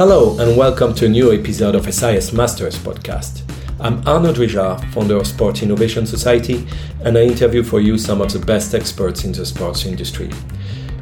Hello, 0.00 0.38
and 0.38 0.56
welcome 0.56 0.94
to 0.94 1.04
a 1.04 1.08
new 1.10 1.30
episode 1.30 1.74
of 1.74 1.84
SIS 1.84 2.32
Masters 2.32 2.78
podcast. 2.78 3.42
I'm 3.78 3.98
Arnaud 4.08 4.32
Drijard, 4.32 4.82
founder 4.94 5.18
of 5.18 5.26
Sport 5.26 5.62
Innovation 5.62 6.06
Society, 6.06 6.66
and 7.04 7.18
I 7.18 7.24
interview 7.24 7.62
for 7.62 7.82
you 7.82 7.98
some 7.98 8.22
of 8.22 8.32
the 8.32 8.38
best 8.38 8.74
experts 8.74 9.24
in 9.24 9.32
the 9.32 9.44
sports 9.44 9.84
industry. 9.84 10.30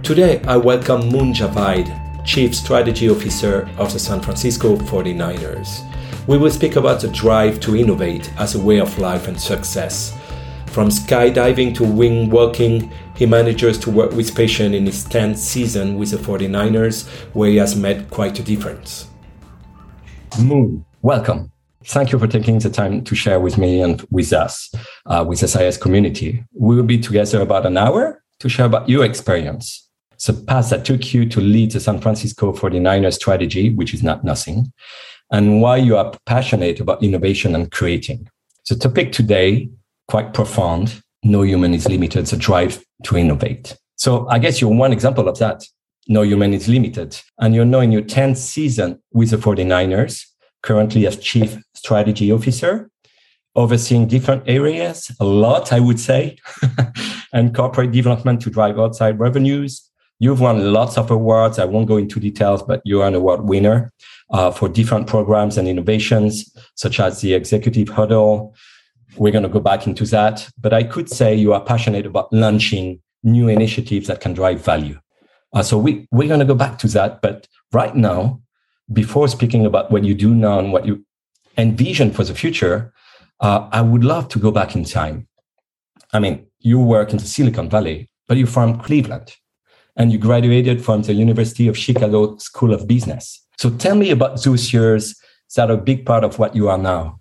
Today, 0.02 0.42
I 0.48 0.56
welcome 0.56 1.10
Moon 1.10 1.32
Javaid, 1.32 2.26
Chief 2.26 2.52
Strategy 2.52 3.08
Officer 3.08 3.70
of 3.78 3.92
the 3.92 4.00
San 4.00 4.20
Francisco 4.20 4.74
49ers. 4.74 5.86
We 6.26 6.36
will 6.36 6.50
speak 6.50 6.74
about 6.74 7.00
the 7.00 7.06
drive 7.06 7.60
to 7.60 7.76
innovate 7.76 8.32
as 8.36 8.56
a 8.56 8.60
way 8.60 8.80
of 8.80 8.98
life 8.98 9.28
and 9.28 9.40
success. 9.40 10.18
From 10.66 10.88
skydiving 10.88 11.72
to 11.76 11.84
wing 11.84 12.30
walking, 12.30 12.90
he 13.18 13.26
manages 13.26 13.76
to 13.78 13.90
work 13.90 14.12
with 14.12 14.32
patients 14.32 14.76
in 14.76 14.86
his 14.86 15.04
10th 15.06 15.38
season 15.38 15.98
with 15.98 16.12
the 16.12 16.16
49ers, 16.16 17.04
where 17.34 17.50
he 17.50 17.56
has 17.56 17.74
made 17.74 18.08
quite 18.10 18.38
a 18.38 18.44
difference. 18.44 19.08
Moon, 20.40 20.84
welcome. 21.02 21.50
Thank 21.84 22.12
you 22.12 22.18
for 22.20 22.28
taking 22.28 22.60
the 22.60 22.70
time 22.70 23.02
to 23.02 23.16
share 23.16 23.40
with 23.40 23.58
me 23.58 23.82
and 23.82 24.06
with 24.12 24.32
us, 24.32 24.72
uh, 25.06 25.24
with 25.26 25.40
the 25.40 25.48
SIS 25.48 25.76
community. 25.76 26.44
We 26.52 26.76
will 26.76 26.84
be 26.84 26.98
together 26.98 27.40
about 27.40 27.66
an 27.66 27.76
hour 27.76 28.22
to 28.38 28.48
share 28.48 28.66
about 28.66 28.88
your 28.88 29.04
experience, 29.04 29.88
the 30.24 30.34
path 30.34 30.70
that 30.70 30.84
took 30.84 31.12
you 31.12 31.28
to 31.28 31.40
lead 31.40 31.72
the 31.72 31.80
San 31.80 32.00
Francisco 32.00 32.52
49ers 32.52 33.14
strategy, 33.14 33.70
which 33.70 33.94
is 33.94 34.02
not 34.04 34.22
nothing, 34.22 34.72
and 35.32 35.60
why 35.60 35.78
you 35.78 35.96
are 35.96 36.12
passionate 36.24 36.78
about 36.78 37.02
innovation 37.02 37.56
and 37.56 37.72
creating. 37.72 38.28
The 38.68 38.76
topic 38.76 39.10
today, 39.10 39.70
quite 40.06 40.34
profound, 40.34 41.02
no 41.24 41.42
human 41.42 41.74
is 41.74 41.88
limited, 41.88 42.26
the 42.26 42.36
drive 42.36 42.84
to 43.04 43.16
innovate. 43.16 43.76
So 43.96 44.28
I 44.28 44.38
guess 44.38 44.60
you're 44.60 44.70
one 44.70 44.92
example 44.92 45.28
of 45.28 45.38
that. 45.38 45.64
No 46.06 46.22
human 46.22 46.54
is 46.54 46.68
limited. 46.68 47.18
And 47.38 47.54
you're 47.54 47.64
now 47.64 47.80
in 47.80 47.92
your 47.92 48.02
10th 48.02 48.36
season 48.36 49.02
with 49.12 49.30
the 49.30 49.36
49ers, 49.36 50.24
currently 50.62 51.06
as 51.06 51.18
chief 51.18 51.58
strategy 51.74 52.32
officer, 52.32 52.90
overseeing 53.54 54.06
different 54.06 54.44
areas, 54.46 55.10
a 55.20 55.24
lot, 55.24 55.72
I 55.72 55.80
would 55.80 56.00
say, 56.00 56.38
and 57.32 57.54
corporate 57.54 57.92
development 57.92 58.40
to 58.42 58.50
drive 58.50 58.78
outside 58.78 59.18
revenues. 59.18 59.90
You've 60.20 60.40
won 60.40 60.72
lots 60.72 60.96
of 60.96 61.10
awards. 61.10 61.58
I 61.58 61.64
won't 61.64 61.88
go 61.88 61.96
into 61.96 62.18
details, 62.18 62.62
but 62.62 62.80
you're 62.84 63.06
an 63.06 63.14
award 63.14 63.42
winner 63.42 63.92
uh, 64.30 64.50
for 64.50 64.68
different 64.68 65.06
programs 65.06 65.56
and 65.56 65.68
innovations, 65.68 66.54
such 66.74 67.00
as 67.00 67.20
the 67.20 67.34
Executive 67.34 67.88
Huddle, 67.88 68.54
we're 69.18 69.32
going 69.32 69.42
to 69.42 69.48
go 69.48 69.60
back 69.60 69.86
into 69.86 70.04
that. 70.06 70.48
But 70.58 70.72
I 70.72 70.82
could 70.82 71.08
say 71.08 71.34
you 71.34 71.52
are 71.52 71.60
passionate 71.60 72.06
about 72.06 72.32
launching 72.32 73.00
new 73.22 73.48
initiatives 73.48 74.06
that 74.08 74.20
can 74.20 74.32
drive 74.32 74.64
value. 74.64 74.98
Uh, 75.52 75.62
so 75.62 75.78
we, 75.78 76.06
we're 76.10 76.28
going 76.28 76.40
to 76.40 76.46
go 76.46 76.54
back 76.54 76.78
to 76.78 76.88
that. 76.88 77.20
But 77.22 77.48
right 77.72 77.94
now, 77.94 78.40
before 78.92 79.28
speaking 79.28 79.66
about 79.66 79.90
what 79.90 80.04
you 80.04 80.14
do 80.14 80.34
now 80.34 80.58
and 80.58 80.72
what 80.72 80.86
you 80.86 81.04
envision 81.56 82.10
for 82.12 82.24
the 82.24 82.34
future, 82.34 82.92
uh, 83.40 83.68
I 83.72 83.82
would 83.82 84.04
love 84.04 84.28
to 84.28 84.38
go 84.38 84.50
back 84.50 84.74
in 84.74 84.84
time. 84.84 85.28
I 86.12 86.18
mean, 86.18 86.46
you 86.60 86.80
work 86.80 87.10
in 87.10 87.18
the 87.18 87.24
Silicon 87.24 87.68
Valley, 87.68 88.10
but 88.26 88.36
you're 88.36 88.46
from 88.46 88.78
Cleveland 88.80 89.36
and 89.96 90.12
you 90.12 90.18
graduated 90.18 90.84
from 90.84 91.02
the 91.02 91.12
University 91.12 91.68
of 91.68 91.76
Chicago 91.76 92.36
School 92.38 92.72
of 92.72 92.86
Business. 92.86 93.44
So 93.58 93.70
tell 93.70 93.96
me 93.96 94.10
about 94.10 94.42
those 94.42 94.72
years 94.72 95.14
that 95.56 95.70
are 95.70 95.74
a 95.74 95.82
big 95.82 96.06
part 96.06 96.24
of 96.24 96.38
what 96.38 96.54
you 96.54 96.68
are 96.68 96.78
now. 96.78 97.17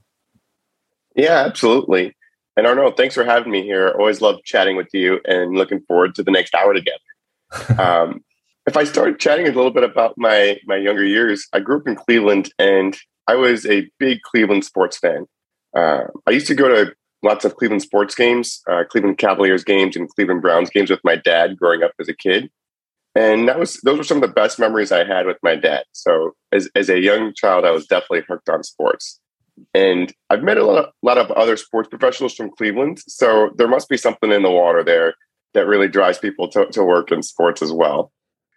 Yeah, 1.18 1.44
absolutely. 1.46 2.16
And 2.56 2.66
Arnaud, 2.66 2.92
thanks 2.92 3.16
for 3.16 3.24
having 3.24 3.52
me 3.52 3.64
here. 3.64 3.90
Always 3.90 4.22
love 4.22 4.38
chatting 4.46 4.78
with 4.78 4.88
you 4.94 5.20
and 5.26 5.56
looking 5.56 5.82
forward 5.82 6.16
to 6.16 6.24
the 6.24 6.32
next 6.32 6.54
hour 6.56 6.74
together. 6.74 7.80
um, 7.82 8.24
if 8.68 8.78
I 8.78 8.84
start 8.84 9.20
chatting 9.20 9.48
a 9.48 9.52
little 9.52 9.72
bit 9.72 9.84
about 9.84 10.14
my 10.18 10.58
my 10.66 10.76
younger 10.76 11.04
years, 11.04 11.48
I 11.54 11.60
grew 11.60 11.78
up 11.78 11.88
in 11.88 11.96
Cleveland 11.96 12.52
and 12.60 12.98
I 13.28 13.36
was 13.36 13.66
a 13.66 13.90
big 14.00 14.22
Cleveland 14.22 14.64
sports 14.66 14.98
fan. 14.98 15.26
Uh, 15.76 16.04
I 16.26 16.32
used 16.32 16.48
to 16.48 16.56
go 16.56 16.68
to 16.68 16.94
lots 17.24 17.46
of 17.46 17.56
Cleveland 17.56 17.82
sports 17.82 18.16
games, 18.16 18.62
uh, 18.70 18.84
Cleveland 18.90 19.18
Cavaliers 19.18 19.64
games, 19.64 19.96
and 19.96 20.10
Cleveland 20.10 20.42
Browns 20.42 20.70
games 20.70 20.90
with 20.90 21.02
my 21.04 21.16
dad 21.16 21.58
growing 21.58 21.84
up 21.84 21.92
as 22.00 22.10
a 22.10 22.14
kid. 22.14 22.50
And 23.16 23.48
that 23.48 23.60
was 23.60 23.80
those 23.84 23.98
were 23.98 24.04
some 24.04 24.18
of 24.18 24.30
the 24.30 24.34
best 24.34 24.60
memories 24.60 24.92
I 24.92 25.04
had 25.04 25.26
with 25.26 25.38
my 25.42 25.56
dad. 25.56 25.84
So 25.94 26.36
as 26.52 26.70
as 26.76 26.90
a 26.90 27.00
young 27.00 27.34
child, 27.36 27.66
I 27.66 27.72
was 27.72 27.88
definitely 27.88 28.24
hooked 28.28 28.50
on 28.50 28.64
sports. 28.64 29.20
And 29.74 30.14
I've 30.30 30.44
met 30.44 30.58
a 30.58 30.66
lot, 30.66 30.86
of, 30.86 30.92
lot 31.02 31.18
of 31.18 31.32
other 31.32 31.58
sports 31.58 31.90
professionals 31.90 32.36
from 32.36 32.52
Cleveland. 32.58 33.00
So 33.08 33.52
there 33.58 33.68
must 33.68 33.90
be 33.90 33.98
something 33.98 34.32
in 34.32 34.44
the 34.44 34.52
water 34.52 34.84
there 34.84 35.16
that 35.54 35.68
really 35.68 35.88
drives 35.88 36.18
people 36.18 36.48
to, 36.50 36.68
to 36.68 36.84
work 36.84 37.12
in 37.12 37.24
sports 37.24 37.62
as 37.62 37.72
well. 37.72 38.12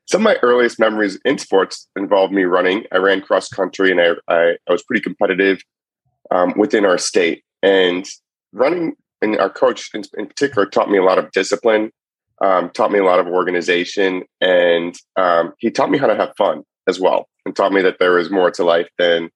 Some 0.06 0.22
of 0.22 0.24
my 0.24 0.36
earliest 0.42 0.78
memories 0.78 1.18
in 1.24 1.38
sports 1.38 1.88
involved 1.96 2.32
me 2.32 2.44
running. 2.44 2.84
I 2.92 2.98
ran 2.98 3.20
cross 3.20 3.48
country 3.48 3.90
and 3.90 4.00
I, 4.00 4.10
I, 4.28 4.56
I 4.68 4.72
was 4.72 4.82
pretty 4.82 5.02
competitive 5.02 5.62
um, 6.30 6.52
within 6.56 6.84
our 6.84 6.98
state. 6.98 7.44
And 7.62 8.06
running, 8.52 8.94
and 9.22 9.38
our 9.38 9.50
coach 9.50 9.90
in, 9.94 10.02
in 10.16 10.26
particular 10.26 10.66
taught 10.66 10.90
me 10.90 10.98
a 10.98 11.04
lot 11.04 11.18
of 11.18 11.30
discipline, 11.32 11.92
um, 12.42 12.70
taught 12.70 12.90
me 12.90 12.98
a 12.98 13.04
lot 13.04 13.20
of 13.20 13.26
organization, 13.26 14.24
and 14.40 14.96
um, 15.16 15.52
he 15.58 15.70
taught 15.70 15.90
me 15.90 15.98
how 15.98 16.06
to 16.06 16.14
have 16.14 16.32
fun 16.36 16.62
as 16.88 16.98
well, 16.98 17.28
and 17.44 17.54
taught 17.54 17.72
me 17.72 17.82
that 17.82 17.98
there 17.98 18.18
is 18.18 18.30
more 18.30 18.50
to 18.52 18.64
life 18.64 18.88
than 18.98 19.30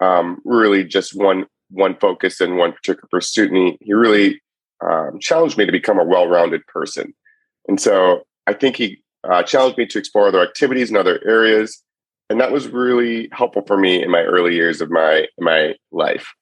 um, 0.00 0.38
really 0.44 0.84
just 0.84 1.16
one 1.16 1.46
one 1.70 1.96
focus 1.96 2.40
and 2.40 2.56
one 2.56 2.72
particular 2.72 3.08
pursuit. 3.10 3.50
And 3.50 3.56
he, 3.56 3.78
he 3.80 3.92
really 3.92 4.40
um, 4.84 5.18
challenged 5.20 5.58
me 5.58 5.66
to 5.66 5.72
become 5.72 5.98
a 5.98 6.04
well-rounded 6.04 6.64
person. 6.66 7.12
And 7.66 7.80
so 7.80 8.22
I 8.46 8.52
think 8.52 8.76
he 8.76 9.02
uh, 9.24 9.42
challenged 9.42 9.76
me 9.76 9.86
to 9.86 9.98
explore 9.98 10.28
other 10.28 10.40
activities 10.40 10.90
in 10.90 10.96
other 10.96 11.20
areas, 11.26 11.82
and 12.30 12.40
that 12.40 12.52
was 12.52 12.68
really 12.68 13.28
helpful 13.32 13.62
for 13.66 13.76
me 13.76 14.02
in 14.02 14.10
my 14.10 14.22
early 14.22 14.54
years 14.54 14.80
of 14.80 14.90
my 14.90 15.26
my 15.38 15.74
life. 15.90 16.32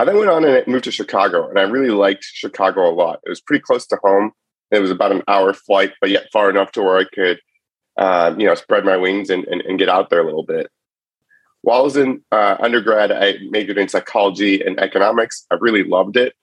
I 0.00 0.04
then 0.04 0.18
went 0.18 0.30
on 0.30 0.44
and 0.44 0.66
moved 0.66 0.84
to 0.84 0.90
Chicago, 0.90 1.48
and 1.48 1.58
I 1.58 1.62
really 1.62 1.90
liked 1.90 2.24
Chicago 2.24 2.90
a 2.90 2.92
lot. 2.92 3.20
It 3.24 3.28
was 3.28 3.40
pretty 3.40 3.62
close 3.62 3.86
to 3.86 3.98
home. 4.02 4.32
It 4.72 4.80
was 4.80 4.90
about 4.90 5.12
an 5.12 5.22
hour 5.28 5.52
flight, 5.52 5.92
but 6.00 6.10
yet 6.10 6.26
far 6.32 6.50
enough 6.50 6.72
to 6.72 6.82
where 6.82 6.98
I 6.98 7.04
could, 7.04 7.38
uh, 7.96 8.34
you 8.36 8.46
know, 8.46 8.56
spread 8.56 8.84
my 8.84 8.96
wings 8.96 9.30
and, 9.30 9.44
and, 9.44 9.60
and 9.62 9.78
get 9.78 9.88
out 9.88 10.10
there 10.10 10.20
a 10.20 10.24
little 10.24 10.42
bit. 10.44 10.68
While 11.64 11.80
I 11.80 11.82
was 11.82 11.96
in 11.96 12.22
uh, 12.30 12.56
undergrad, 12.60 13.10
I 13.10 13.38
majored 13.48 13.78
in 13.78 13.88
psychology 13.88 14.60
and 14.60 14.78
economics. 14.78 15.46
I 15.50 15.54
really 15.54 15.82
loved 15.82 16.18
it. 16.18 16.34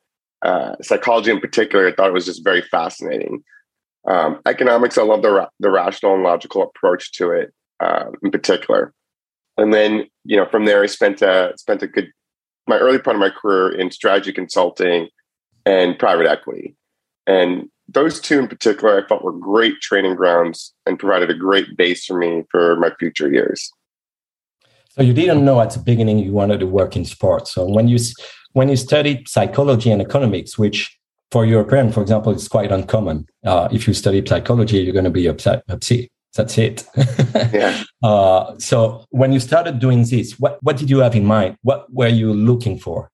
Uh, 0.42 0.76
psychology, 0.82 1.30
in 1.30 1.40
particular, 1.40 1.88
I 1.88 1.94
thought 1.94 2.09
it 2.09 2.14
was 2.14 2.26
just 2.26 2.44
very 2.44 2.64
fascinating. 2.64 3.44
Um, 4.08 4.42
economics, 4.48 4.98
I 4.98 5.04
love 5.04 5.22
the 5.22 5.30
ra- 5.30 5.50
the 5.59 5.70
rational 5.70 6.16
and 6.16 6.24
logical 6.24 6.64
approach 6.64 7.12
to 7.14 7.30
it, 7.30 7.54
uh, 7.80 8.06
in 8.24 8.32
particular. 8.32 8.94
And 9.58 9.72
then, 9.72 10.08
you 10.24 10.38
know, 10.38 10.48
from 10.50 10.66
there, 10.66 10.82
I 10.82 10.88
spent 10.88 11.22
a 11.22 11.53
spent 11.56 11.84
a 11.84 11.88
good 11.88 12.12
my 12.68 12.80
early 12.80 12.98
part 12.98 13.16
of 13.16 13.20
my 13.20 13.30
career 13.30 13.70
in 13.70 13.92
strategy 13.92 14.34
consulting 14.34 15.08
and 15.68 16.00
private 16.00 16.26
equity. 16.26 16.76
And 17.28 17.70
those 17.88 18.20
two 18.20 18.40
in 18.40 18.48
particular, 18.48 19.03
I 19.03 19.08
felt 19.08 19.24
were 19.24 19.34
great 19.34 19.82
training 19.82 20.16
grounds 20.16 20.74
and 20.88 20.98
provided 20.98 21.30
a 21.30 21.36
great 21.36 21.78
base 21.78 22.06
for 22.06 22.18
me 22.18 22.42
for 22.50 22.76
my 22.78 22.90
future 23.00 23.32
years. 23.32 23.72
So 24.91 25.03
you 25.03 25.13
didn't 25.13 25.46
know 25.46 25.62
at 25.62 25.72
the 25.72 25.79
beginning 25.79 26.19
you 26.19 26.34
wanted 26.34 26.59
to 26.59 26.68
work 26.68 26.96
in 26.96 27.06
sports. 27.06 27.53
So 27.53 27.66
when 27.66 27.88
you 27.88 27.97
when 28.53 28.68
you 28.69 28.75
studied 28.75 29.29
psychology 29.29 29.90
and 29.91 30.02
economics, 30.02 30.57
which 30.57 30.97
for 31.31 31.46
European, 31.46 31.91
for 31.91 32.02
example, 32.02 32.34
is 32.34 32.47
quite 32.50 32.72
uncommon. 32.72 33.25
Uh, 33.46 33.69
if 33.72 33.88
you 33.88 33.94
study 33.94 34.22
psychology, 34.25 34.79
you're 34.79 34.94
going 34.94 35.06
to 35.06 35.09
be 35.09 35.28
upset. 35.28 35.63
upset. 35.69 36.09
That's 36.35 36.57
it. 36.57 36.85
yeah. 37.53 37.84
Uh, 38.03 38.57
so 38.57 39.06
when 39.09 39.34
you 39.34 39.40
started 39.40 39.79
doing 39.79 40.03
this, 40.03 40.40
what 40.40 40.59
what 40.62 40.78
did 40.78 40.90
you 40.90 41.00
have 41.00 41.16
in 41.16 41.25
mind? 41.25 41.58
What 41.62 41.91
were 41.94 42.08
you 42.08 42.34
looking 42.34 42.78
for? 42.79 43.09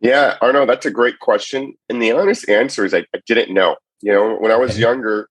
Yeah, 0.00 0.36
Arnaud, 0.42 0.66
that's 0.66 0.86
a 0.86 0.90
great 0.90 1.20
question. 1.20 1.74
And 1.88 2.02
the 2.02 2.10
honest 2.10 2.48
answer 2.48 2.84
is 2.84 2.92
I, 2.92 3.04
I 3.14 3.20
didn't 3.26 3.54
know. 3.54 3.76
You 4.00 4.12
know, 4.12 4.36
when 4.36 4.50
I 4.50 4.56
was 4.56 4.78
younger, 4.78 5.28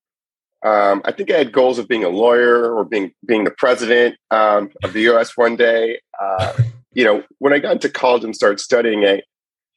um, 0.63 1.01
I 1.05 1.11
think 1.11 1.31
I 1.31 1.37
had 1.37 1.51
goals 1.51 1.79
of 1.79 1.87
being 1.87 2.03
a 2.03 2.09
lawyer 2.09 2.73
or 2.73 2.85
being 2.85 3.11
being 3.25 3.43
the 3.43 3.51
president 3.51 4.17
um, 4.29 4.69
of 4.83 4.93
the 4.93 5.01
U.S. 5.01 5.35
one 5.35 5.55
day. 5.55 5.99
Uh, 6.19 6.53
you 6.93 7.03
know, 7.03 7.23
when 7.39 7.53
I 7.53 7.59
got 7.59 7.73
into 7.73 7.89
college 7.89 8.23
and 8.23 8.35
started 8.35 8.59
studying, 8.59 9.05
I 9.05 9.21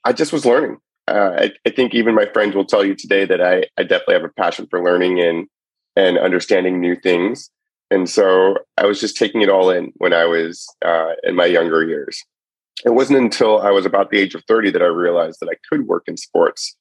I 0.04 0.12
just 0.12 0.32
was 0.32 0.44
learning. 0.44 0.78
Uh, 1.06 1.36
I, 1.38 1.50
I, 1.66 1.70
think 1.70 1.94
even 1.94 2.14
my 2.14 2.24
friends 2.24 2.54
will 2.54 2.64
tell 2.64 2.82
you 2.82 2.94
today 2.94 3.26
that 3.26 3.42
I, 3.42 3.64
I 3.76 3.82
definitely 3.82 4.14
have 4.14 4.24
a 4.24 4.30
passion 4.30 4.66
for 4.70 4.82
learning 4.82 5.20
and 5.20 5.46
and 5.96 6.18
understanding 6.18 6.80
new 6.80 6.96
things. 6.96 7.50
And 7.90 8.08
so 8.08 8.58
I 8.78 8.86
was 8.86 9.00
just 9.00 9.16
taking 9.16 9.42
it 9.42 9.50
all 9.50 9.70
in 9.70 9.92
when 9.96 10.12
I 10.12 10.24
was 10.24 10.66
uh, 10.84 11.12
in 11.22 11.36
my 11.36 11.44
younger 11.44 11.84
years. 11.84 12.22
It 12.84 12.94
wasn't 12.94 13.18
until 13.18 13.60
I 13.60 13.70
was 13.70 13.86
about 13.86 14.10
the 14.10 14.18
age 14.18 14.34
of 14.34 14.42
30 14.48 14.70
that 14.72 14.82
I 14.82 14.86
realized 14.86 15.38
that 15.40 15.48
I 15.48 15.56
could 15.68 15.86
work 15.86 16.04
in 16.08 16.16
sports. 16.16 16.76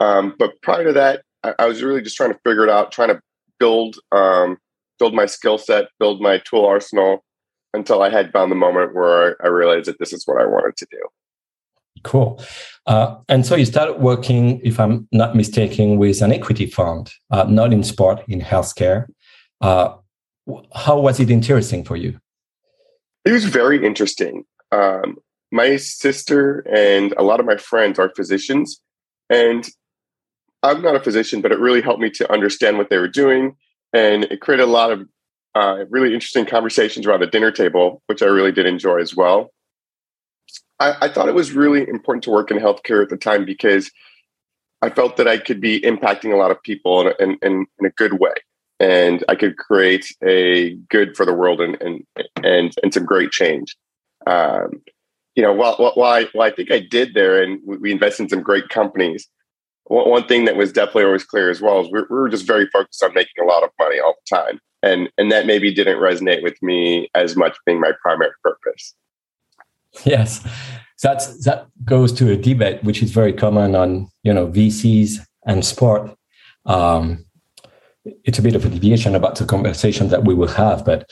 Um, 0.00 0.34
but 0.38 0.60
prior 0.62 0.84
to 0.84 0.92
that, 0.94 1.22
I, 1.42 1.54
I 1.58 1.66
was 1.66 1.82
really 1.82 2.02
just 2.02 2.16
trying 2.16 2.32
to 2.32 2.38
figure 2.44 2.64
it 2.64 2.70
out, 2.70 2.92
trying 2.92 3.08
to 3.08 3.20
build 3.58 3.96
um, 4.12 4.58
build 4.98 5.14
my 5.14 5.26
skill 5.26 5.58
set, 5.58 5.88
build 5.98 6.20
my 6.20 6.38
tool 6.38 6.64
arsenal 6.64 7.24
until 7.74 8.02
I 8.02 8.10
had 8.10 8.32
found 8.32 8.50
the 8.50 8.56
moment 8.56 8.94
where 8.94 9.36
I 9.44 9.48
realized 9.48 9.86
that 9.86 9.98
this 9.98 10.12
is 10.12 10.26
what 10.26 10.40
I 10.40 10.46
wanted 10.46 10.76
to 10.78 10.86
do. 10.90 11.02
Cool. 12.02 12.42
Uh, 12.86 13.16
and 13.28 13.44
so 13.44 13.56
you 13.56 13.64
started 13.64 13.98
working, 13.98 14.60
if 14.62 14.78
I'm 14.78 15.08
not 15.12 15.34
mistaken, 15.34 15.96
with 15.98 16.22
an 16.22 16.32
equity 16.32 16.66
fund, 16.66 17.12
uh, 17.30 17.44
not 17.44 17.72
in 17.72 17.82
sport, 17.82 18.22
in 18.28 18.40
healthcare. 18.40 19.06
Uh, 19.60 19.96
how 20.74 20.98
was 20.98 21.18
it 21.20 21.30
interesting 21.30 21.84
for 21.84 21.96
you? 21.96 22.18
It 23.24 23.32
was 23.32 23.44
very 23.44 23.84
interesting. 23.84 24.44
Um, 24.70 25.16
my 25.50 25.76
sister 25.76 26.60
and 26.72 27.12
a 27.16 27.22
lot 27.22 27.40
of 27.40 27.46
my 27.46 27.56
friends 27.56 27.98
are 27.98 28.12
physicians, 28.14 28.80
and 29.28 29.68
I'm 30.62 30.82
not 30.82 30.96
a 30.96 31.00
physician, 31.00 31.40
but 31.40 31.52
it 31.52 31.58
really 31.58 31.82
helped 31.82 32.00
me 32.00 32.10
to 32.10 32.32
understand 32.32 32.78
what 32.78 32.90
they 32.90 32.98
were 32.98 33.08
doing, 33.08 33.56
and 33.92 34.24
it 34.24 34.40
created 34.40 34.64
a 34.64 34.66
lot 34.66 34.90
of 34.90 35.08
uh, 35.54 35.84
really 35.88 36.12
interesting 36.12 36.44
conversations 36.44 37.06
around 37.06 37.20
the 37.20 37.26
dinner 37.26 37.50
table, 37.50 38.02
which 38.06 38.22
I 38.22 38.26
really 38.26 38.52
did 38.52 38.66
enjoy 38.66 38.98
as 38.98 39.14
well. 39.14 39.52
I, 40.78 40.94
I 41.02 41.08
thought 41.08 41.28
it 41.28 41.34
was 41.34 41.52
really 41.52 41.88
important 41.88 42.24
to 42.24 42.30
work 42.30 42.50
in 42.50 42.58
healthcare 42.58 43.02
at 43.02 43.08
the 43.08 43.16
time 43.16 43.44
because 43.44 43.90
I 44.82 44.90
felt 44.90 45.16
that 45.16 45.26
I 45.26 45.38
could 45.38 45.60
be 45.60 45.80
impacting 45.80 46.32
a 46.32 46.36
lot 46.36 46.50
of 46.50 46.62
people 46.62 47.00
in, 47.00 47.14
in, 47.18 47.38
in, 47.42 47.66
in 47.78 47.86
a 47.86 47.90
good 47.90 48.20
way. 48.20 48.34
And 48.78 49.24
I 49.28 49.34
could 49.34 49.56
create 49.56 50.14
a 50.22 50.74
good 50.90 51.16
for 51.16 51.24
the 51.24 51.32
world 51.32 51.62
and 51.62 51.80
and 51.80 52.04
and, 52.44 52.74
and 52.82 52.92
some 52.92 53.06
great 53.06 53.30
change. 53.30 53.74
Um, 54.26 54.82
you 55.34 55.42
know, 55.42 55.52
while, 55.52 55.76
while, 55.76 56.02
I, 56.02 56.24
while 56.32 56.48
I 56.48 56.50
think 56.50 56.70
I 56.70 56.80
did 56.80 57.14
there, 57.14 57.42
and 57.42 57.60
we 57.64 57.92
invested 57.92 58.24
in 58.24 58.28
some 58.28 58.42
great 58.42 58.68
companies, 58.68 59.28
one, 59.88 60.26
thing 60.26 60.44
that 60.46 60.56
was 60.56 60.72
definitely 60.72 61.04
always 61.04 61.24
clear 61.24 61.50
as 61.50 61.60
well 61.60 61.80
is 61.80 61.90
we 61.90 62.00
we 62.10 62.16
were 62.16 62.28
just 62.28 62.46
very 62.46 62.66
focused 62.72 63.02
on 63.02 63.14
making 63.14 63.42
a 63.42 63.46
lot 63.46 63.62
of 63.62 63.70
money 63.78 63.98
all 64.00 64.14
the 64.14 64.36
time, 64.36 64.60
and 64.82 65.08
and 65.18 65.30
that 65.30 65.46
maybe 65.46 65.72
didn't 65.72 65.98
resonate 65.98 66.42
with 66.42 66.60
me 66.62 67.08
as 67.14 67.36
much 67.36 67.56
being 67.64 67.80
my 67.80 67.92
primary 68.02 68.32
purpose. 68.42 68.94
Yes, 70.04 70.46
that's 71.02 71.44
that 71.44 71.66
goes 71.84 72.12
to 72.14 72.30
a 72.30 72.36
debate 72.36 72.82
which 72.82 73.02
is 73.02 73.10
very 73.10 73.32
common 73.32 73.74
on 73.74 74.08
you 74.22 74.32
know 74.32 74.48
VCs 74.48 75.20
and 75.46 75.64
sport. 75.64 76.16
Um, 76.64 77.24
it's 78.24 78.38
a 78.38 78.42
bit 78.42 78.54
of 78.54 78.64
a 78.64 78.68
deviation 78.68 79.14
about 79.14 79.36
the 79.36 79.44
conversation 79.44 80.08
that 80.08 80.24
we 80.24 80.34
will 80.34 80.48
have, 80.48 80.84
but 80.84 81.10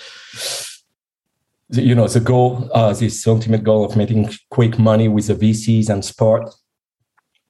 you 1.70 1.94
know 1.94 2.08
the 2.08 2.20
goal, 2.20 2.70
uh, 2.74 2.92
this 2.92 3.26
ultimate 3.26 3.64
goal 3.64 3.84
of 3.84 3.96
making 3.96 4.30
quick 4.50 4.78
money 4.78 5.08
with 5.08 5.28
the 5.28 5.34
VCs 5.34 5.88
and 5.88 6.04
sport. 6.04 6.50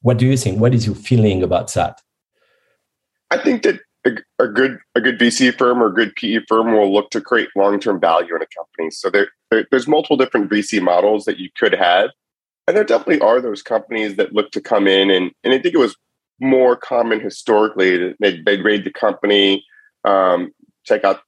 What 0.04 0.18
do 0.18 0.26
you 0.26 0.36
think? 0.36 0.60
What 0.60 0.74
is 0.74 0.84
your 0.84 0.94
feeling 0.94 1.42
about 1.42 1.72
that? 1.72 2.02
I 3.30 3.38
think 3.38 3.62
that 3.62 3.80
a, 4.04 4.10
a 4.38 4.48
good 4.48 4.78
a 4.94 5.00
good 5.00 5.18
VC 5.18 5.56
firm 5.56 5.82
or 5.82 5.86
a 5.86 5.94
good 5.94 6.14
PE 6.14 6.40
firm 6.46 6.74
will 6.74 6.92
look 6.92 7.10
to 7.12 7.22
create 7.22 7.48
long 7.56 7.80
term 7.80 7.98
value 7.98 8.36
in 8.36 8.42
a 8.42 8.46
company. 8.54 8.90
So 8.90 9.08
there, 9.08 9.28
there, 9.50 9.66
there's 9.70 9.88
multiple 9.88 10.18
different 10.18 10.50
VC 10.50 10.82
models 10.82 11.24
that 11.24 11.38
you 11.38 11.48
could 11.58 11.72
have, 11.72 12.10
and 12.66 12.76
there 12.76 12.84
definitely 12.84 13.20
are 13.20 13.40
those 13.40 13.62
companies 13.62 14.16
that 14.16 14.34
look 14.34 14.50
to 14.50 14.60
come 14.60 14.86
in 14.86 15.10
and 15.10 15.30
and 15.42 15.54
I 15.54 15.58
think 15.58 15.74
it 15.74 15.78
was 15.78 15.96
more 16.38 16.76
common 16.76 17.20
historically 17.20 17.96
that 17.96 18.16
they'd, 18.20 18.44
they'd 18.44 18.62
raid 18.62 18.84
the 18.84 18.92
company, 18.92 19.64
um, 20.04 20.52
take 20.86 21.04
out 21.04 21.20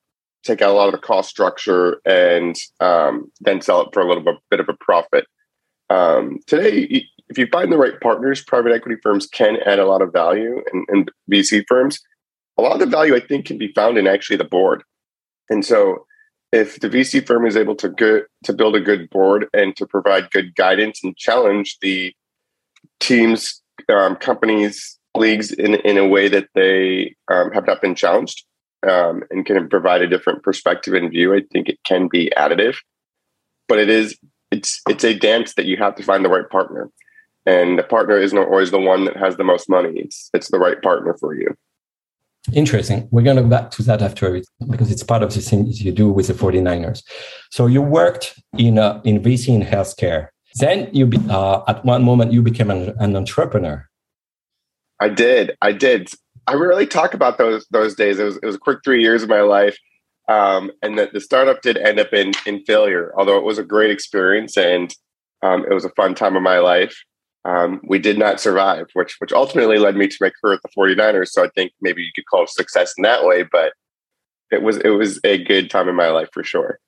take 0.44 0.60
out 0.60 0.70
a 0.70 0.74
lot 0.74 0.88
of 0.88 0.92
the 0.92 0.98
cost 0.98 1.30
structure, 1.30 2.02
and 2.04 2.56
um, 2.80 3.32
then 3.40 3.62
sell 3.62 3.80
it 3.80 3.88
for 3.94 4.02
a 4.02 4.06
little 4.06 4.22
bit, 4.22 4.36
bit 4.50 4.60
of 4.60 4.68
a 4.68 4.76
profit. 4.80 5.26
Um, 5.88 6.40
today, 6.46 7.06
if 7.28 7.38
you 7.38 7.46
find 7.48 7.72
the 7.72 7.78
right 7.78 7.98
partners, 8.00 8.42
private 8.42 8.72
equity 8.72 9.00
firms 9.02 9.26
can 9.26 9.56
add 9.66 9.78
a 9.78 9.86
lot 9.86 10.02
of 10.02 10.12
value, 10.12 10.62
and, 10.72 10.86
and 10.88 11.10
VC 11.30 11.64
firms, 11.68 12.00
a 12.58 12.62
lot 12.62 12.72
of 12.72 12.80
the 12.80 12.86
value 12.86 13.14
I 13.14 13.20
think 13.20 13.46
can 13.46 13.58
be 13.58 13.72
found 13.72 13.98
in 13.98 14.06
actually 14.06 14.36
the 14.36 14.44
board. 14.44 14.82
And 15.50 15.64
so, 15.64 16.06
if 16.52 16.80
the 16.80 16.88
VC 16.88 17.26
firm 17.26 17.46
is 17.46 17.56
able 17.56 17.74
to 17.76 17.88
good 17.88 18.24
to 18.44 18.52
build 18.52 18.76
a 18.76 18.80
good 18.80 19.10
board 19.10 19.46
and 19.52 19.76
to 19.76 19.86
provide 19.86 20.30
good 20.30 20.54
guidance 20.54 21.00
and 21.02 21.16
challenge 21.16 21.76
the 21.82 22.14
teams, 23.00 23.62
um, 23.88 24.16
companies, 24.16 24.98
leagues 25.16 25.52
in, 25.52 25.74
in 25.76 25.98
a 25.98 26.06
way 26.06 26.28
that 26.28 26.48
they 26.54 27.14
um, 27.30 27.50
have 27.52 27.66
not 27.66 27.80
been 27.82 27.94
challenged 27.94 28.44
um, 28.88 29.22
and 29.30 29.46
can 29.46 29.68
provide 29.68 30.02
a 30.02 30.08
different 30.08 30.42
perspective 30.42 30.94
and 30.94 31.10
view. 31.10 31.34
I 31.34 31.42
think 31.52 31.68
it 31.68 31.78
can 31.84 32.08
be 32.08 32.32
additive, 32.36 32.76
but 33.68 33.78
it 33.78 33.88
is 33.88 34.16
it's 34.50 34.80
it's 34.88 35.04
a 35.04 35.18
dance 35.18 35.54
that 35.54 35.66
you 35.66 35.76
have 35.76 35.96
to 35.96 36.02
find 36.02 36.24
the 36.24 36.28
right 36.28 36.48
partner, 36.48 36.90
and 37.46 37.78
the 37.78 37.82
partner 37.82 38.18
isn't 38.18 38.38
always 38.38 38.70
the 38.70 38.80
one 38.80 39.04
that 39.04 39.16
has 39.16 39.36
the 39.36 39.44
most 39.44 39.68
money. 39.68 39.92
It's 39.96 40.30
it's 40.34 40.50
the 40.50 40.58
right 40.58 40.80
partner 40.82 41.16
for 41.18 41.34
you. 41.34 41.54
Interesting. 42.52 43.08
We're 43.10 43.22
going 43.22 43.36
to 43.36 43.42
go 43.42 43.48
back 43.48 43.70
to 43.72 43.82
that 43.84 44.02
after 44.02 44.40
because 44.68 44.90
it's 44.90 45.02
part 45.02 45.22
of 45.22 45.34
the 45.34 45.40
things 45.40 45.82
you 45.82 45.90
do 45.90 46.10
with 46.10 46.28
the 46.28 46.32
49ers. 46.32 47.02
So 47.50 47.66
you 47.66 47.82
worked 47.82 48.40
in 48.56 48.78
a, 48.78 49.00
in 49.04 49.20
VC 49.20 49.48
in 49.48 49.62
healthcare. 49.62 50.28
Then 50.54 50.88
you 50.92 51.06
be, 51.06 51.18
uh, 51.28 51.62
at 51.66 51.84
one 51.84 52.04
moment 52.04 52.32
you 52.32 52.42
became 52.42 52.70
an, 52.70 52.94
an 53.00 53.16
entrepreneur. 53.16 53.88
I 55.00 55.08
did. 55.08 55.56
I 55.60 55.72
did. 55.72 56.10
I 56.46 56.52
really 56.52 56.86
talk 56.86 57.14
about 57.14 57.38
those 57.38 57.66
those 57.70 57.94
days. 57.94 58.18
It 58.18 58.24
was 58.24 58.36
it 58.36 58.46
was 58.46 58.56
a 58.56 58.60
quick 58.60 58.78
three 58.84 59.02
years 59.02 59.22
of 59.22 59.28
my 59.28 59.40
life, 59.40 59.76
um, 60.28 60.70
and 60.82 60.96
the, 60.96 61.10
the 61.12 61.20
startup 61.20 61.60
did 61.62 61.76
end 61.76 61.98
up 61.98 62.12
in 62.12 62.32
in 62.46 62.64
failure. 62.64 63.12
Although 63.16 63.36
it 63.36 63.44
was 63.44 63.58
a 63.58 63.64
great 63.64 63.90
experience 63.90 64.56
and 64.56 64.94
um, 65.42 65.66
it 65.68 65.74
was 65.74 65.84
a 65.84 65.90
fun 65.90 66.14
time 66.14 66.36
of 66.36 66.42
my 66.42 66.58
life. 66.58 66.96
Um, 67.46 67.80
we 67.84 68.00
did 68.00 68.18
not 68.18 68.40
survive, 68.40 68.86
which 68.94 69.16
which 69.20 69.32
ultimately 69.32 69.78
led 69.78 69.96
me 69.96 70.08
to 70.08 70.16
my 70.20 70.30
career 70.30 70.54
at 70.54 70.62
the 70.62 70.68
49ers. 70.76 71.28
So 71.28 71.44
I 71.44 71.48
think 71.54 71.72
maybe 71.80 72.02
you 72.02 72.10
could 72.14 72.26
call 72.26 72.42
it 72.42 72.50
success 72.50 72.94
in 72.98 73.02
that 73.02 73.24
way, 73.24 73.44
but 73.44 73.72
it 74.50 74.62
was 74.62 74.78
it 74.78 74.90
was 74.90 75.20
a 75.22 75.42
good 75.44 75.70
time 75.70 75.88
in 75.88 75.94
my 75.94 76.08
life 76.08 76.28
for 76.32 76.42
sure. 76.42 76.80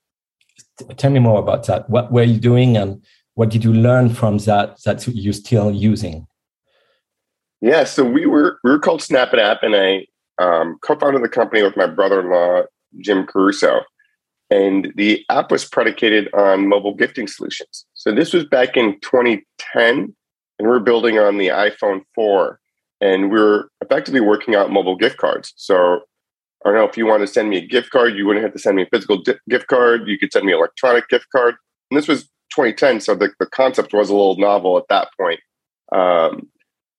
Tell 0.97 1.11
me 1.11 1.21
more 1.21 1.39
about 1.39 1.67
that. 1.67 1.89
What 1.89 2.13
were 2.13 2.25
you 2.25 2.41
doing, 2.41 2.77
and 2.77 3.01
what 3.35 3.51
did 3.51 3.63
you 3.63 3.73
learn 3.73 4.11
from 4.11 4.39
that 4.39 4.83
that 4.85 5.07
you're 5.07 5.33
still 5.33 5.71
using? 5.71 6.27
Yeah, 7.61 7.85
so 7.85 8.05
we 8.05 8.27
were 8.27 8.59
we 8.65 8.71
were 8.71 8.81
called 8.81 9.03
Snap 9.03 9.33
It 9.33 9.39
App, 9.39 9.63
and 9.63 9.77
I 9.77 10.07
um, 10.43 10.79
co-founded 10.83 11.23
the 11.23 11.29
company 11.29 11.63
with 11.63 11.77
my 11.77 11.87
brother-in-law 11.87 12.63
Jim 13.01 13.27
Caruso, 13.27 13.83
and 14.51 14.93
the 14.97 15.25
app 15.29 15.51
was 15.51 15.65
predicated 15.65 16.33
on 16.35 16.69
mobile 16.69 16.95
gifting 16.95 17.29
solutions. 17.29 17.85
So 17.95 18.13
this 18.13 18.33
was 18.33 18.45
back 18.45 18.77
in 18.77 18.99
2010, 19.01 20.15
and 20.59 20.69
we 20.69 20.75
are 20.75 20.81
building 20.81 21.19
on 21.19 21.39
the 21.39 21.49
iPhone 21.49 22.03
4, 22.15 22.59
and 23.01 23.31
we 23.31 23.41
are 23.41 23.71
effectively 23.81 24.21
working 24.21 24.55
out 24.55 24.73
mobile 24.73 24.97
gift 24.97 25.19
cards. 25.19 25.53
So 25.57 26.01
I 26.65 26.71
don't 26.71 26.75
know 26.75 26.89
if 26.89 26.97
you 26.97 27.07
want 27.07 27.23
to 27.23 27.27
send 27.27 27.51
me 27.51 27.59
a 27.59 27.67
gift 27.67 27.91
card, 27.91 28.17
you 28.17 28.27
wouldn't 28.27 28.45
have 28.45 28.53
to 28.53 28.59
send 28.59 28.77
me 28.77 28.83
a 28.83 28.89
physical 28.93 29.23
di- 29.23 29.39
gift 29.49 29.69
card. 29.69 30.09
You 30.09 30.19
could 30.19 30.33
send 30.33 30.45
me 30.45 30.53
an 30.53 30.59
electronic 30.59 31.09
gift 31.09 31.27
card. 31.31 31.55
And 31.91 31.99
this 31.99 32.09
was 32.09 32.25
2010, 32.55 33.01
so 33.01 33.15
the, 33.15 33.31
the 33.39 33.47
concept 33.47 33.93
was 33.93 34.11
a 34.11 34.15
little 34.15 34.37
novel 34.37 34.77
at 34.77 34.89
that 34.89 35.09
point. 35.19 35.41
Um, 35.93 36.49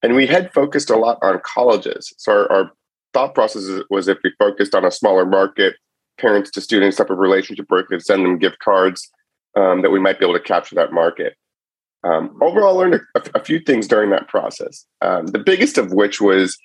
and 0.01 0.15
we 0.15 0.25
had 0.25 0.53
focused 0.53 0.89
a 0.89 0.95
lot 0.95 1.17
on 1.21 1.41
colleges. 1.43 2.13
So 2.17 2.31
our, 2.31 2.51
our 2.51 2.71
thought 3.13 3.35
process 3.35 3.83
was 3.89 4.07
if 4.07 4.19
we 4.23 4.31
focused 4.39 4.73
on 4.73 4.85
a 4.85 4.91
smaller 4.91 5.25
market, 5.25 5.75
parents 6.17 6.51
to 6.51 6.61
students 6.61 6.97
type 6.97 7.09
of 7.09 7.17
relationship 7.17 7.65
where 7.67 7.81
we 7.81 7.87
could 7.87 8.05
send 8.05 8.23
them 8.23 8.37
gift 8.37 8.59
cards, 8.59 9.09
um, 9.55 9.81
that 9.81 9.89
we 9.89 9.99
might 9.99 10.19
be 10.19 10.25
able 10.25 10.37
to 10.37 10.43
capture 10.43 10.75
that 10.75 10.93
market. 10.93 11.35
Um, 12.03 12.37
overall, 12.41 12.79
I 12.79 12.83
learned 12.85 13.01
a, 13.15 13.21
a, 13.35 13.43
few 13.43 13.59
things 13.59 13.87
during 13.87 14.09
that 14.11 14.29
process. 14.29 14.85
Um, 15.01 15.27
the 15.27 15.39
biggest 15.39 15.77
of 15.77 15.91
which 15.91 16.21
was 16.21 16.57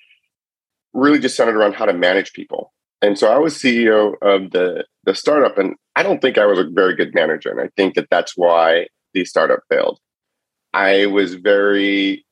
really 0.93 1.19
just 1.19 1.35
centered 1.35 1.57
around 1.57 1.75
how 1.75 1.85
to 1.85 1.93
manage 1.93 2.31
people. 2.33 2.71
And 3.01 3.19
so 3.19 3.31
I 3.31 3.37
was 3.37 3.55
CEO 3.55 4.13
of 4.21 4.51
the 4.51 4.85
the 5.03 5.13
startup, 5.13 5.57
and 5.57 5.75
I 5.95 6.03
don't 6.03 6.21
think 6.21 6.37
I 6.37 6.45
was 6.45 6.57
a 6.57 6.69
very 6.69 6.95
good 6.95 7.13
manager, 7.13 7.49
and 7.49 7.59
I 7.59 7.69
think 7.75 7.95
that 7.95 8.07
that's 8.09 8.35
why 8.35 8.87
the 9.13 9.25
startup 9.25 9.59
failed. 9.69 9.99
I 10.73 11.05
was 11.05 11.35
very 11.35 12.25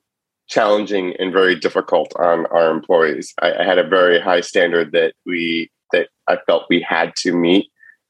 challenging 0.48 1.16
and 1.20 1.32
very 1.32 1.56
difficult 1.56 2.14
on 2.18 2.46
our 2.48 2.72
employees. 2.72 3.34
I, 3.42 3.54
I, 3.54 3.64
had 3.64 3.78
a 3.78 3.88
very 3.88 4.20
high 4.20 4.42
standard 4.42 4.92
that 4.92 5.14
we 5.26 5.70
that 5.92 6.10
I 6.28 6.38
felt 6.48 6.66
we 6.70 6.82
had 6.82 7.16
to 7.18 7.34
meet, 7.34 7.68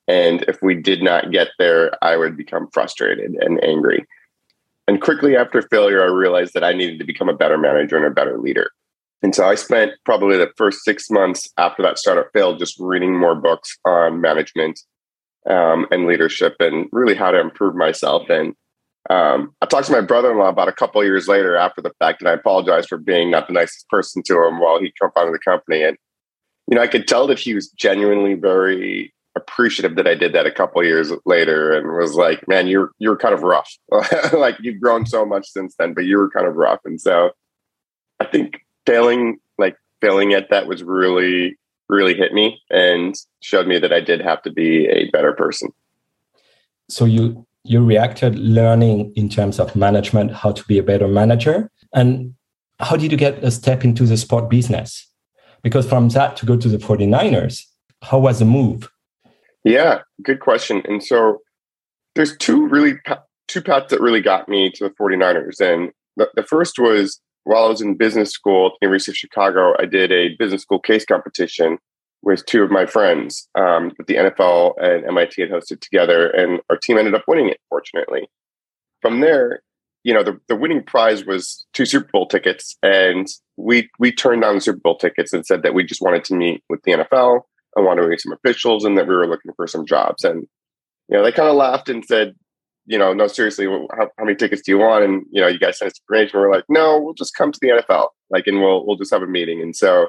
and 0.07 0.43
if 0.43 0.61
we 0.61 0.75
did 0.75 1.01
not 1.01 1.31
get 1.31 1.49
there, 1.57 1.91
I 2.03 2.15
would 2.17 2.37
become 2.37 2.69
frustrated 2.71 3.31
and 3.41 3.63
angry. 3.63 4.05
And 4.87 5.01
quickly 5.01 5.35
after 5.35 5.61
failure, 5.61 6.03
I 6.03 6.07
realized 6.07 6.53
that 6.53 6.63
I 6.63 6.73
needed 6.73 6.99
to 6.99 7.05
become 7.05 7.29
a 7.29 7.35
better 7.35 7.57
manager 7.57 7.97
and 7.97 8.05
a 8.05 8.11
better 8.11 8.37
leader. 8.37 8.69
And 9.21 9.33
so 9.33 9.45
I 9.45 9.55
spent 9.55 9.93
probably 10.03 10.37
the 10.37 10.51
first 10.57 10.83
six 10.83 11.09
months 11.09 11.49
after 11.57 11.81
that 11.83 11.97
startup 11.97 12.29
failed 12.33 12.59
just 12.59 12.75
reading 12.79 13.17
more 13.17 13.35
books 13.35 13.77
on 13.85 14.19
management 14.19 14.79
um, 15.49 15.87
and 15.91 16.05
leadership 16.05 16.55
and 16.59 16.87
really 16.91 17.15
how 17.15 17.31
to 17.31 17.39
improve 17.39 17.75
myself 17.75 18.29
and 18.29 18.53
um, 19.09 19.53
I 19.61 19.65
talked 19.65 19.87
to 19.87 19.91
my 19.91 20.01
brother-in-law 20.01 20.47
about 20.47 20.69
a 20.69 20.73
couple 20.73 21.03
years 21.03 21.27
later 21.27 21.57
after 21.57 21.81
the 21.81 21.91
fact, 21.99 22.21
and 22.21 22.29
I 22.29 22.33
apologized 22.33 22.87
for 22.87 22.97
being 22.97 23.29
not 23.29 23.47
the 23.47 23.53
nicest 23.53 23.89
person 23.89 24.23
to 24.27 24.45
him 24.45 24.59
while 24.59 24.79
he 24.79 24.93
co-founded 25.01 25.33
the 25.33 25.39
company. 25.39 25.83
And 25.83 25.97
you 26.67 26.75
know, 26.75 26.81
I 26.81 26.87
could 26.87 27.07
tell 27.07 27.27
that 27.27 27.39
he 27.39 27.53
was 27.53 27.69
genuinely 27.69 28.35
very 28.35 29.13
appreciative 29.35 29.95
that 29.95 30.07
I 30.07 30.15
did 30.15 30.33
that 30.33 30.45
a 30.45 30.51
couple 30.51 30.83
years 30.83 31.11
later, 31.25 31.71
and 31.71 31.87
was 31.87 32.15
like, 32.15 32.47
"Man, 32.47 32.67
you're 32.67 32.91
you're 32.99 33.17
kind 33.17 33.33
of 33.33 33.43
rough. 33.43 33.77
like 34.33 34.57
you've 34.59 34.81
grown 34.81 35.05
so 35.05 35.25
much 35.25 35.47
since 35.49 35.75
then, 35.77 35.93
but 35.93 36.05
you 36.05 36.17
were 36.17 36.29
kind 36.29 36.47
of 36.47 36.55
rough." 36.55 36.79
And 36.85 36.99
so, 36.99 37.31
I 38.19 38.25
think 38.25 38.65
failing, 38.85 39.39
like 39.57 39.75
failing 40.01 40.33
at 40.33 40.49
that, 40.49 40.67
was 40.67 40.83
really 40.83 41.57
really 41.89 42.13
hit 42.13 42.33
me 42.33 42.59
and 42.69 43.15
showed 43.41 43.67
me 43.67 43.77
that 43.79 43.93
I 43.93 43.99
did 43.99 44.21
have 44.21 44.41
to 44.43 44.51
be 44.51 44.87
a 44.87 45.09
better 45.11 45.33
person. 45.33 45.69
So 46.89 47.05
you 47.05 47.45
you 47.63 47.83
reacted 47.83 48.37
learning 48.37 49.13
in 49.15 49.29
terms 49.29 49.59
of 49.59 49.75
management, 49.75 50.31
how 50.31 50.51
to 50.51 50.63
be 50.65 50.77
a 50.77 50.83
better 50.83 51.07
manager. 51.07 51.71
And 51.93 52.33
how 52.79 52.97
did 52.97 53.11
you 53.11 53.17
get 53.17 53.41
a 53.43 53.51
step 53.51 53.85
into 53.85 54.05
the 54.05 54.17
sport 54.17 54.49
business? 54.49 55.07
Because 55.61 55.87
from 55.87 56.09
that 56.09 56.35
to 56.37 56.45
go 56.45 56.57
to 56.57 56.67
the 56.67 56.77
49ers, 56.77 57.63
how 58.01 58.19
was 58.19 58.39
the 58.39 58.45
move? 58.45 58.89
Yeah, 59.63 59.99
good 60.21 60.39
question. 60.39 60.81
And 60.85 61.03
so 61.03 61.39
there's 62.15 62.35
two 62.37 62.67
really 62.67 62.95
two 63.47 63.61
paths 63.61 63.89
that 63.89 64.01
really 64.01 64.21
got 64.21 64.47
me 64.47 64.71
to 64.71 64.85
the 64.85 64.89
49ers. 64.91 65.59
And 65.59 65.91
the, 66.15 66.29
the 66.35 66.43
first 66.43 66.79
was 66.79 67.19
while 67.43 67.65
I 67.65 67.69
was 67.69 67.81
in 67.81 67.97
business 67.97 68.31
school 68.31 68.67
at 68.67 68.71
the 68.79 68.87
University 68.87 69.11
of 69.11 69.17
Chicago, 69.17 69.73
I 69.79 69.85
did 69.85 70.11
a 70.11 70.35
business 70.37 70.61
school 70.61 70.79
case 70.79 71.05
competition 71.05 71.77
with 72.21 72.45
two 72.45 72.63
of 72.63 72.71
my 72.71 72.85
friends 72.85 73.49
um, 73.55 73.91
that 73.97 74.07
the 74.07 74.15
NFL 74.15 74.75
and 74.81 75.05
MIT 75.05 75.41
had 75.41 75.51
hosted 75.51 75.81
together, 75.81 76.29
and 76.29 76.61
our 76.69 76.77
team 76.77 76.97
ended 76.97 77.13
up 77.13 77.25
winning 77.27 77.49
it, 77.49 77.59
fortunately. 77.69 78.29
From 79.01 79.19
there, 79.19 79.61
you 80.05 80.13
know, 80.13 80.23
the, 80.23 80.39
the 80.47 80.55
winning 80.55 80.83
prize 80.83 81.25
was 81.25 81.65
two 81.73 81.85
Super 81.85 82.09
Bowl 82.13 82.27
tickets, 82.27 82.77
and 82.81 83.27
we 83.57 83.89
we 83.99 84.11
turned 84.11 84.41
down 84.41 84.55
the 84.55 84.61
Super 84.61 84.79
Bowl 84.79 84.97
tickets 84.97 85.33
and 85.33 85.45
said 85.45 85.63
that 85.63 85.73
we 85.73 85.83
just 85.83 86.01
wanted 86.01 86.23
to 86.25 86.35
meet 86.35 86.63
with 86.69 86.81
the 86.83 86.93
NFL 86.93 87.41
and 87.75 87.85
wanted 87.85 88.03
to 88.03 88.07
meet 88.07 88.21
some 88.21 88.33
officials, 88.33 88.85
and 88.85 88.97
that 88.97 89.07
we 89.07 89.15
were 89.15 89.27
looking 89.27 89.53
for 89.55 89.67
some 89.67 89.85
jobs. 89.85 90.23
And 90.23 90.47
you 91.09 91.17
know, 91.17 91.23
they 91.23 91.31
kind 91.31 91.49
of 91.49 91.55
laughed 91.55 91.89
and 91.89 92.03
said, 92.05 92.35
you 92.85 92.97
know, 92.97 93.13
no, 93.13 93.27
seriously, 93.27 93.65
how, 93.65 94.09
how, 94.17 94.25
many 94.25 94.35
tickets 94.35 94.61
do 94.61 94.71
you 94.71 94.77
want? 94.77 95.03
And 95.03 95.25
you 95.31 95.41
know, 95.41 95.47
you 95.47 95.59
guys 95.59 95.77
sent 95.77 95.91
us 95.91 95.99
information. 96.01 96.39
We're 96.39 96.51
like, 96.51 96.65
no, 96.69 96.99
we'll 96.99 97.13
just 97.13 97.35
come 97.35 97.51
to 97.51 97.59
the 97.61 97.69
NFL, 97.69 98.07
like, 98.29 98.47
and 98.47 98.61
we'll 98.61 98.85
we'll 98.85 98.97
just 98.97 99.13
have 99.13 99.23
a 99.23 99.27
meeting. 99.27 99.61
And 99.61 99.75
so 99.75 100.07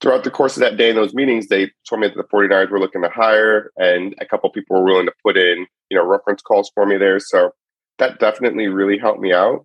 throughout 0.00 0.24
the 0.24 0.30
course 0.30 0.56
of 0.56 0.60
that 0.60 0.76
day 0.76 0.90
in 0.90 0.96
those 0.96 1.14
meetings, 1.14 1.48
they 1.48 1.70
told 1.88 2.00
me 2.00 2.08
that 2.08 2.16
the 2.16 2.24
49ers 2.24 2.70
were 2.70 2.80
looking 2.80 3.02
to 3.02 3.08
hire, 3.08 3.70
and 3.76 4.14
a 4.20 4.26
couple 4.26 4.50
people 4.50 4.76
were 4.76 4.84
willing 4.84 5.06
to 5.06 5.12
put 5.24 5.36
in, 5.36 5.66
you 5.90 5.96
know, 5.96 6.04
reference 6.04 6.42
calls 6.42 6.70
for 6.74 6.84
me 6.84 6.98
there. 6.98 7.18
So 7.20 7.50
that 7.98 8.18
definitely 8.18 8.68
really 8.68 8.98
helped 8.98 9.20
me 9.20 9.32
out. 9.32 9.64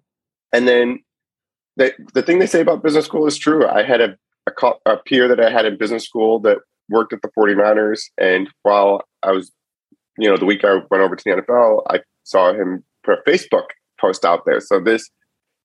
And 0.54 0.68
then 0.68 1.00
the 1.76 1.94
the 2.14 2.22
thing 2.22 2.40
they 2.40 2.48
say 2.48 2.62
about 2.62 2.84
business 2.84 3.06
school 3.06 3.28
is 3.28 3.38
true. 3.38 3.68
I 3.68 3.84
had 3.84 4.02
a, 4.02 4.18
a, 4.48 4.72
a 4.86 4.98
peer 4.98 5.28
that 5.28 5.40
I 5.40 5.50
had 5.50 5.66
in 5.66 5.78
business 5.78 6.06
school 6.06 6.40
that 6.42 6.60
worked 6.90 7.14
at 7.14 7.22
the 7.22 7.30
49ers, 7.38 8.02
and 8.18 8.50
while 8.64 9.04
I 9.24 9.32
was, 9.32 9.52
you 10.18 10.30
know, 10.30 10.38
the 10.38 10.46
week 10.46 10.64
I 10.64 10.76
went 10.90 11.04
over 11.04 11.16
to 11.16 11.24
the 11.24 11.42
NFL, 11.42 11.84
I 11.90 12.00
saw 12.24 12.54
him 12.54 12.84
put 13.04 13.20
a 13.20 13.30
Facebook 13.30 13.68
post 14.00 14.26
out 14.26 14.46
there. 14.46 14.60
So 14.60 14.80
this, 14.80 15.10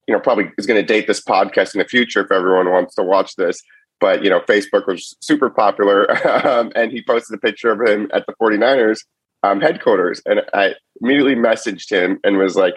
you 0.07 0.15
know, 0.15 0.21
probably 0.21 0.51
is 0.59 0.67
going 0.67 0.81
to 0.81 0.87
date 0.87 1.07
this 1.07 1.23
podcast 1.23 1.75
in 1.75 1.79
the 1.79 1.87
future 1.87 2.21
if 2.25 2.33
everyone 2.33 2.71
wants 2.71 2.95
to 2.97 3.03
watch 3.03 3.37
this. 3.37 3.61
But 4.01 4.25
you 4.25 4.29
know 4.29 4.41
facebook 4.41 4.87
was 4.87 5.17
super 5.21 5.49
popular 5.49 6.11
um, 6.47 6.73
and 6.75 6.91
he 6.91 7.03
posted 7.03 7.39
a 7.39 7.41
picture 7.41 7.71
of 7.71 7.89
him 7.89 8.11
at 8.13 8.27
the 8.27 8.35
49ers 8.43 8.99
um, 9.45 9.61
headquarters. 9.61 10.21
And 10.27 10.43
i 10.53 10.75
immediately 11.01 11.37
messaged 11.37 11.91
him 11.91 12.19
and 12.25 12.37
was 12.37 12.57
like 12.57 12.75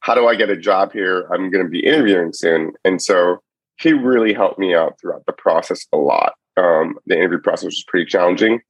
how 0.00 0.14
do 0.14 0.26
i 0.26 0.34
get 0.34 0.50
a 0.50 0.56
job 0.56 0.92
here? 0.92 1.28
I'm 1.32 1.50
going 1.50 1.64
to 1.64 1.70
be 1.70 1.86
interviewing 1.86 2.32
soon. 2.32 2.72
And 2.84 3.00
so 3.00 3.38
he 3.80 3.92
really 3.92 4.34
helped 4.34 4.58
me 4.58 4.74
out 4.74 4.98
throughout 5.00 5.24
the 5.26 5.32
process 5.32 5.86
a 5.92 5.96
lot 5.96 6.32
um, 6.56 6.98
the 7.06 7.16
interview 7.16 7.38
process 7.38 7.66
was 7.66 7.84
pretty 7.86 8.06
challenging 8.06 8.60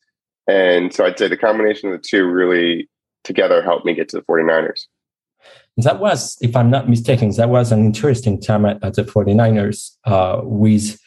and 0.46 0.92
so 0.92 1.04
i'd 1.04 1.18
say 1.18 1.28
the 1.28 1.36
combination 1.36 1.90
of 1.90 2.00
the 2.00 2.06
two 2.06 2.26
really 2.26 2.88
together 3.24 3.62
helped 3.62 3.84
me 3.84 3.94
get 3.94 4.08
to 4.08 4.16
the 4.16 4.22
49ers 4.22 4.86
that 5.76 5.98
was 5.98 6.36
if 6.40 6.56
i'm 6.56 6.70
not 6.70 6.88
mistaken 6.88 7.30
that 7.36 7.48
was 7.48 7.72
an 7.72 7.84
interesting 7.84 8.40
time 8.40 8.64
at, 8.64 8.82
at 8.82 8.94
the 8.94 9.02
49ers 9.02 9.92
uh, 10.04 10.40
with 10.42 10.98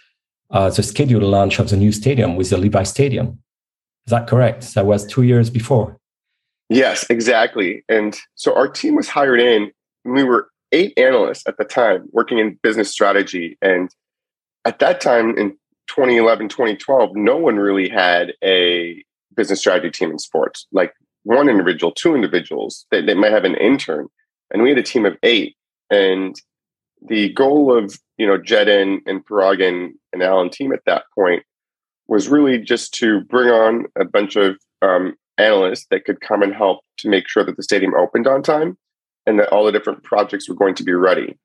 uh, 0.51 0.69
the 0.69 0.83
scheduled 0.83 1.23
launch 1.23 1.59
of 1.59 1.69
the 1.69 1.77
new 1.77 1.91
stadium 1.91 2.35
with 2.35 2.49
the 2.49 2.57
Levi 2.57 2.83
Stadium. 2.83 3.39
Is 4.07 4.11
that 4.11 4.27
correct? 4.27 4.73
That 4.73 4.85
was 4.85 5.05
two 5.05 5.23
years 5.23 5.49
before. 5.49 5.97
Yes, 6.69 7.05
exactly. 7.09 7.83
And 7.89 8.17
so 8.35 8.55
our 8.55 8.67
team 8.67 8.95
was 8.95 9.07
hired 9.07 9.39
in. 9.39 9.71
We 10.05 10.23
were 10.23 10.49
eight 10.71 10.93
analysts 10.97 11.43
at 11.47 11.57
the 11.57 11.65
time 11.65 12.07
working 12.11 12.39
in 12.39 12.59
business 12.61 12.91
strategy. 12.91 13.57
And 13.61 13.89
at 14.65 14.79
that 14.79 15.01
time 15.01 15.37
in 15.37 15.57
2011, 15.89 16.49
2012, 16.49 17.15
no 17.15 17.37
one 17.37 17.57
really 17.57 17.89
had 17.89 18.33
a 18.43 19.03
business 19.35 19.59
strategy 19.59 19.91
team 19.91 20.11
in 20.11 20.19
sports. 20.19 20.67
Like 20.71 20.93
one 21.23 21.49
individual, 21.49 21.91
two 21.91 22.15
individuals, 22.15 22.85
they, 22.91 23.01
they 23.01 23.13
might 23.13 23.31
have 23.31 23.45
an 23.45 23.55
intern. 23.55 24.07
And 24.51 24.63
we 24.63 24.69
had 24.69 24.77
a 24.77 24.83
team 24.83 25.05
of 25.05 25.17
eight. 25.23 25.55
And 25.89 26.39
the 27.01 27.33
goal 27.33 27.75
of 27.75 27.97
you 28.17 28.27
know 28.27 28.37
Jeden 28.37 28.99
and 29.05 29.25
Paraag 29.25 29.65
and, 29.65 29.93
Alan 30.21 30.49
team 30.49 30.73
at 30.73 30.83
that 30.85 31.03
point 31.15 31.43
was 32.07 32.27
really 32.27 32.57
just 32.57 32.93
to 32.95 33.21
bring 33.21 33.47
on 33.49 33.85
a 33.97 34.03
bunch 34.03 34.35
of 34.35 34.57
um, 34.81 35.15
analysts 35.37 35.85
that 35.91 36.03
could 36.03 36.19
come 36.19 36.41
and 36.41 36.53
help 36.53 36.81
to 36.97 37.07
make 37.07 37.29
sure 37.29 37.45
that 37.45 37.55
the 37.55 37.63
stadium 37.63 37.93
opened 37.93 38.27
on 38.27 38.43
time 38.43 38.77
and 39.25 39.39
that 39.39 39.49
all 39.49 39.65
the 39.65 39.71
different 39.71 40.03
projects 40.03 40.49
were 40.49 40.55
going 40.55 40.75
to 40.75 40.83
be 40.83 40.93
ready. 40.93 41.37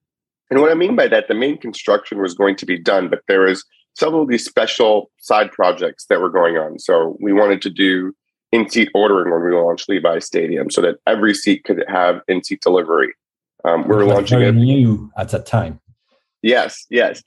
And 0.50 0.60
what 0.60 0.70
I 0.70 0.74
mean 0.74 0.96
by 0.96 1.06
that, 1.08 1.28
the 1.28 1.34
main 1.34 1.58
construction 1.58 2.20
was 2.20 2.34
going 2.34 2.56
to 2.56 2.66
be 2.66 2.78
done, 2.78 3.08
but 3.08 3.20
there 3.28 3.42
was 3.42 3.64
several 3.94 4.22
of 4.22 4.28
these 4.28 4.44
special 4.44 5.10
side 5.18 5.50
projects 5.52 6.06
that 6.06 6.20
were 6.20 6.30
going 6.30 6.56
on. 6.56 6.78
So 6.78 7.16
we 7.20 7.32
wanted 7.32 7.62
to 7.62 7.70
do 7.70 8.14
in-seat 8.52 8.88
ordering 8.94 9.32
when 9.32 9.42
we 9.42 9.56
launched 9.56 9.88
Levi 9.88 10.18
Stadium 10.20 10.70
so 10.70 10.80
that 10.80 10.96
every 11.06 11.34
seat 11.34 11.64
could 11.64 11.84
have 11.88 12.20
in-seat 12.28 12.60
delivery. 12.60 13.12
Um, 13.64 13.82
we 13.88 13.96
were 13.96 14.04
launching 14.04 14.42
a 14.42 14.52
new 14.52 15.10
at 15.16 15.30
that 15.30 15.46
time. 15.46 15.80
Yes, 16.42 16.86
yes. 16.90 17.22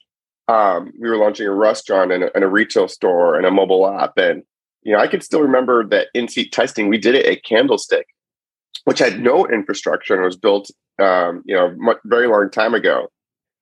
Um, 0.47 0.93
we 0.99 1.09
were 1.09 1.17
launching 1.17 1.47
a 1.47 1.53
restaurant 1.53 2.11
and 2.11 2.25
a, 2.25 2.35
and 2.35 2.43
a, 2.43 2.47
retail 2.47 2.87
store 2.87 3.35
and 3.35 3.45
a 3.45 3.51
mobile 3.51 3.89
app, 3.89 4.17
and 4.17 4.43
you 4.83 4.93
know 4.93 4.99
I 4.99 5.07
can 5.07 5.19
still 5.19 5.41
remember 5.41 5.85
that 5.87 6.07
in-seat 6.13 6.53
testing. 6.53 6.87
We 6.87 6.97
did 6.97 7.15
it 7.15 7.25
at 7.25 7.43
Candlestick, 7.43 8.05
which 8.85 8.99
had 8.99 9.19
no 9.19 9.45
infrastructure 9.47 10.13
and 10.13 10.23
was 10.23 10.37
built, 10.37 10.69
um, 10.99 11.41
you 11.45 11.55
know, 11.55 11.73
much, 11.77 11.97
very 12.05 12.27
long 12.27 12.49
time 12.49 12.73
ago. 12.73 13.07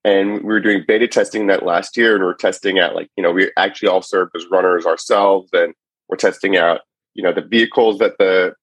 And 0.06 0.44
we 0.44 0.54
were 0.54 0.60
doing 0.60 0.84
beta 0.88 1.08
testing 1.08 1.48
that 1.48 1.66
last 1.66 1.98
year, 1.98 2.14
and 2.14 2.24
we 2.24 2.28
we're 2.28 2.36
testing 2.36 2.78
out 2.78 2.94
like 2.94 3.10
you 3.18 3.24
know 3.24 3.32
we 3.32 3.52
actually 3.58 3.90
all 3.90 4.04
served 4.04 4.36
as 4.36 4.46
runners 4.52 4.86
ourselves, 4.86 5.50
and 5.52 5.74
we're 6.08 6.16
testing 6.16 6.56
out 6.56 6.82
you 7.16 7.24
know 7.24 7.34
the 7.34 7.42
vehicles 7.42 7.98
that 7.98 8.14
the 8.20 8.54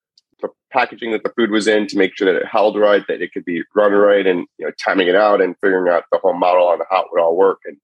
the 0.40 0.48
packaging 0.72 1.10
that 1.10 1.24
the 1.24 1.32
food 1.36 1.50
was 1.50 1.66
in 1.66 1.88
to 1.88 1.98
make 1.98 2.16
sure 2.16 2.32
that 2.32 2.40
it 2.40 2.46
held 2.46 2.78
right, 2.78 3.04
that 3.08 3.20
it 3.20 3.32
could 3.32 3.44
be 3.44 3.64
run 3.74 3.90
right, 3.90 4.24
and 4.24 4.46
you 4.58 4.66
know, 4.66 4.70
timing 4.82 5.08
it 5.08 5.16
out 5.16 5.40
and 5.40 5.56
figuring 5.60 5.92
out 5.92 6.04
the 6.12 6.18
whole 6.18 6.32
model 6.32 6.68
on 6.68 6.78
how 6.88 7.00
it 7.00 7.08
would 7.10 7.20
all 7.20 7.36
work. 7.36 7.58
And 7.64 7.76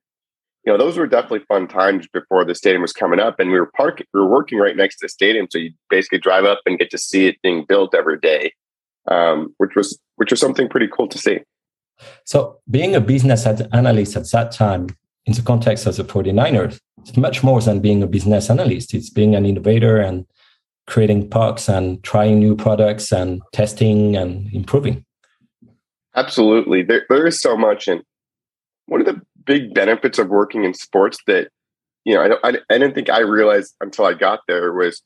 you 0.64 0.72
know, 0.72 0.78
those 0.78 0.96
were 0.96 1.08
definitely 1.08 1.44
fun 1.48 1.66
times 1.66 2.06
before 2.12 2.44
the 2.44 2.54
stadium 2.54 2.82
was 2.82 2.92
coming 2.92 3.18
up, 3.18 3.40
and 3.40 3.50
we 3.50 3.58
were 3.58 3.72
parking, 3.76 4.06
we 4.14 4.20
were 4.20 4.30
working 4.30 4.58
right 4.60 4.76
next 4.76 4.98
to 4.98 5.06
the 5.06 5.08
stadium, 5.08 5.48
so 5.50 5.58
you 5.58 5.72
basically 5.90 6.18
drive 6.18 6.44
up 6.44 6.60
and 6.64 6.78
get 6.78 6.90
to 6.90 6.98
see 6.98 7.26
it 7.26 7.42
being 7.42 7.64
built 7.68 7.92
every 7.92 8.20
day, 8.20 8.52
um, 9.10 9.52
which 9.58 9.74
was 9.74 9.98
which 10.14 10.30
was 10.30 10.38
something 10.38 10.68
pretty 10.68 10.86
cool 10.86 11.08
to 11.08 11.18
see. 11.18 11.40
So, 12.24 12.58
being 12.70 12.94
a 12.94 13.00
business 13.00 13.46
analyst 13.46 14.16
at 14.16 14.30
that 14.30 14.52
time, 14.52 14.88
in 15.26 15.34
the 15.34 15.42
context 15.42 15.86
of 15.86 15.96
the 15.96 16.04
49ers, 16.04 16.80
it's 17.00 17.16
much 17.16 17.44
more 17.44 17.60
than 17.60 17.80
being 17.80 18.02
a 18.02 18.06
business 18.06 18.48
analyst. 18.48 18.94
It's 18.94 19.10
being 19.10 19.34
an 19.34 19.44
innovator 19.44 19.98
and 19.98 20.26
creating 20.86 21.28
pucks 21.28 21.68
and 21.68 22.02
trying 22.02 22.38
new 22.38 22.56
products 22.56 23.12
and 23.12 23.42
testing 23.52 24.16
and 24.16 24.50
improving. 24.54 25.04
Absolutely. 26.16 26.82
There, 26.82 27.04
there 27.10 27.26
is 27.26 27.38
so 27.38 27.56
much. 27.58 27.88
And 27.88 28.02
one 28.86 29.00
of 29.00 29.06
the 29.06 29.20
big 29.44 29.74
benefits 29.74 30.18
of 30.18 30.28
working 30.28 30.64
in 30.64 30.72
sports 30.72 31.18
that, 31.26 31.48
you 32.04 32.14
know, 32.14 32.22
I, 32.22 32.28
don't, 32.28 32.44
I, 32.44 32.74
I 32.74 32.78
didn't 32.78 32.94
think 32.94 33.10
I 33.10 33.20
realized 33.20 33.74
until 33.82 34.06
I 34.06 34.14
got 34.14 34.40
there 34.48 34.72
was 34.72 35.02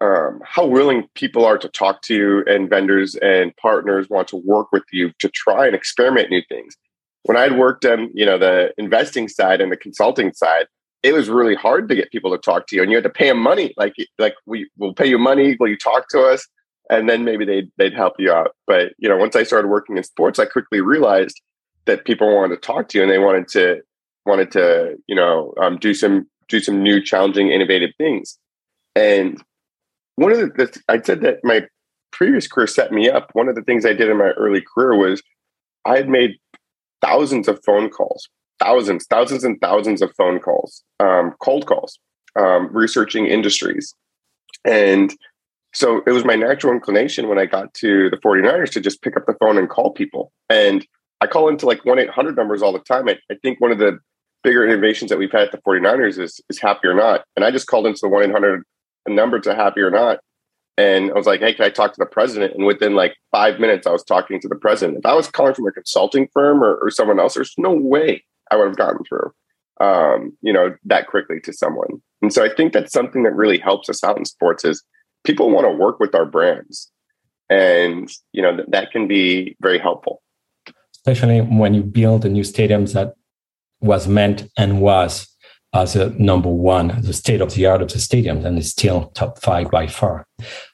um, 0.00 0.40
how 0.44 0.66
willing 0.66 1.08
people 1.14 1.44
are 1.44 1.58
to 1.58 1.68
talk 1.68 2.02
to 2.02 2.14
you 2.14 2.44
and 2.46 2.68
vendors 2.68 3.14
and 3.16 3.56
partners 3.56 4.08
want 4.10 4.28
to 4.28 4.36
work 4.36 4.72
with 4.72 4.84
you 4.92 5.12
to 5.20 5.28
try 5.28 5.66
and 5.66 5.74
experiment 5.74 6.30
new 6.30 6.42
things. 6.48 6.76
When 7.22 7.36
I'd 7.36 7.56
worked 7.56 7.84
on, 7.84 8.10
you 8.12 8.26
know, 8.26 8.36
the 8.36 8.74
investing 8.76 9.28
side 9.28 9.60
and 9.60 9.72
the 9.72 9.76
consulting 9.76 10.32
side, 10.32 10.66
it 11.02 11.14
was 11.14 11.28
really 11.28 11.54
hard 11.54 11.88
to 11.88 11.94
get 11.94 12.10
people 12.10 12.30
to 12.32 12.38
talk 12.38 12.66
to 12.66 12.76
you 12.76 12.82
and 12.82 12.90
you 12.90 12.96
had 12.96 13.04
to 13.04 13.10
pay 13.10 13.28
them 13.28 13.38
money 13.38 13.74
like 13.76 13.94
like 14.18 14.34
we 14.46 14.70
will 14.78 14.94
pay 14.94 15.06
you 15.06 15.18
money 15.18 15.56
will 15.60 15.68
you 15.68 15.76
talk 15.76 16.08
to 16.08 16.20
us? 16.20 16.46
And 16.90 17.08
then 17.08 17.24
maybe 17.24 17.44
they'd 17.44 17.70
they'd 17.76 17.94
help 17.94 18.14
you 18.18 18.32
out. 18.32 18.54
But 18.66 18.92
you 18.98 19.08
know 19.08 19.16
once 19.16 19.36
i 19.36 19.42
started 19.42 19.68
working 19.68 19.98
in 19.98 20.02
sports 20.02 20.38
i 20.38 20.46
quickly 20.46 20.80
realized 20.80 21.40
that 21.84 22.06
people 22.06 22.34
wanted 22.34 22.54
to 22.54 22.60
talk 22.60 22.88
to 22.88 22.98
you 22.98 23.04
and 23.04 23.12
they 23.12 23.18
wanted 23.18 23.48
to 23.48 23.82
wanted 24.24 24.50
to 24.52 24.96
you 25.06 25.14
know 25.14 25.52
um, 25.60 25.76
do 25.76 25.92
some 25.92 26.26
do 26.48 26.60
some 26.60 26.82
new 26.82 27.02
challenging 27.02 27.50
innovative 27.50 27.90
things. 27.98 28.38
And 28.94 29.42
one 30.16 30.32
of 30.32 30.38
the, 30.38 30.46
the 30.46 30.82
i 30.88 31.00
said 31.00 31.20
that 31.20 31.38
my 31.44 31.62
previous 32.12 32.46
career 32.46 32.66
set 32.66 32.92
me 32.92 33.08
up 33.08 33.30
one 33.32 33.48
of 33.48 33.54
the 33.54 33.62
things 33.62 33.84
i 33.84 33.92
did 33.92 34.08
in 34.08 34.18
my 34.18 34.30
early 34.30 34.62
career 34.74 34.96
was 34.96 35.22
i 35.84 35.96
had 35.96 36.08
made 36.08 36.36
thousands 37.02 37.48
of 37.48 37.62
phone 37.64 37.90
calls 37.90 38.28
thousands, 38.58 39.06
thousands 39.06 39.44
and 39.44 39.60
thousands 39.60 40.02
of 40.02 40.14
phone 40.16 40.38
calls, 40.38 40.82
um, 41.00 41.34
cold 41.40 41.66
calls, 41.66 41.98
um, 42.38 42.68
researching 42.72 43.26
industries. 43.26 43.94
And 44.64 45.14
so 45.74 46.02
it 46.06 46.12
was 46.12 46.24
my 46.24 46.36
natural 46.36 46.72
inclination 46.72 47.28
when 47.28 47.38
I 47.38 47.46
got 47.46 47.74
to 47.74 48.08
the 48.10 48.16
49ers 48.16 48.70
to 48.72 48.80
just 48.80 49.02
pick 49.02 49.16
up 49.16 49.26
the 49.26 49.34
phone 49.40 49.58
and 49.58 49.68
call 49.68 49.90
people. 49.90 50.32
And 50.48 50.86
I 51.20 51.26
call 51.26 51.48
into 51.48 51.66
like 51.66 51.84
1 51.84 51.98
800 51.98 52.36
numbers 52.36 52.62
all 52.62 52.72
the 52.72 52.78
time. 52.80 53.08
I, 53.08 53.18
I, 53.30 53.36
think 53.42 53.60
one 53.60 53.72
of 53.72 53.78
the 53.78 53.98
bigger 54.42 54.64
innovations 54.64 55.10
that 55.10 55.18
we've 55.18 55.32
had 55.32 55.42
at 55.42 55.52
the 55.52 55.58
49ers 55.58 56.18
is, 56.18 56.40
is 56.48 56.60
Happy 56.60 56.86
or 56.86 56.94
Not. 56.94 57.24
And 57.34 57.44
I 57.44 57.50
just 57.50 57.66
called 57.66 57.86
into 57.86 58.00
the 58.02 58.08
1 58.08 58.30
800 58.30 58.62
number 59.10 59.40
to 59.40 59.54
Happy 59.54 59.80
or 59.80 59.90
Not 59.90 60.20
and 60.76 61.10
I 61.12 61.14
was 61.14 61.26
like, 61.26 61.40
hey, 61.40 61.54
can 61.54 61.64
I 61.64 61.70
talk 61.70 61.92
to 61.92 62.00
the 62.00 62.06
president? 62.06 62.54
And 62.54 62.66
within 62.66 62.94
like 62.94 63.14
five 63.30 63.60
minutes, 63.60 63.86
I 63.86 63.92
was 63.92 64.02
talking 64.02 64.40
to 64.40 64.48
the 64.48 64.56
president. 64.56 64.98
If 64.98 65.06
I 65.06 65.14
was 65.14 65.28
calling 65.28 65.54
from 65.54 65.68
a 65.68 65.72
consulting 65.72 66.28
firm 66.32 66.64
or, 66.64 66.74
or 66.76 66.90
someone 66.90 67.20
else, 67.20 67.34
there's 67.34 67.54
no 67.56 67.72
way 67.72 68.24
I 68.50 68.56
would 68.56 68.66
have 68.66 68.76
gotten 68.76 69.04
through, 69.04 69.32
um, 69.80 70.36
you 70.42 70.52
know, 70.52 70.74
that 70.84 71.06
quickly 71.06 71.38
to 71.44 71.52
someone. 71.52 72.02
And 72.22 72.32
so 72.32 72.44
I 72.44 72.52
think 72.52 72.72
that's 72.72 72.92
something 72.92 73.22
that 73.22 73.36
really 73.36 73.58
helps 73.58 73.88
us 73.88 74.02
out 74.02 74.18
in 74.18 74.24
sports 74.24 74.64
is 74.64 74.82
people 75.22 75.48
want 75.50 75.64
to 75.64 75.70
work 75.70 76.00
with 76.00 76.14
our 76.14 76.26
brands. 76.26 76.90
and 77.50 78.08
you 78.32 78.40
know 78.40 78.56
th- 78.56 78.68
that 78.70 78.90
can 78.90 79.06
be 79.06 79.54
very 79.60 79.78
helpful 79.78 80.22
especially 80.96 81.40
when 81.42 81.74
you 81.74 81.82
build 81.82 82.24
a 82.24 82.28
new 82.28 82.42
stadium 82.42 82.86
that 82.86 83.14
was 83.80 84.08
meant 84.08 84.48
and 84.56 84.80
was 84.80 85.28
as 85.74 85.96
a 85.96 86.10
number 86.10 86.48
one, 86.48 87.00
the 87.02 87.12
state 87.12 87.40
of 87.40 87.52
the 87.54 87.66
art 87.66 87.82
of 87.82 87.92
the 87.92 87.98
stadium, 87.98 88.46
and 88.46 88.56
it's 88.56 88.68
still 88.68 89.08
top 89.08 89.40
five 89.40 89.70
by 89.70 89.88
far. 89.88 90.26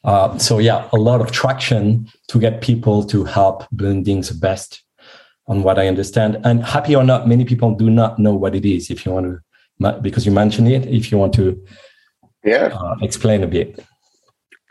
Uh, 0.04 0.36
so 0.38 0.58
yeah, 0.58 0.88
a 0.92 0.96
lot 0.96 1.22
of 1.22 1.32
traction 1.32 2.06
to 2.28 2.38
get 2.38 2.60
people 2.60 3.02
to 3.04 3.24
help 3.24 3.64
blending 3.72 4.20
the 4.20 4.34
best 4.34 4.84
on 5.46 5.62
what 5.62 5.78
I 5.78 5.88
understand. 5.88 6.38
And 6.44 6.62
happy 6.62 6.94
or 6.94 7.02
not, 7.02 7.26
many 7.26 7.46
people 7.46 7.74
do 7.74 7.88
not 7.88 8.18
know 8.18 8.34
what 8.34 8.54
it 8.54 8.66
is. 8.66 8.90
If 8.90 9.06
you 9.06 9.12
want 9.12 9.40
to, 9.80 10.00
because 10.02 10.26
you 10.26 10.32
mentioned 10.32 10.68
it, 10.68 10.86
if 10.86 11.10
you 11.10 11.16
want 11.16 11.32
to, 11.34 11.60
yeah, 12.44 12.66
uh, 12.66 12.96
explain 13.00 13.42
a 13.42 13.46
bit. 13.46 13.82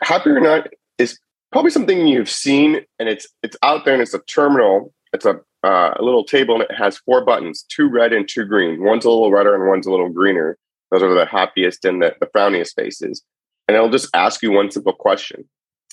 Happy 0.02 0.30
or 0.30 0.40
not 0.40 0.68
is 0.98 1.18
probably 1.50 1.72
something 1.72 2.06
you've 2.06 2.30
seen, 2.30 2.80
and 3.00 3.08
it's 3.08 3.26
it's 3.42 3.56
out 3.62 3.84
there, 3.84 3.94
and 3.94 4.02
it's 4.02 4.14
a 4.14 4.20
terminal. 4.20 4.94
It's 5.12 5.26
a 5.26 5.40
uh, 5.62 5.92
a 5.96 6.02
little 6.02 6.24
table 6.24 6.54
and 6.54 6.64
it 6.64 6.74
has 6.74 6.98
four 6.98 7.24
buttons, 7.24 7.64
two 7.68 7.88
red 7.88 8.12
and 8.12 8.28
two 8.28 8.44
green. 8.44 8.82
One's 8.82 9.04
a 9.04 9.10
little 9.10 9.30
redder 9.30 9.54
and 9.54 9.68
one's 9.68 9.86
a 9.86 9.90
little 9.90 10.08
greener. 10.08 10.56
Those 10.90 11.02
are 11.02 11.14
the 11.14 11.26
happiest 11.26 11.84
and 11.84 12.02
the, 12.02 12.14
the 12.20 12.26
frowniest 12.26 12.74
faces. 12.74 13.22
And 13.68 13.76
it'll 13.76 13.90
just 13.90 14.10
ask 14.14 14.42
you 14.42 14.50
one 14.50 14.70
simple 14.70 14.92
question. 14.92 15.48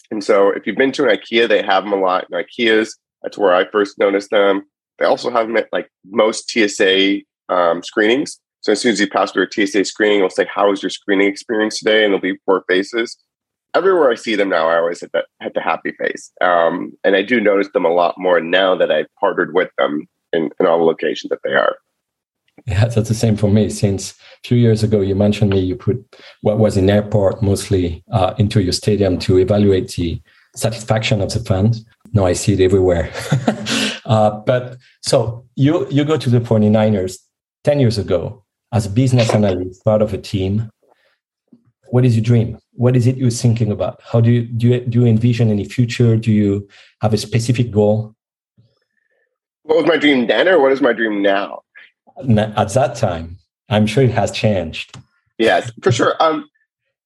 And 0.09 0.23
so 0.23 0.49
if 0.49 0.65
you've 0.65 0.77
been 0.77 0.93
to 0.93 1.07
an 1.07 1.17
IKEA, 1.17 1.47
they 1.47 1.61
have 1.61 1.83
them 1.83 1.93
a 1.93 1.97
lot. 1.97 2.25
In 2.31 2.37
IKEAs, 2.37 2.91
that's 3.21 3.37
where 3.37 3.53
I 3.53 3.69
first 3.69 3.99
noticed 3.99 4.29
them. 4.29 4.63
They 4.99 5.05
also 5.05 5.29
have 5.29 5.47
them 5.47 5.57
at 5.57 5.67
like 5.71 5.89
most 6.05 6.49
TSA 6.49 7.19
um, 7.49 7.83
screenings. 7.83 8.39
So 8.61 8.71
as 8.71 8.81
soon 8.81 8.93
as 8.93 8.99
you 8.99 9.09
pass 9.09 9.31
through 9.31 9.47
a 9.47 9.67
TSA 9.67 9.85
screening, 9.85 10.17
it'll 10.17 10.29
say, 10.29 10.47
How 10.53 10.69
was 10.69 10.81
your 10.81 10.89
screening 10.89 11.27
experience 11.27 11.79
today? 11.79 12.03
And 12.03 12.11
there'll 12.11 12.19
be 12.19 12.39
four 12.45 12.63
faces 12.67 13.17
everywhere 13.73 14.09
I 14.09 14.15
see 14.15 14.35
them 14.35 14.49
now, 14.49 14.69
I 14.69 14.77
always 14.77 15.01
hit 15.01 15.11
the, 15.11 15.23
happy 15.61 15.91
face. 15.93 16.31
Um, 16.41 16.93
and 17.03 17.15
I 17.15 17.21
do 17.21 17.41
notice 17.41 17.69
them 17.73 17.85
a 17.85 17.93
lot 17.93 18.15
more 18.17 18.39
now 18.39 18.75
that 18.75 18.91
I've 18.91 19.13
partnered 19.19 19.53
with 19.53 19.69
them 19.77 20.07
in, 20.33 20.49
in 20.59 20.65
all 20.65 20.77
the 20.77 20.85
locations 20.85 21.29
that 21.29 21.39
they 21.43 21.53
are. 21.53 21.77
Yeah, 22.65 22.85
that's 22.85 23.07
the 23.07 23.15
same 23.15 23.37
for 23.37 23.49
me. 23.49 23.69
Since 23.69 24.11
a 24.11 24.47
few 24.47 24.57
years 24.57 24.83
ago, 24.83 25.01
you 25.01 25.15
mentioned 25.15 25.51
me, 25.51 25.59
you 25.59 25.75
put 25.75 25.97
what 26.41 26.57
was 26.57 26.75
in 26.75 26.89
airport 26.89 27.41
mostly 27.41 28.03
uh, 28.11 28.33
into 28.37 28.61
your 28.61 28.73
stadium 28.73 29.19
to 29.19 29.37
evaluate 29.37 29.89
the 29.89 30.21
satisfaction 30.55 31.21
of 31.21 31.31
the 31.31 31.39
fans. 31.39 31.85
Now 32.13 32.25
I 32.25 32.33
see 32.33 32.53
it 32.53 32.59
everywhere. 32.59 33.11
uh, 34.05 34.31
but 34.45 34.77
so 35.01 35.45
you 35.55 35.87
you 35.89 36.03
go 36.03 36.17
to 36.17 36.29
the 36.29 36.39
49ers 36.39 37.19
10 37.63 37.79
years 37.79 37.97
ago 37.97 38.43
as 38.73 38.85
a 38.85 38.89
business 38.89 39.33
analyst, 39.33 39.83
part 39.83 40.01
of 40.01 40.13
a 40.13 40.17
team. 40.17 40.69
What 41.89 42.05
is 42.05 42.15
your 42.15 42.23
dream? 42.23 42.59
what 42.77 42.95
is 42.95 43.07
it 43.07 43.17
you're 43.17 43.31
thinking 43.31 43.71
about? 43.71 43.99
How 44.03 44.21
do 44.21 44.31
you 44.31 44.43
do 44.43 44.67
you, 44.67 44.79
do 44.81 45.01
you 45.01 45.07
envision 45.07 45.49
any 45.49 45.65
future? 45.65 46.15
Do 46.15 46.31
you 46.31 46.67
have 47.01 47.13
a 47.13 47.17
specific 47.17 47.71
goal? 47.71 48.15
What 49.63 49.77
was 49.77 49.85
my 49.87 49.97
dream 49.97 50.27
then, 50.27 50.47
or 50.47 50.61
what 50.61 50.71
is 50.71 50.79
my 50.79 50.93
dream 50.93 51.21
now? 51.21 51.63
At 52.19 52.73
that 52.73 52.95
time, 52.95 53.37
I'm 53.69 53.87
sure 53.87 54.03
it 54.03 54.11
has 54.11 54.31
changed. 54.31 54.95
Yes, 55.37 55.71
for 55.81 55.91
sure. 55.91 56.15
Um, 56.19 56.47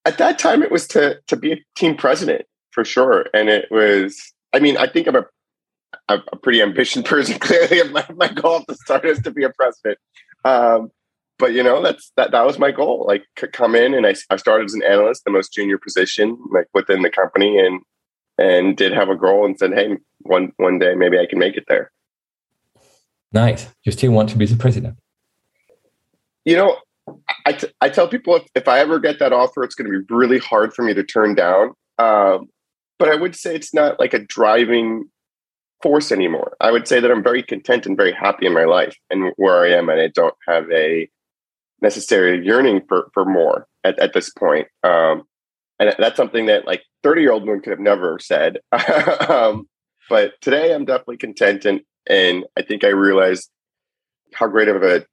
at 0.06 0.18
that 0.18 0.38
time, 0.38 0.62
it 0.62 0.72
was 0.72 0.88
to 0.90 1.20
to 1.28 1.38
be 1.38 1.54
a 1.54 1.58
team 1.76 1.96
president 1.96 2.46
for 2.72 2.86
sure, 2.86 3.28
and 3.34 3.50
it 3.50 3.68
was. 3.72 4.22
I 4.54 4.60
mean, 4.60 4.76
I 4.76 4.88
think 4.88 5.08
I'm 5.08 5.16
a 5.16 5.26
a 6.10 6.38
pretty 6.44 6.62
ambitious 6.62 7.02
person. 7.06 7.40
Clearly, 7.40 7.90
my, 7.92 8.06
my 8.14 8.28
goal 8.28 8.58
at 8.58 8.68
the 8.68 8.76
start 8.76 9.06
is 9.06 9.22
to 9.22 9.32
be 9.32 9.46
a 9.46 9.50
president. 9.52 9.98
Um, 10.44 10.92
but 11.42 11.54
you 11.54 11.64
know 11.64 11.82
that's 11.82 12.12
that 12.16 12.32
that 12.32 12.46
was 12.46 12.60
my 12.60 12.72
goal 12.72 13.04
like 13.08 13.26
come 13.52 13.76
in 13.76 13.94
and 13.96 14.06
I, 14.06 14.14
I 14.30 14.38
started 14.38 14.66
as 14.66 14.76
an 14.76 14.84
analyst 14.84 15.26
the 15.26 15.32
most 15.32 15.52
junior 15.52 15.80
position 15.80 16.38
like 16.54 16.68
within 16.74 17.02
the 17.02 17.10
company 17.10 17.58
and 17.58 17.82
and 18.38 18.78
did 18.78 18.94
have 18.94 19.10
a 19.10 19.18
goal 19.18 19.44
and 19.44 19.58
said 19.58 19.74
hey 19.74 19.98
one 20.20 20.54
one 20.58 20.78
day 20.78 20.94
maybe 20.94 21.18
i 21.20 21.26
can 21.26 21.40
make 21.40 21.58
it 21.58 21.66
there. 21.68 21.92
Nice. 23.34 23.68
You 23.84 23.92
still 23.92 24.12
want 24.12 24.30
to 24.30 24.38
be 24.38 24.46
the 24.46 24.58
president? 24.58 24.98
You 26.46 26.58
know 26.58 26.77
I, 27.46 27.54
t- 27.54 27.72
I 27.82 27.90
tell 27.90 28.08
people 28.08 28.36
if, 28.36 28.44
if 28.56 28.68
i 28.68 28.80
ever 28.80 29.00
get 29.00 29.18
that 29.20 29.34
offer 29.34 29.64
it's 29.64 29.75
going 29.75 29.92
to 29.92 30.00
be 30.00 30.16
really 30.16 30.38
hard 30.38 30.74
for 30.74 30.84
me 30.84 30.94
to 30.94 31.04
turn 31.04 31.34
down 31.34 31.72
um, 31.98 32.48
but 33.00 33.10
i 33.10 33.16
would 33.16 33.36
say 33.36 33.56
it's 33.56 33.74
not 33.74 34.00
like 34.00 34.14
a 34.14 34.20
driving 34.20 35.06
force 35.82 36.12
anymore. 36.12 36.56
I 36.62 36.70
would 36.72 36.88
say 36.88 37.00
that 37.00 37.10
i'm 37.10 37.24
very 37.24 37.42
content 37.42 37.88
and 37.88 37.98
very 37.98 38.14
happy 38.14 38.46
in 38.46 38.54
my 38.54 38.66
life 38.66 38.96
and 39.10 39.34
where 39.38 39.66
i 39.66 39.72
am 39.72 39.90
and 39.90 40.00
i 40.00 40.08
don't 40.08 40.36
have 40.48 40.70
a 40.72 41.10
necessarily 41.81 42.46
yearning 42.46 42.81
for 42.87 43.09
for 43.13 43.25
more 43.25 43.67
at, 43.83 43.98
at 44.00 44.13
this 44.13 44.29
point. 44.29 44.67
Um, 44.83 45.24
and 45.79 45.96
that's 45.98 46.17
something 46.17 46.46
that 46.46 46.67
like 46.67 46.83
30 47.03 47.22
year 47.22 47.31
old 47.31 47.46
moon 47.46 47.61
could 47.61 47.72
have 47.72 47.79
never 47.79 48.20
said. 48.20 48.59
um, 49.29 49.67
but 50.09 50.33
today 50.41 50.74
I'm 50.74 50.85
definitely 50.85 51.17
content 51.17 51.65
and 51.65 51.81
and 52.07 52.46
I 52.57 52.61
think 52.61 52.83
I 52.83 52.89
realized 52.89 53.50
how 54.33 54.48
great 54.48 54.67
of 54.67 54.83
a 54.83 55.05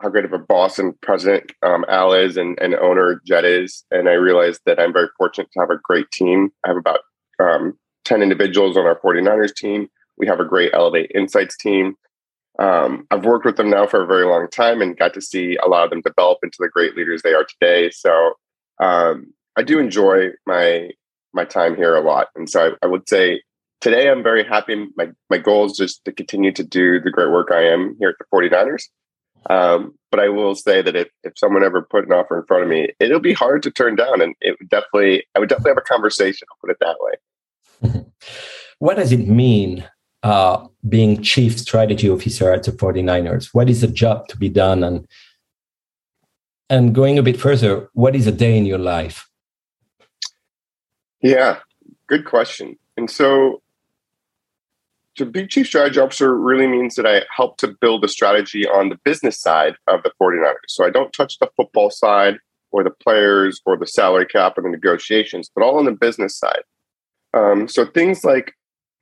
how 0.00 0.08
great 0.08 0.24
of 0.24 0.32
a 0.32 0.38
boss 0.38 0.78
and 0.78 1.00
president 1.00 1.52
um, 1.62 1.84
Al 1.88 2.12
is 2.12 2.36
and, 2.36 2.58
and 2.60 2.74
owner 2.74 3.20
Jed 3.26 3.44
is. 3.44 3.84
And 3.90 4.08
I 4.08 4.12
realized 4.12 4.60
that 4.66 4.80
I'm 4.80 4.92
very 4.92 5.08
fortunate 5.16 5.48
to 5.52 5.60
have 5.60 5.70
a 5.70 5.78
great 5.82 6.10
team. 6.10 6.50
I 6.64 6.68
have 6.68 6.76
about 6.76 7.00
um, 7.40 7.78
10 8.04 8.20
individuals 8.20 8.76
on 8.76 8.86
our 8.86 8.98
49ers 9.00 9.54
team. 9.54 9.88
We 10.18 10.26
have 10.26 10.40
a 10.40 10.44
great 10.44 10.74
Elevate 10.74 11.12
Insights 11.14 11.56
team 11.56 11.96
um, 12.58 13.06
I've 13.10 13.24
worked 13.24 13.44
with 13.44 13.56
them 13.56 13.70
now 13.70 13.86
for 13.86 14.02
a 14.02 14.06
very 14.06 14.24
long 14.24 14.48
time 14.48 14.80
and 14.80 14.96
got 14.96 15.14
to 15.14 15.20
see 15.20 15.56
a 15.56 15.68
lot 15.68 15.84
of 15.84 15.90
them 15.90 16.02
develop 16.02 16.38
into 16.42 16.58
the 16.60 16.68
great 16.68 16.96
leaders 16.96 17.22
they 17.22 17.34
are 17.34 17.44
today. 17.44 17.90
So 17.90 18.34
um, 18.80 19.32
I 19.56 19.62
do 19.62 19.78
enjoy 19.78 20.28
my 20.46 20.90
my 21.32 21.44
time 21.44 21.74
here 21.74 21.96
a 21.96 22.00
lot, 22.00 22.28
and 22.36 22.48
so 22.48 22.68
I, 22.68 22.84
I, 22.84 22.86
would 22.86 23.08
say 23.08 23.42
today 23.80 24.08
I'm 24.08 24.22
very 24.22 24.44
happy. 24.44 24.86
My 24.96 25.08
my 25.30 25.38
goal 25.38 25.66
is 25.66 25.76
just 25.76 26.04
to 26.04 26.12
continue 26.12 26.52
to 26.52 26.62
do 26.62 27.00
the 27.00 27.10
great 27.10 27.30
work 27.30 27.48
I 27.50 27.64
am 27.64 27.96
here 27.98 28.10
at 28.10 28.16
the 28.18 28.24
49ers. 28.32 28.84
Um, 29.50 29.94
but 30.10 30.20
I 30.20 30.28
will 30.28 30.54
say 30.54 30.80
that 30.80 30.96
if, 30.96 31.08
if 31.22 31.32
someone 31.36 31.64
ever 31.64 31.82
put 31.82 32.06
an 32.06 32.12
offer 32.12 32.38
in 32.38 32.46
front 32.46 32.62
of 32.62 32.68
me, 32.68 32.88
it'll 32.98 33.20
be 33.20 33.34
hard 33.34 33.62
to 33.64 33.70
turn 33.70 33.96
down, 33.96 34.20
and 34.20 34.34
it 34.40 34.56
would 34.60 34.68
definitely 34.68 35.24
I 35.34 35.40
would 35.40 35.48
definitely 35.48 35.70
have 35.70 35.78
a 35.78 35.82
conversation. 35.82 36.46
I'll 36.50 36.58
put 36.60 36.70
it 36.70 36.78
that 36.80 36.96
way. 37.00 38.04
what 38.78 38.94
does 38.94 39.10
it 39.10 39.26
mean 39.26 39.84
uh, 40.24 40.66
being 40.88 41.22
chief 41.22 41.58
strategy 41.58 42.08
officer 42.10 42.50
at 42.50 42.64
the 42.64 42.72
49ers? 42.72 43.50
What 43.52 43.68
is 43.70 43.82
the 43.82 43.86
job 43.86 44.26
to 44.28 44.36
be 44.36 44.48
done? 44.48 44.82
And 44.82 45.06
and 46.70 46.94
going 46.94 47.18
a 47.18 47.22
bit 47.22 47.38
further, 47.38 47.90
what 47.92 48.16
is 48.16 48.26
a 48.26 48.32
day 48.32 48.56
in 48.56 48.64
your 48.64 48.78
life? 48.78 49.28
Yeah, 51.20 51.58
good 52.08 52.24
question. 52.24 52.78
And 52.96 53.10
so 53.10 53.62
to 55.16 55.26
be 55.26 55.46
chief 55.46 55.66
strategy 55.66 56.00
officer 56.00 56.34
really 56.36 56.66
means 56.66 56.94
that 56.94 57.06
I 57.06 57.22
help 57.34 57.58
to 57.58 57.68
build 57.68 58.02
a 58.02 58.08
strategy 58.08 58.66
on 58.66 58.88
the 58.88 58.98
business 59.04 59.38
side 59.38 59.76
of 59.88 60.02
the 60.02 60.12
49ers. 60.20 60.54
So 60.68 60.86
I 60.86 60.90
don't 60.90 61.12
touch 61.12 61.38
the 61.38 61.50
football 61.54 61.90
side 61.90 62.38
or 62.72 62.82
the 62.82 62.90
players 62.90 63.60
or 63.66 63.76
the 63.76 63.86
salary 63.86 64.26
cap 64.26 64.56
or 64.56 64.62
the 64.62 64.70
negotiations, 64.70 65.50
but 65.54 65.62
all 65.62 65.78
on 65.78 65.84
the 65.84 65.92
business 65.92 66.36
side. 66.36 66.62
Um, 67.34 67.68
so 67.68 67.84
things 67.84 68.24
like 68.24 68.54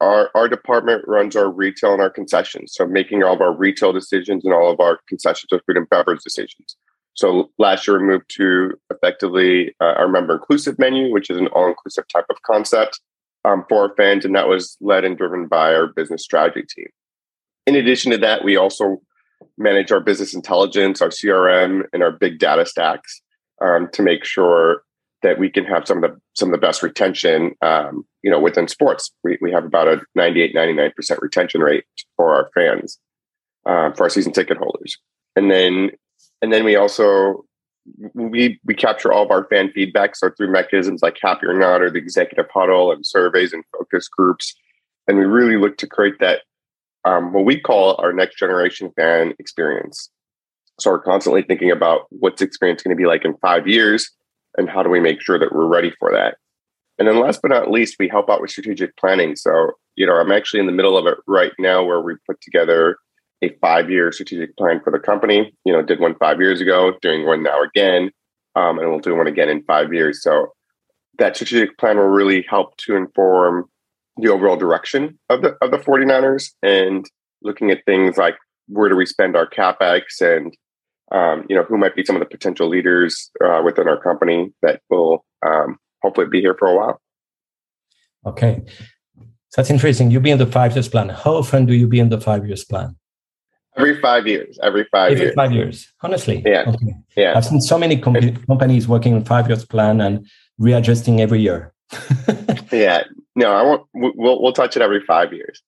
our, 0.02 0.30
our 0.34 0.48
department 0.48 1.04
runs 1.06 1.36
our 1.36 1.50
retail 1.50 1.92
and 1.92 2.02
our 2.02 2.10
concessions. 2.10 2.74
So 2.74 2.86
making 2.86 3.22
all 3.22 3.34
of 3.34 3.40
our 3.40 3.54
retail 3.54 3.92
decisions 3.92 4.44
and 4.44 4.52
all 4.52 4.70
of 4.70 4.80
our 4.80 4.98
concessions 5.08 5.48
or 5.52 5.60
food 5.66 5.76
and 5.76 5.88
beverage 5.88 6.22
decisions. 6.22 6.76
So 7.14 7.50
last 7.58 7.86
year 7.86 7.98
we 7.98 8.06
moved 8.06 8.30
to 8.36 8.72
effectively 8.90 9.74
uh, 9.80 9.94
our 9.96 10.08
member 10.08 10.34
inclusive 10.34 10.78
menu, 10.78 11.12
which 11.12 11.30
is 11.30 11.38
an 11.38 11.46
all 11.48 11.68
inclusive 11.68 12.04
type 12.08 12.24
of 12.30 12.42
concept 12.42 13.00
um, 13.44 13.64
for 13.68 13.82
our 13.82 13.94
fans, 13.96 14.24
and 14.24 14.34
that 14.34 14.48
was 14.48 14.76
led 14.80 15.04
and 15.04 15.16
driven 15.16 15.46
by 15.46 15.74
our 15.74 15.86
business 15.86 16.22
strategy 16.22 16.66
team. 16.68 16.88
In 17.66 17.76
addition 17.76 18.10
to 18.12 18.18
that, 18.18 18.44
we 18.44 18.56
also 18.56 19.00
manage 19.58 19.92
our 19.92 20.00
business 20.00 20.34
intelligence, 20.34 21.02
our 21.02 21.08
CRM, 21.08 21.82
and 21.92 22.02
our 22.02 22.12
big 22.12 22.38
data 22.38 22.64
stacks 22.66 23.20
um, 23.60 23.88
to 23.92 24.02
make 24.02 24.24
sure 24.24 24.82
that 25.22 25.38
we 25.38 25.48
can 25.48 25.64
have 25.64 25.86
some 25.86 26.02
of 26.02 26.10
the 26.10 26.20
some 26.34 26.48
of 26.48 26.52
the 26.52 26.66
best 26.66 26.82
retention 26.82 27.54
um, 27.62 28.04
you 28.22 28.30
know 28.30 28.40
within 28.40 28.68
sports. 28.68 29.10
We, 29.22 29.38
we 29.40 29.52
have 29.52 29.64
about 29.64 29.88
a 29.88 30.00
98 30.14 30.54
99% 30.54 31.20
retention 31.20 31.60
rate 31.60 31.84
for 32.16 32.34
our 32.34 32.50
fans 32.54 32.98
uh, 33.66 33.92
for 33.92 34.04
our 34.04 34.10
season 34.10 34.32
ticket 34.32 34.56
holders. 34.56 34.98
And 35.36 35.50
then 35.50 35.90
and 36.40 36.52
then 36.52 36.64
we 36.64 36.76
also 36.76 37.44
we 38.14 38.60
we 38.64 38.74
capture 38.74 39.12
all 39.12 39.24
of 39.24 39.30
our 39.30 39.44
fan 39.48 39.70
feedback. 39.72 40.16
So 40.16 40.30
through 40.30 40.52
mechanisms 40.52 41.02
like 41.02 41.18
happy 41.20 41.46
or 41.46 41.54
not 41.54 41.82
or 41.82 41.90
the 41.90 41.98
executive 41.98 42.46
huddle 42.52 42.92
and 42.92 43.06
surveys 43.06 43.52
and 43.52 43.64
focus 43.76 44.08
groups 44.08 44.54
and 45.06 45.18
we 45.18 45.24
really 45.24 45.56
look 45.56 45.76
to 45.78 45.86
create 45.86 46.18
that 46.20 46.42
um, 47.04 47.32
what 47.32 47.44
we 47.44 47.60
call 47.60 47.96
our 48.00 48.12
next 48.12 48.38
generation 48.38 48.92
fan 48.94 49.34
experience. 49.38 50.08
So 50.80 50.90
we're 50.90 51.02
constantly 51.02 51.42
thinking 51.42 51.70
about 51.70 52.02
what's 52.10 52.42
experience 52.42 52.82
going 52.82 52.96
to 52.96 53.00
be 53.00 53.06
like 53.06 53.24
in 53.24 53.34
five 53.38 53.66
years 53.66 54.10
and 54.56 54.68
how 54.68 54.82
do 54.82 54.90
we 54.90 55.00
make 55.00 55.20
sure 55.20 55.38
that 55.38 55.52
we're 55.52 55.66
ready 55.66 55.92
for 55.98 56.12
that? 56.12 56.36
And 56.98 57.08
then 57.08 57.20
last 57.20 57.40
but 57.42 57.50
not 57.50 57.70
least 57.70 57.96
we 57.98 58.08
help 58.08 58.30
out 58.30 58.40
with 58.40 58.50
strategic 58.50 58.96
planning. 58.96 59.36
So 59.36 59.72
you 59.96 60.06
know 60.06 60.14
i'm 60.14 60.32
actually 60.32 60.60
in 60.60 60.66
the 60.66 60.72
middle 60.72 60.96
of 60.96 61.06
it 61.06 61.18
right 61.26 61.52
now 61.58 61.84
where 61.84 62.00
we 62.00 62.14
put 62.26 62.40
together 62.40 62.96
a 63.42 63.50
five 63.60 63.90
year 63.90 64.10
strategic 64.12 64.56
plan 64.56 64.80
for 64.82 64.90
the 64.90 64.98
company. 64.98 65.52
You 65.64 65.72
know 65.72 65.82
did 65.82 66.00
one 66.00 66.14
five 66.16 66.40
years 66.40 66.60
ago 66.60 66.94
doing 67.02 67.26
one 67.26 67.42
now 67.42 67.62
again 67.62 68.10
um, 68.54 68.78
and 68.78 68.88
we'll 68.88 69.00
do 69.00 69.14
one 69.14 69.26
again 69.26 69.48
in 69.48 69.62
five 69.64 69.92
years. 69.92 70.22
So 70.22 70.52
that 71.18 71.36
strategic 71.36 71.76
plan 71.78 71.96
will 71.96 72.04
really 72.04 72.44
help 72.48 72.76
to 72.78 72.96
inform 72.96 73.66
the 74.16 74.30
overall 74.30 74.56
direction 74.56 75.18
of 75.30 75.42
the 75.42 75.56
of 75.62 75.70
the 75.70 75.78
49ers 75.78 76.50
and 76.62 77.08
looking 77.42 77.70
at 77.70 77.84
things 77.86 78.16
like 78.16 78.36
where 78.68 78.88
do 78.88 78.96
we 78.96 79.06
spend 79.06 79.36
our 79.36 79.48
capex 79.48 80.20
and 80.20 80.54
um, 81.12 81.44
you 81.48 81.56
know 81.56 81.62
who 81.62 81.76
might 81.78 81.94
be 81.94 82.04
some 82.04 82.16
of 82.16 82.20
the 82.20 82.26
potential 82.26 82.68
leaders 82.68 83.30
uh, 83.44 83.62
within 83.64 83.88
our 83.88 84.00
company 84.00 84.52
that 84.62 84.80
will 84.90 85.24
um, 85.46 85.78
hopefully 86.02 86.26
be 86.26 86.40
here 86.40 86.56
for 86.58 86.68
a 86.68 86.76
while. 86.76 87.00
Okay, 88.26 88.62
so 89.16 89.56
that's 89.56 89.70
interesting. 89.70 90.10
You 90.10 90.20
be 90.20 90.30
in 90.30 90.38
the 90.38 90.46
five 90.46 90.74
years 90.74 90.88
plan. 90.88 91.10
How 91.10 91.34
often 91.36 91.66
do 91.66 91.74
you 91.74 91.86
be 91.86 92.00
in 92.00 92.08
the 92.08 92.20
five 92.20 92.46
years 92.46 92.64
plan? 92.64 92.96
Every 93.76 94.00
five 94.00 94.26
years. 94.26 94.58
Every 94.62 94.86
five 94.92 95.12
every 95.12 95.24
years. 95.24 95.34
Five 95.34 95.52
years. 95.52 95.92
Honestly. 96.02 96.42
Yeah. 96.44 96.64
Okay. 96.66 96.94
Yeah. 97.16 97.36
I've 97.36 97.44
seen 97.44 97.60
so 97.60 97.78
many 97.78 97.98
com- 97.98 98.36
companies 98.46 98.86
working 98.86 99.14
on 99.14 99.24
five 99.24 99.48
years 99.48 99.64
plan 99.64 100.00
and 100.00 100.26
readjusting 100.58 101.20
every 101.20 101.40
year. 101.40 101.72
yeah. 102.72 103.04
No, 103.34 103.52
I 103.52 103.62
won't. 103.62 103.86
We'll 103.94 104.42
we'll 104.42 104.52
touch 104.52 104.76
it 104.76 104.82
every 104.82 105.00
five 105.00 105.32
years. 105.32 105.62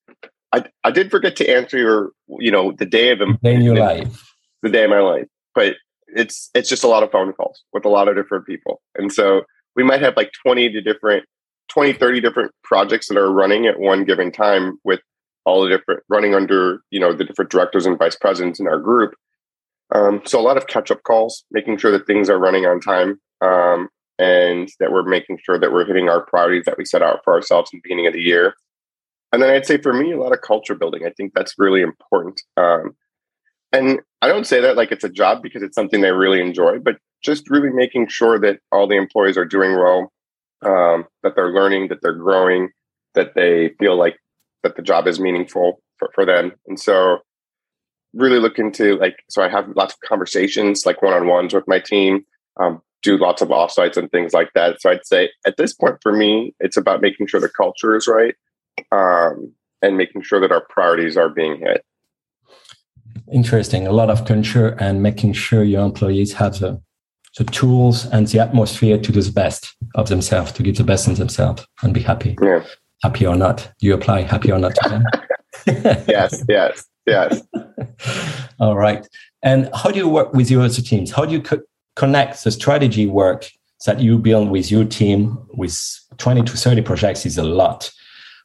I 0.52 0.64
I 0.84 0.90
did 0.90 1.10
forget 1.10 1.36
to 1.36 1.48
answer 1.48 1.78
your 1.78 2.10
you 2.38 2.50
know 2.50 2.72
the 2.72 2.86
day 2.86 3.10
of 3.10 3.20
the 3.20 3.38
day 3.42 3.54
in 3.54 3.62
your 3.62 3.76
life. 3.76 4.30
The 4.62 4.70
day 4.70 4.84
of 4.84 4.90
my 4.90 5.00
life, 5.00 5.26
but 5.54 5.76
it's 6.08 6.50
it's 6.54 6.68
just 6.68 6.84
a 6.84 6.88
lot 6.88 7.02
of 7.02 7.10
phone 7.10 7.32
calls 7.32 7.62
with 7.72 7.84
a 7.84 7.88
lot 7.88 8.08
of 8.08 8.16
different 8.16 8.46
people, 8.46 8.80
and 8.96 9.12
so 9.12 9.42
we 9.76 9.82
might 9.82 10.02
have 10.02 10.16
like 10.16 10.32
twenty 10.42 10.70
to 10.70 10.80
different 10.80 11.24
20 11.68 11.92
30 11.94 12.20
different 12.20 12.52
projects 12.62 13.08
that 13.08 13.16
are 13.16 13.32
running 13.32 13.66
at 13.66 13.80
one 13.80 14.04
given 14.04 14.30
time 14.30 14.78
with 14.84 15.00
all 15.44 15.62
the 15.62 15.68
different 15.68 16.02
running 16.08 16.34
under 16.34 16.80
you 16.90 17.00
know 17.00 17.12
the 17.12 17.24
different 17.24 17.50
directors 17.50 17.86
and 17.86 17.98
vice 17.98 18.16
presidents 18.16 18.60
in 18.60 18.66
our 18.66 18.78
group. 18.78 19.14
Um, 19.94 20.22
so 20.24 20.40
a 20.40 20.42
lot 20.42 20.56
of 20.56 20.66
catch 20.66 20.90
up 20.90 21.02
calls 21.02 21.44
making 21.50 21.78
sure 21.78 21.90
that 21.90 22.06
things 22.06 22.30
are 22.30 22.38
running 22.38 22.64
on 22.64 22.80
time 22.80 23.20
um, 23.42 23.88
and 24.18 24.68
that 24.80 24.90
we're 24.90 25.02
making 25.02 25.38
sure 25.44 25.58
that 25.58 25.72
we're 25.72 25.84
hitting 25.84 26.08
our 26.08 26.24
priorities 26.24 26.64
that 26.64 26.78
we 26.78 26.84
set 26.84 27.02
out 27.02 27.20
for 27.22 27.34
ourselves 27.34 27.70
in 27.72 27.78
the 27.78 27.82
beginning 27.82 28.06
of 28.06 28.14
the 28.14 28.22
year. 28.22 28.54
And 29.32 29.42
then 29.42 29.50
i'd 29.50 29.66
say 29.66 29.78
for 29.78 29.92
me 29.92 30.12
a 30.12 30.20
lot 30.20 30.32
of 30.32 30.42
culture 30.42 30.76
building 30.76 31.04
i 31.04 31.10
think 31.10 31.32
that's 31.34 31.58
really 31.58 31.82
important. 31.82 32.40
Um, 32.56 32.96
and 33.74 34.00
i 34.22 34.28
don't 34.28 34.46
say 34.46 34.60
that 34.60 34.76
like 34.76 34.90
it's 34.92 35.04
a 35.04 35.08
job 35.08 35.42
because 35.42 35.62
it's 35.62 35.74
something 35.74 36.00
they 36.00 36.10
really 36.10 36.40
enjoy 36.40 36.78
but 36.78 36.96
just 37.22 37.48
really 37.50 37.70
making 37.70 38.06
sure 38.08 38.38
that 38.38 38.58
all 38.72 38.86
the 38.86 38.96
employees 38.96 39.36
are 39.36 39.44
doing 39.44 39.72
well 39.76 40.12
um, 40.62 41.04
that 41.22 41.34
they're 41.36 41.52
learning 41.52 41.88
that 41.88 42.00
they're 42.02 42.14
growing 42.14 42.70
that 43.14 43.34
they 43.34 43.70
feel 43.78 43.96
like 43.96 44.16
that 44.62 44.76
the 44.76 44.82
job 44.82 45.06
is 45.06 45.20
meaningful 45.20 45.80
for, 45.98 46.10
for 46.14 46.26
them. 46.26 46.52
And 46.66 46.78
so 46.78 47.18
really 48.12 48.38
look 48.38 48.58
into 48.58 48.96
like 48.96 49.16
so 49.28 49.42
I 49.42 49.48
have 49.48 49.68
lots 49.76 49.94
of 49.94 50.00
conversations 50.00 50.86
like 50.86 51.02
one-on-ones 51.02 51.54
with 51.54 51.66
my 51.66 51.80
team, 51.80 52.24
um, 52.60 52.80
do 53.02 53.16
lots 53.16 53.42
of 53.42 53.48
offsites 53.48 53.96
and 53.96 54.10
things 54.10 54.32
like 54.32 54.50
that. 54.54 54.80
So 54.80 54.90
I'd 54.90 55.06
say 55.06 55.30
at 55.46 55.56
this 55.56 55.72
point 55.72 55.96
for 56.02 56.12
me, 56.12 56.54
it's 56.60 56.76
about 56.76 57.00
making 57.00 57.26
sure 57.26 57.40
the 57.40 57.48
culture 57.48 57.96
is 57.96 58.08
right 58.08 58.34
um, 58.92 59.52
and 59.82 59.96
making 59.96 60.22
sure 60.22 60.40
that 60.40 60.52
our 60.52 60.64
priorities 60.68 61.16
are 61.16 61.28
being 61.28 61.58
hit. 61.58 61.84
Interesting. 63.32 63.86
A 63.86 63.92
lot 63.92 64.10
of 64.10 64.24
culture 64.26 64.76
and 64.80 65.02
making 65.02 65.32
sure 65.32 65.62
your 65.62 65.84
employees 65.84 66.32
have 66.34 66.58
the 66.58 66.80
the 67.36 67.44
tools 67.44 68.06
and 68.06 68.28
the 68.28 68.38
atmosphere 68.38 68.96
to 68.96 69.10
do 69.10 69.20
the 69.20 69.32
best 69.32 69.74
of 69.96 70.08
themselves, 70.08 70.52
to 70.52 70.62
give 70.62 70.76
the 70.76 70.84
best 70.84 71.08
in 71.08 71.14
themselves 71.14 71.66
and 71.82 71.92
be 71.92 72.00
happy. 72.00 72.36
Yeah 72.40 72.62
happy 73.04 73.26
or 73.26 73.36
not? 73.36 73.70
Do 73.78 73.86
you 73.86 73.94
apply 73.94 74.22
happy 74.22 74.50
or 74.50 74.58
not 74.58 74.74
to 74.76 74.88
them? 74.88 75.04
yes, 76.08 76.42
yes, 76.48 76.84
yes. 77.06 77.42
All 78.58 78.76
right. 78.76 79.06
And 79.42 79.68
how 79.74 79.90
do 79.90 79.98
you 79.98 80.08
work 80.08 80.32
with 80.32 80.50
your 80.50 80.62
other 80.62 80.82
teams? 80.82 81.10
How 81.10 81.26
do 81.26 81.32
you 81.32 81.42
co- 81.42 81.60
connect 81.96 82.42
the 82.42 82.50
strategy 82.50 83.06
work 83.06 83.50
that 83.84 84.00
you 84.00 84.18
build 84.18 84.48
with 84.50 84.70
your 84.70 84.86
team 84.86 85.38
with 85.50 85.76
20 86.16 86.42
to 86.44 86.56
30 86.56 86.80
projects 86.80 87.26
is 87.26 87.36
a 87.36 87.42
lot 87.42 87.90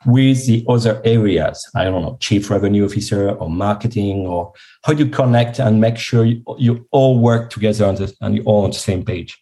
with 0.06 0.46
the 0.46 0.66
other 0.68 1.02
areas? 1.04 1.70
I 1.76 1.86
don't 1.86 2.02
know, 2.02 2.18
chief 2.20 2.50
revenue 2.50 2.86
officer 2.86 3.30
or 3.30 3.50
marketing, 3.50 4.28
or 4.28 4.54
how 4.84 4.94
do 4.94 5.06
you 5.06 5.10
connect 5.10 5.60
and 5.60 5.82
make 5.82 5.98
sure 5.98 6.26
you, 6.26 6.44
you 6.58 6.88
all 6.92 7.20
work 7.20 7.50
together 7.50 7.86
on 7.86 7.96
the, 7.96 8.14
and 8.22 8.36
you're 8.36 8.46
all 8.46 8.64
on 8.64 8.72
the 8.72 8.78
same 8.78 9.04
page? 9.04 9.38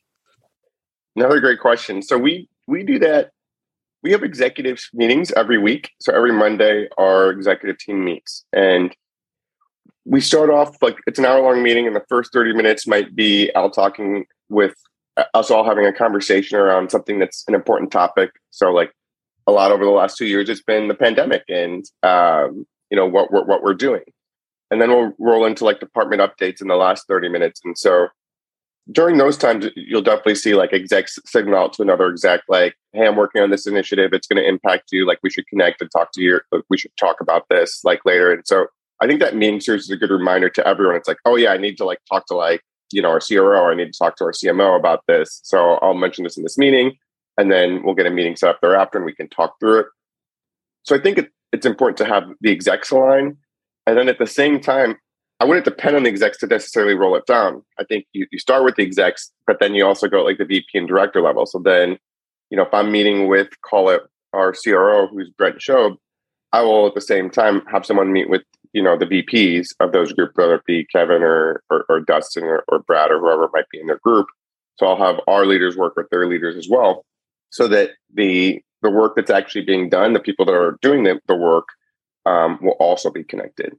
Another 1.15 1.39
great 1.39 1.60
question. 1.60 2.02
So 2.02 2.17
we 2.17 2.50
we 2.67 2.84
do 2.84 3.00
that 3.00 3.32
we 4.04 4.12
have 4.12 4.24
executive 4.24 4.80
meetings 4.93 5.32
every 5.34 5.58
week. 5.58 5.91
So 6.00 6.13
every 6.13 6.32
Monday, 6.32 6.88
our 6.98 7.30
executive 7.30 7.78
team 7.78 8.06
meets. 8.06 8.46
And 8.54 8.96
we 10.06 10.22
start 10.22 10.50
off 10.50 10.82
like 10.82 10.98
it's 11.08 11.20
an 11.20 11.26
hour 11.26 11.41
long 11.41 11.62
meeting, 11.62 11.88
and 11.88 11.96
the 11.96 12.06
first 12.08 12.32
30 12.32 12.54
minutes 12.54 12.88
might 12.88 13.15
be 13.15 13.52
Al 13.54 13.70
talking 13.70 14.26
with 14.50 14.76
uh, 15.17 15.26
us 15.34 15.52
all 15.52 15.65
having 15.65 15.86
a 15.86 15.91
conversation 15.91 16.58
around 16.58 16.91
something 16.91 17.20
that's 17.20 17.43
an 17.48 17.56
important 17.56 17.91
topic. 17.91 18.32
So, 18.52 18.72
like 18.72 18.93
a 19.48 19.52
lot 19.52 19.72
over 19.72 19.86
the 19.86 19.92
last 19.92 20.18
two 20.18 20.26
years, 20.26 20.50
it's 20.50 20.62
been 20.62 20.88
the 20.88 20.94
pandemic 20.94 21.44
and, 21.48 21.86
um, 22.04 22.68
you 22.92 22.98
know, 22.98 23.06
what, 23.06 23.32
what, 23.32 23.48
what 23.48 23.64
we're 23.64 23.74
doing. 23.74 24.04
And 24.70 24.82
then 24.82 24.90
we'll 24.90 25.14
roll 25.20 25.46
into 25.46 25.64
like 25.64 25.80
department 25.80 26.22
updates 26.22 26.62
in 26.62 26.68
the 26.68 26.76
last 26.76 27.08
30 27.08 27.30
minutes. 27.30 27.62
And 27.64 27.78
so 27.78 28.08
during 28.92 29.18
those 29.18 29.38
times, 29.38 29.68
you'll 29.76 30.02
definitely 30.02 30.36
see 30.36 30.54
like 30.54 30.74
execs 30.74 31.20
signal 31.26 31.58
out 31.58 31.74
to 31.74 31.82
another 31.82 32.10
exec, 32.10 32.42
like, 32.48 32.76
"Hey, 32.94 33.06
I'm 33.06 33.16
working 33.16 33.42
on 33.42 33.50
this 33.50 33.68
initiative. 33.68 34.14
It's 34.14 34.28
going 34.28 34.42
to 34.42 34.48
impact 34.48 34.92
you. 34.92 35.06
Like, 35.06 35.20
we 35.24 35.30
should 35.30 35.48
connect 35.48 35.82
and 35.82 35.92
talk 35.92 36.12
to 36.14 36.22
you. 36.22 36.40
We 36.70 36.78
should 36.78 36.96
talk 36.98 37.20
about 37.22 37.48
this 37.50 37.84
like 37.84 38.00
later." 38.06 38.32
And 38.32 38.44
so, 38.46 38.68
I 39.02 39.08
think 39.08 39.20
that 39.20 39.36
meeting 39.36 39.60
series 39.60 39.84
is 39.84 39.92
a 39.92 39.98
good 39.98 40.10
reminder 40.10 40.50
to 40.50 40.68
everyone. 40.68 40.96
It's 40.96 41.08
like, 41.08 41.20
"Oh 41.26 41.36
yeah, 41.36 41.52
I 41.52 41.58
need 41.58 41.78
to 41.78 41.86
like 41.86 42.00
talk 42.10 42.28
to 42.28 42.36
like 42.36 42.62
you 42.92 43.02
know 43.02 43.10
our 43.10 43.20
CRO. 43.20 43.70
I 43.70 43.76
need 43.76 43.92
to 43.92 43.98
talk 43.98 44.16
to 44.18 44.24
our 44.26 44.32
CMO 44.32 44.78
about 44.78 45.04
this." 45.08 45.42
So 45.44 45.76
I'll 45.82 45.94
mention 45.94 46.24
this 46.24 46.38
in 46.38 46.44
this 46.44 46.58
meeting, 46.58 46.98
and 47.38 47.52
then 47.52 47.82
we'll 47.84 47.95
get 47.95 48.06
a 48.06 48.12
meeting 48.12 48.36
set 48.36 48.50
up 48.50 48.62
thereafter, 48.62 48.97
and 48.97 49.06
we 49.06 49.15
can 49.15 49.30
talk 49.30 49.56
through 49.60 49.82
it. 49.82 49.86
So 50.84 50.95
I 50.95 51.00
think 51.00 51.17
it, 51.17 51.32
it's 51.52 51.65
important 51.65 51.97
to 51.97 52.06
have 52.06 52.23
the 52.41 52.52
execs 52.52 52.91
align, 52.91 53.38
and 53.86 53.97
then 53.97 54.10
at 54.10 54.19
the 54.19 54.28
same 54.28 54.60
time, 54.60 54.97
I 55.39 55.45
wouldn't 55.45 55.65
depend 55.65 55.95
on 55.95 56.04
the 56.04 56.10
execs 56.10 56.39
to 56.39 56.47
necessarily 56.47 56.95
roll 56.95 57.15
it 57.15 57.26
down. 57.28 57.63
I 57.80 57.84
think 57.84 58.06
you, 58.12 58.26
you 58.32 58.39
start 58.39 58.63
with 58.63 58.76
the 58.76 58.84
execs, 58.84 59.32
but 59.45 59.60
then 59.60 59.76
you 59.76 59.86
also 59.86 60.08
go 60.08 60.23
like 60.23 60.39
the 60.39 60.45
VP 60.45 60.65
and 60.73 60.88
director 60.88 61.21
level. 61.21 61.45
So 61.45 61.60
then, 61.60 61.97
you 62.50 62.58
know, 62.58 62.63
if 62.63 62.73
I'm 62.73 62.91
meeting 62.91 63.28
with, 63.28 63.50
call 63.62 63.89
it 63.89 64.02
our 64.34 64.54
CRO, 64.54 65.08
who's 65.08 65.30
Brent 65.30 65.60
Schoeb, 65.60 65.97
I 66.54 66.62
will 66.62 66.88
at 66.88 66.95
the 66.95 67.02
same 67.02 67.30
time 67.30 67.62
have 67.71 67.86
someone 67.86 68.12
meet 68.12 68.30
with, 68.30 68.41
you 68.73 68.82
know, 68.82 68.97
the 68.97 69.06
VPs 69.06 69.69
of 69.80 69.91
those 69.91 70.12
groups, 70.12 70.34
whether 70.36 70.56
it 70.56 70.65
be 70.65 70.86
Kevin 70.86 71.21
or, 71.21 71.62
or, 71.69 71.86
or 71.88 72.00
Dustin 72.00 72.43
or, 72.43 72.63
or 72.67 72.80
Brad 72.80 73.12
or 73.12 73.19
whoever 73.19 73.50
might 73.54 73.69
be 73.69 73.80
in 73.80 73.88
their 73.88 74.00
group. 74.00 74.28
So 74.78 74.88
I'll 74.88 74.97
have 74.97 75.19
our 75.28 75.45
leaders 75.45 75.78
work 75.78 75.95
with 75.95 76.10
their 76.10 76.28
leaders 76.28 76.56
as 76.56 76.67
well, 76.69 77.06
so 77.50 77.68
that 77.68 77.92
the 78.14 78.62
the 78.82 78.92
work 78.92 79.16
that's 79.16 79.32
actually 79.32 79.66
being 79.66 79.90
done, 79.90 80.14
the 80.14 80.20
people 80.20 80.46
that 80.46 80.54
are 80.54 80.78
doing 80.82 81.04
the, 81.04 81.20
the 81.28 81.36
work, 81.36 81.68
um, 82.28 82.60
will 82.62 82.78
also 82.80 83.10
be 83.10 83.24
connected. 83.24 83.74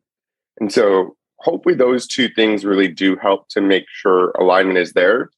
And 0.61 0.73
so 0.73 1.17
hopefully 1.39 1.75
those 1.75 2.07
two 2.07 2.29
things 2.29 2.65
really 2.65 2.89
do 2.89 3.17
help 3.17 3.49
to 3.51 3.61
make 3.61 3.85
sure 3.89 4.31
alignment 4.33 4.79
is 4.79 4.93
there. 4.95 5.31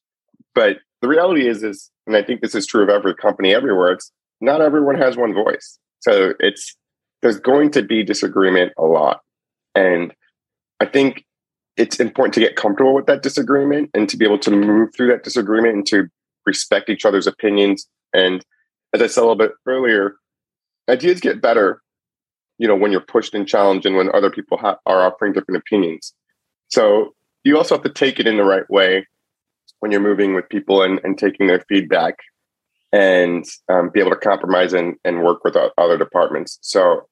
But 0.55 0.79
the 1.03 1.09
reality 1.09 1.47
is, 1.47 1.63
is, 1.63 1.91
and 2.07 2.17
I 2.17 2.23
think 2.23 2.41
this 2.41 2.55
is 2.55 2.67
true 2.67 2.83
of 2.83 2.89
every 2.89 3.15
company 3.15 3.55
everywhere, 3.55 3.93
it's 3.93 4.11
not 4.41 4.63
everyone 4.63 4.97
has 4.97 5.17
one 5.17 5.35
voice. 5.35 5.79
So 6.01 6.33
it's, 6.41 6.75
there's 7.21 7.39
going 7.39 7.71
to 7.73 7.83
be 7.83 8.03
disagreement 8.03 8.73
a 8.79 8.85
lot. 8.85 9.21
And 9.75 10.15
I 10.81 10.87
think 10.87 11.25
it's 11.77 12.01
important 12.01 12.35
to 12.35 12.41
get 12.41 12.57
comfortable 12.57 12.95
with 12.95 13.07
that 13.07 13.23
disagreement 13.23 13.91
and 13.95 14.09
to 14.09 14.17
be 14.17 14.25
able 14.25 14.39
to 14.39 14.51
move 14.51 14.91
through 14.97 15.09
that 15.09 15.25
disagreement 15.25 15.75
and 15.75 15.87
to 15.89 16.09
respect 16.47 16.89
each 16.89 17.05
other's 17.05 17.27
opinions. 17.27 17.87
And 18.13 18.45
as 18.93 19.03
I 19.03 19.07
said 19.07 19.21
a 19.21 19.27
little 19.27 19.37
bit 19.37 19.53
earlier, 19.67 20.17
ideas 20.89 21.21
get 21.21 21.41
better 21.41 21.83
you 22.61 22.69
know 22.69 22.77
when 22.77 22.93
you're 22.93 23.01
pushed 23.01 23.35
and 23.35 23.49
challenged 23.49 23.87
and 23.87 23.97
when 23.97 24.15
other 24.15 24.31
people 24.31 24.59
ha- 24.59 24.79
are 24.85 25.01
offering 25.01 25.33
different 25.33 25.59
opinions. 25.59 26.15
So 26.69 27.15
you 27.43 27.57
also 27.57 27.75
have 27.75 27.85
to 27.85 27.91
take 27.91 28.21
it 28.21 28.27
in 28.27 28.37
the 28.37 28.45
right 28.45 28.69
way 28.69 29.07
when 29.81 29.91
you're 29.91 30.01
moving 30.01 30.35
with 30.35 30.47
people 30.51 30.83
and, 30.83 31.01
and 31.03 31.19
taking 31.19 31.47
their 31.47 31.65
feedback 31.71 32.17
and 32.93 33.47
um, 33.71 33.89
be 33.89 34.01
able 34.01 34.11
to 34.11 34.17
compromise 34.17 34.75
and, 34.75 34.97
and 35.07 35.23
work 35.23 35.43
with 35.43 35.57
other 35.57 35.99
departments. 35.99 36.59
So 36.61 37.09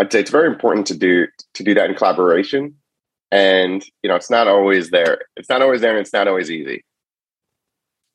i'd 0.00 0.12
say 0.12 0.20
it's 0.20 0.30
very 0.30 0.46
important 0.46 0.86
to 0.86 0.96
do 0.96 1.26
to 1.54 1.62
do 1.62 1.74
that 1.74 1.90
in 1.90 1.94
collaboration. 1.94 2.74
And 3.30 3.84
you 4.02 4.08
know 4.08 4.16
it's 4.16 4.30
not 4.30 4.48
always 4.48 4.88
there 4.88 5.18
it's 5.36 5.50
not 5.50 5.60
always 5.60 5.82
there 5.82 5.90
and 5.90 6.00
it's 6.00 6.14
not 6.14 6.28
always 6.28 6.50
easy. 6.50 6.82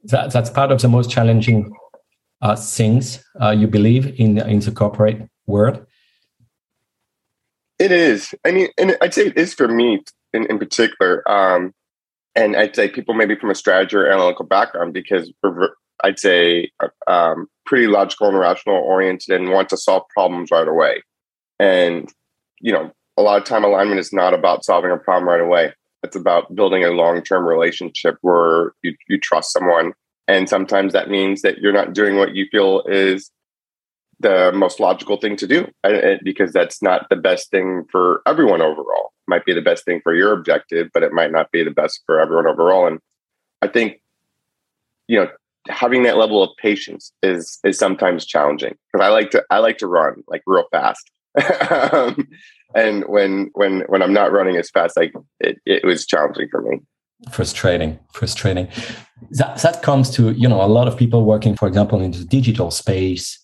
That, 0.06 0.34
that's 0.34 0.50
part 0.50 0.72
of 0.72 0.82
the 0.82 0.90
most 0.90 1.12
challenging 1.12 1.72
uh, 2.44 2.56
things 2.56 3.24
uh, 3.42 3.50
you 3.50 3.68
believe 3.68 4.06
in 4.20 4.38
in 4.38 4.60
the 4.60 4.72
corporate 4.72 5.20
world 5.48 5.86
it 7.84 7.92
is. 7.92 8.34
I 8.46 8.52
mean, 8.52 8.70
and 8.78 8.98
I'd 9.02 9.14
say 9.14 9.28
it 9.28 9.38
is 9.38 9.54
for 9.54 9.68
me 9.68 10.04
in, 10.34 10.46
in 10.50 10.58
particular. 10.60 11.30
Um, 11.30 11.74
and 12.36 12.56
I'd 12.56 12.76
say 12.76 12.88
people 12.88 13.14
maybe 13.14 13.36
from 13.36 13.52
a 13.52 13.56
strategy 13.56 13.98
or 13.98 14.08
analytical 14.08 14.46
background 14.46 14.94
because 14.94 15.32
I'd 16.04 16.20
say, 16.20 16.72
um, 17.08 17.48
pretty 17.66 17.88
logical 17.88 18.30
and 18.30 18.40
rational 18.40 18.78
oriented 18.78 19.40
and 19.40 19.52
want 19.52 19.70
to 19.70 19.78
solve 19.78 20.04
problems 20.10 20.50
right 20.52 20.68
away. 20.68 21.04
And, 21.60 22.12
you 22.60 22.72
know, 22.72 22.92
a 23.18 23.22
lot 23.22 23.42
of 23.42 23.48
time 23.48 23.64
alignment 23.64 24.00
is 24.00 24.14
not 24.14 24.34
about 24.34 24.66
solving 24.66 24.92
a 24.92 24.98
problem 24.98 25.28
right 25.28 25.42
away. 25.42 25.74
It's 26.04 26.16
about 26.16 26.56
building 26.56 26.84
a 26.84 26.92
long 26.92 27.22
term 27.22 27.46
relationship 27.46 28.18
where 28.22 28.74
you, 28.82 28.96
you 29.08 29.20
trust 29.20 29.52
someone. 29.52 29.94
And 30.28 30.48
sometimes 30.48 30.94
that 30.94 31.10
means 31.10 31.42
that 31.42 31.58
you're 31.60 31.74
not 31.74 31.94
doing 31.94 32.18
what 32.18 32.36
you 32.36 32.48
feel 32.52 32.84
is 32.88 33.30
the 34.20 34.52
most 34.54 34.80
logical 34.80 35.18
thing 35.18 35.36
to 35.36 35.48
do 35.48 35.68
because 36.24 36.54
that's 36.54 36.82
not 36.82 37.10
the 37.10 37.16
best 37.16 37.52
thing 37.52 37.84
for 37.92 38.22
everyone 38.26 38.62
overall. 38.62 39.12
It 39.28 39.30
might 39.30 39.46
be 39.46 39.54
the 39.54 39.62
best 39.62 39.86
thing 39.86 40.00
for 40.02 40.16
your 40.16 40.34
objective, 40.34 40.90
but 40.94 41.04
it 41.04 41.12
might 41.12 41.32
not 41.32 41.52
be 41.52 41.64
the 41.64 41.72
best 41.72 42.02
for 42.06 42.20
everyone 42.20 42.48
overall. 42.48 42.88
And 42.88 43.00
I 43.62 43.68
think, 43.68 44.02
you 45.08 45.20
know, 45.20 45.30
having 45.68 46.04
that 46.04 46.18
level 46.18 46.44
of 46.44 46.50
patience 46.58 47.14
is 47.22 47.60
is 47.64 47.78
sometimes 47.78 48.26
challenging 48.26 48.76
because 48.92 49.06
I 49.06 49.10
like 49.10 49.32
to 49.32 49.44
I 49.50 49.60
like 49.60 49.78
to 49.80 49.88
run 49.88 50.24
like 50.28 50.44
real 50.46 50.66
fast. 50.72 51.10
um, 51.92 52.28
and 52.76 53.04
when 53.08 53.50
when 53.54 53.82
when 53.88 54.02
I'm 54.02 54.14
not 54.14 54.32
running 54.32 54.58
as 54.58 54.70
fast, 54.70 54.98
like 54.98 55.14
it, 55.40 55.60
it 55.66 55.86
was 55.86 56.06
challenging 56.06 56.48
for 56.50 56.62
me. 56.62 56.80
Frustrating, 57.32 58.00
frustrating. 58.14 58.68
That 59.32 59.58
that 59.62 59.82
comes 59.82 60.10
to 60.12 60.32
you 60.32 60.48
know 60.48 60.62
a 60.62 60.68
lot 60.68 60.88
of 60.88 60.98
people 60.98 61.24
working, 61.24 61.56
for 61.56 61.68
example, 61.68 62.02
in 62.02 62.12
the 62.12 62.26
digital 62.26 62.72
space. 62.72 63.40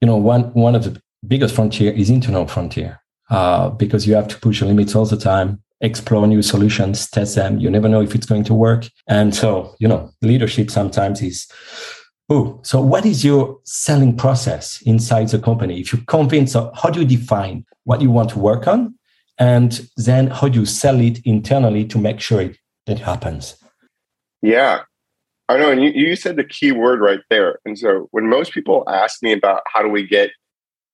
You 0.00 0.06
know, 0.06 0.16
one 0.16 0.44
one 0.54 0.74
of 0.74 0.84
the 0.84 1.00
biggest 1.26 1.54
frontier 1.54 1.92
is 1.92 2.10
internal 2.10 2.46
frontier 2.46 3.00
uh, 3.30 3.70
because 3.70 4.06
you 4.06 4.14
have 4.14 4.28
to 4.28 4.38
push 4.38 4.60
the 4.60 4.66
limits 4.66 4.94
all 4.96 5.04
the 5.04 5.16
time, 5.16 5.62
explore 5.80 6.26
new 6.26 6.42
solutions, 6.42 7.08
test 7.08 7.36
them. 7.36 7.60
You 7.60 7.70
never 7.70 7.88
know 7.88 8.02
if 8.02 8.14
it's 8.14 8.26
going 8.26 8.44
to 8.44 8.54
work, 8.54 8.88
and 9.06 9.34
so 9.34 9.74
you 9.78 9.88
know, 9.88 10.10
leadership 10.22 10.70
sometimes 10.70 11.22
is 11.22 11.46
Oh, 12.34 12.60
so 12.62 12.80
what 12.80 13.04
is 13.04 13.24
your 13.24 13.58
selling 13.64 14.16
process 14.16 14.80
inside 14.86 15.28
the 15.28 15.38
company? 15.38 15.80
If 15.80 15.92
you're 15.92 16.02
convinced, 16.06 16.56
of, 16.56 16.70
how 16.74 16.88
do 16.88 17.00
you 17.00 17.06
define 17.06 17.66
what 17.84 18.00
you 18.00 18.10
want 18.10 18.30
to 18.30 18.38
work 18.38 18.66
on? 18.66 18.94
And 19.38 19.86
then 19.98 20.28
how 20.28 20.48
do 20.48 20.60
you 20.60 20.66
sell 20.66 20.98
it 21.00 21.18
internally 21.26 21.84
to 21.86 21.98
make 21.98 22.20
sure 22.20 22.40
it, 22.40 22.56
that 22.86 23.00
happens? 23.00 23.56
Yeah, 24.42 24.82
I 25.48 25.56
know. 25.58 25.70
And 25.70 25.82
you, 25.82 25.90
you 25.90 26.16
said 26.16 26.36
the 26.36 26.44
key 26.44 26.72
word 26.72 27.00
right 27.00 27.20
there. 27.30 27.58
And 27.64 27.78
so 27.78 28.08
when 28.10 28.28
most 28.28 28.52
people 28.52 28.84
ask 28.88 29.22
me 29.22 29.32
about 29.32 29.62
how 29.72 29.82
do 29.82 29.88
we 29.88 30.06
get 30.06 30.30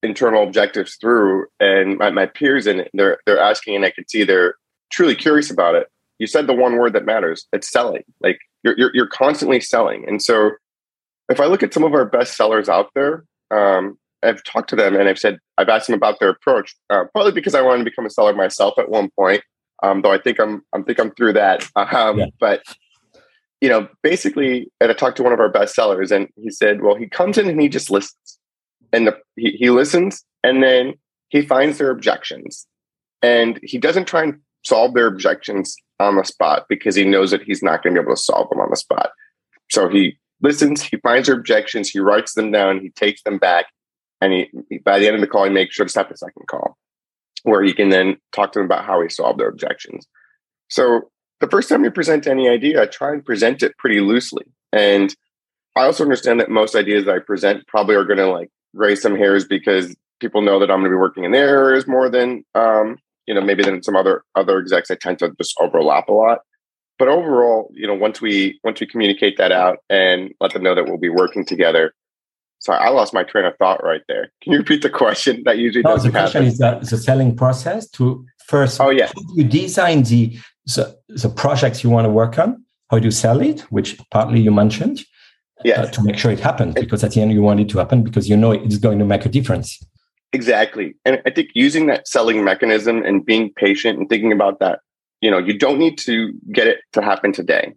internal 0.03 0.43
objectives 0.43 0.97
through, 1.01 1.47
and 1.61 1.99
my, 1.99 2.11
my 2.11 2.27
peers 2.27 2.67
it, 2.67 2.91
they're, 2.95 3.19
they're 3.27 3.41
asking, 3.41 3.77
and 3.77 3.85
I 3.85 3.91
can 3.91 4.07
see 4.09 4.25
they're 4.25 4.55
truly 4.91 5.15
curious 5.15 5.51
about 5.51 5.75
it. 5.75 5.89
You 6.19 6.27
said 6.27 6.47
the 6.47 6.55
one 6.55 6.77
word 6.77 6.93
that 6.95 7.05
matters. 7.05 7.47
It's 7.53 7.71
selling. 7.71 8.03
Like 8.21 8.39
you're, 8.63 8.77
you're, 8.77 8.91
you're 8.95 9.07
constantly 9.07 9.61
selling. 9.61 10.05
And 10.09 10.21
so 10.21 10.53
if 11.29 11.41
I 11.41 11.47
look 11.47 11.63
at 11.63 11.73
some 11.73 11.85
of 11.85 11.95
our 11.95 12.05
best 12.05 12.37
sellers 12.37 12.69
out 12.69 12.91
there, 12.95 13.25
um, 13.51 13.99
I've 14.23 14.43
talked 14.43 14.71
to 14.71 14.77
them 14.77 14.97
and 14.97 15.09
I've 15.09 15.19
said 15.19 15.39
I've 15.59 15.69
asked 15.69 15.87
them 15.87 15.95
about 15.95 16.19
their 16.19 16.31
approach, 16.31 16.75
uh, 16.91 17.05
probably 17.13 17.33
because 17.33 17.55
I 17.55 17.63
wanted 17.63 17.79
to 17.79 17.91
become 17.91 18.07
a 18.07 18.11
seller 18.11 18.33
myself 18.33 18.75
at 18.79 18.89
one 18.89 19.11
point. 19.17 19.43
Um, 19.83 20.03
though 20.03 20.13
I 20.13 20.19
think 20.19 20.41
I'm 20.41 20.65
I 20.73 20.83
think 20.83 20.99
I'm 20.99 21.13
through 21.13 21.35
that. 21.35 21.69
Um, 21.77 22.19
yeah. 22.19 22.27
But 22.39 22.63
you 23.61 23.69
know, 23.69 23.89
basically, 24.03 24.71
and 24.81 24.91
I 24.91 24.95
talked 24.95 25.17
to 25.17 25.23
one 25.23 25.33
of 25.33 25.41
our 25.41 25.49
best 25.49 25.75
sellers, 25.75 26.13
and 26.13 26.29
he 26.37 26.51
said, 26.51 26.83
"Well, 26.83 26.95
he 26.95 27.09
comes 27.09 27.39
in 27.39 27.49
and 27.49 27.61
he 27.61 27.69
just 27.69 27.91
listens, 27.91 28.39
and 28.93 29.07
the, 29.07 29.17
he, 29.37 29.51
he 29.53 29.71
listens, 29.71 30.25
and 30.45 30.63
then 30.63 30.95
he 31.29 31.43
finds 31.43 31.79
their 31.79 31.91
objections, 31.91 32.67
and 33.23 33.59
he 33.63 33.79
doesn't 33.79 34.07
try 34.07 34.23
and 34.23 34.41
solve 34.65 34.95
their 34.95 35.07
objections 35.07 35.77
on 36.01 36.17
the 36.17 36.25
spot 36.25 36.67
because 36.69 36.95
he 36.95 37.05
knows 37.05 37.31
that 37.31 37.43
he's 37.43 37.63
not 37.63 37.83
going 37.83 37.95
to 37.95 38.01
be 38.01 38.05
able 38.05 38.15
to 38.15 38.21
solve 38.21 38.49
them 38.51 38.61
on 38.61 38.71
the 38.71 38.77
spot. 38.77 39.11
So 39.71 39.89
he 39.89 40.19
listens, 40.41 40.83
he 40.83 40.97
finds 40.99 41.27
their 41.27 41.37
objections, 41.37 41.91
he 41.91 41.99
writes 41.99 42.35
them 42.35 42.51
down, 42.53 42.81
he 42.81 42.91
takes 42.91 43.23
them 43.23 43.39
back, 43.39 43.67
and 44.21 44.33
he, 44.33 44.79
by 44.85 44.99
the 44.99 45.07
end 45.07 45.17
of 45.17 45.21
the 45.21 45.27
call, 45.27 45.45
he 45.45 45.51
makes 45.51 45.75
sure 45.75 45.87
to 45.87 45.93
set 45.93 46.09
the 46.09 46.17
second 46.17 46.47
call 46.47 46.77
where 47.43 47.63
he 47.63 47.73
can 47.73 47.91
then 47.91 48.17
talk 48.33 48.53
to 48.53 48.59
them 48.59 48.67
about 48.67 48.85
how 48.85 49.01
he 49.03 49.09
solved 49.09 49.41
their 49.41 49.49
objections. 49.49 50.07
So 50.69 51.11
the 51.41 51.49
first 51.49 51.69
time 51.69 51.85
you 51.85 51.91
present 51.91 52.27
any 52.27 52.49
idea, 52.49 52.83
I 52.83 52.87
try 52.87 53.13
and 53.13 53.25
present 53.25 53.63
it 53.63 53.77
pretty 53.79 54.01
loosely. 54.01 54.45
And 54.73 55.15
I 55.77 55.85
also 55.85 56.03
understand 56.03 56.41
that 56.41 56.51
most 56.51 56.75
ideas 56.75 57.05
that 57.05 57.15
I 57.15 57.19
present 57.21 57.67
probably 57.69 57.95
are 57.95 58.05
going 58.05 58.19
to 58.19 58.27
like 58.27 58.51
raise 58.75 59.01
some 59.01 59.17
hairs 59.17 59.45
because 59.45 59.95
people 60.21 60.43
know 60.43 60.59
that 60.59 60.71
I'm 60.71 60.81
going 60.81 60.91
to 60.91 60.97
be 60.97 61.01
working 61.01 61.25
in 61.25 61.33
their 61.33 61.49
areas 61.49 61.87
more 61.87 62.11
than 62.11 62.45
um, 62.55 62.99
you 63.27 63.35
know 63.35 63.41
maybe 63.41 63.63
than 63.63 63.83
some 63.83 63.97
other 63.97 64.25
other 64.35 64.59
execs. 64.59 64.91
I 64.91 64.97
tend 64.97 65.21
to 65.21 65.33
just 65.39 65.55
overlap 65.61 66.09
a 66.09 66.13
lot 66.13 66.41
but 66.99 67.09
overall, 67.09 67.71
you 67.73 67.87
know, 67.87 67.95
once 67.95 68.21
we 68.21 68.59
once 68.65 68.81
we 68.81 68.87
communicate 68.87 69.37
that 69.39 69.53
out 69.53 69.79
and 69.89 70.33
let 70.41 70.53
them 70.53 70.65
know 70.65 70.75
that 70.75 70.85
we'll 70.85 70.99
be 70.99 71.09
working 71.09 71.45
together. 71.45 71.93
Sorry, 72.61 72.79
I 72.79 72.89
lost 72.89 73.15
my 73.15 73.23
train 73.23 73.45
of 73.45 73.57
thought 73.57 73.83
right 73.85 74.03
there. 74.09 74.33
Can 74.43 74.53
you 74.53 74.59
repeat 74.59 74.83
the 74.83 74.91
question? 74.91 75.43
That 75.45 75.59
usually 75.59 75.83
no, 75.83 75.91
doesn't 75.91 76.13
the 76.13 76.19
question 76.19 76.43
happen. 76.43 76.53
is 76.53 76.59
that 76.59 76.81
the 76.81 76.99
selling 76.99 77.37
process 77.37 77.89
to 77.91 78.25
first. 78.47 78.81
Oh 78.81 78.91
yeah. 78.91 79.11
you 79.35 79.45
design 79.45 80.03
the, 80.03 80.37
the 80.67 80.99
the 81.09 81.29
projects 81.29 81.85
you 81.85 81.91
want 81.91 82.07
to 82.07 82.11
work 82.11 82.39
on? 82.39 82.65
How 82.91 82.99
do 82.99 83.05
you 83.05 83.11
sell 83.11 83.41
it? 83.41 83.61
Which 83.71 83.99
partly 84.11 84.41
you 84.41 84.51
mentioned. 84.51 85.05
Yeah. 85.65 85.83
Uh, 85.83 85.87
to 85.87 86.05
make 86.05 86.17
sure 86.17 86.31
it 86.31 86.39
happens, 86.39 86.75
because 86.75 87.03
at 87.03 87.11
the 87.13 87.21
end 87.21 87.33
you 87.33 87.43
want 87.43 87.59
it 87.59 87.69
to 87.71 87.79
happen 87.79 88.05
because 88.05 88.29
you 88.29 88.37
know 88.37 88.53
it's 88.53 88.79
going 88.79 89.01
to 89.01 89.05
make 89.05 89.27
a 89.27 89.29
difference. 89.29 89.83
Exactly, 90.33 90.95
and 91.05 91.21
I 91.27 91.31
think 91.31 91.49
using 91.55 91.87
that 91.87 92.07
selling 92.07 92.45
mechanism 92.45 93.03
and 93.03 93.27
being 93.27 93.53
patient 93.55 93.99
and 93.99 94.09
thinking 94.09 94.31
about 94.31 94.61
that 94.61 94.81
you 95.21 95.31
know, 95.31 95.39
you 95.39 95.57
don't 95.57 95.79
need 95.79 95.99
to 95.99 96.33
get 96.53 96.67
it 96.67 96.81
to 96.93 97.03
happen 97.03 97.33
today. 97.33 97.75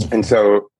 Mm-hmm. 0.00 0.14
And 0.14 0.26
so 0.26 0.70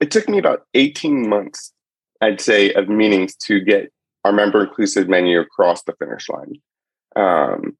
it 0.00 0.10
took 0.10 0.28
me 0.28 0.38
about 0.38 0.66
18 0.74 1.28
months, 1.28 1.72
I'd 2.20 2.40
say, 2.40 2.72
of 2.72 2.88
meetings 2.88 3.36
to 3.46 3.60
get 3.60 3.92
our 4.24 4.32
member 4.32 4.64
inclusive 4.64 5.08
menu 5.08 5.40
across 5.40 5.82
the 5.82 5.94
finish 5.94 6.28
line. 6.28 6.60
Um, 7.16 7.76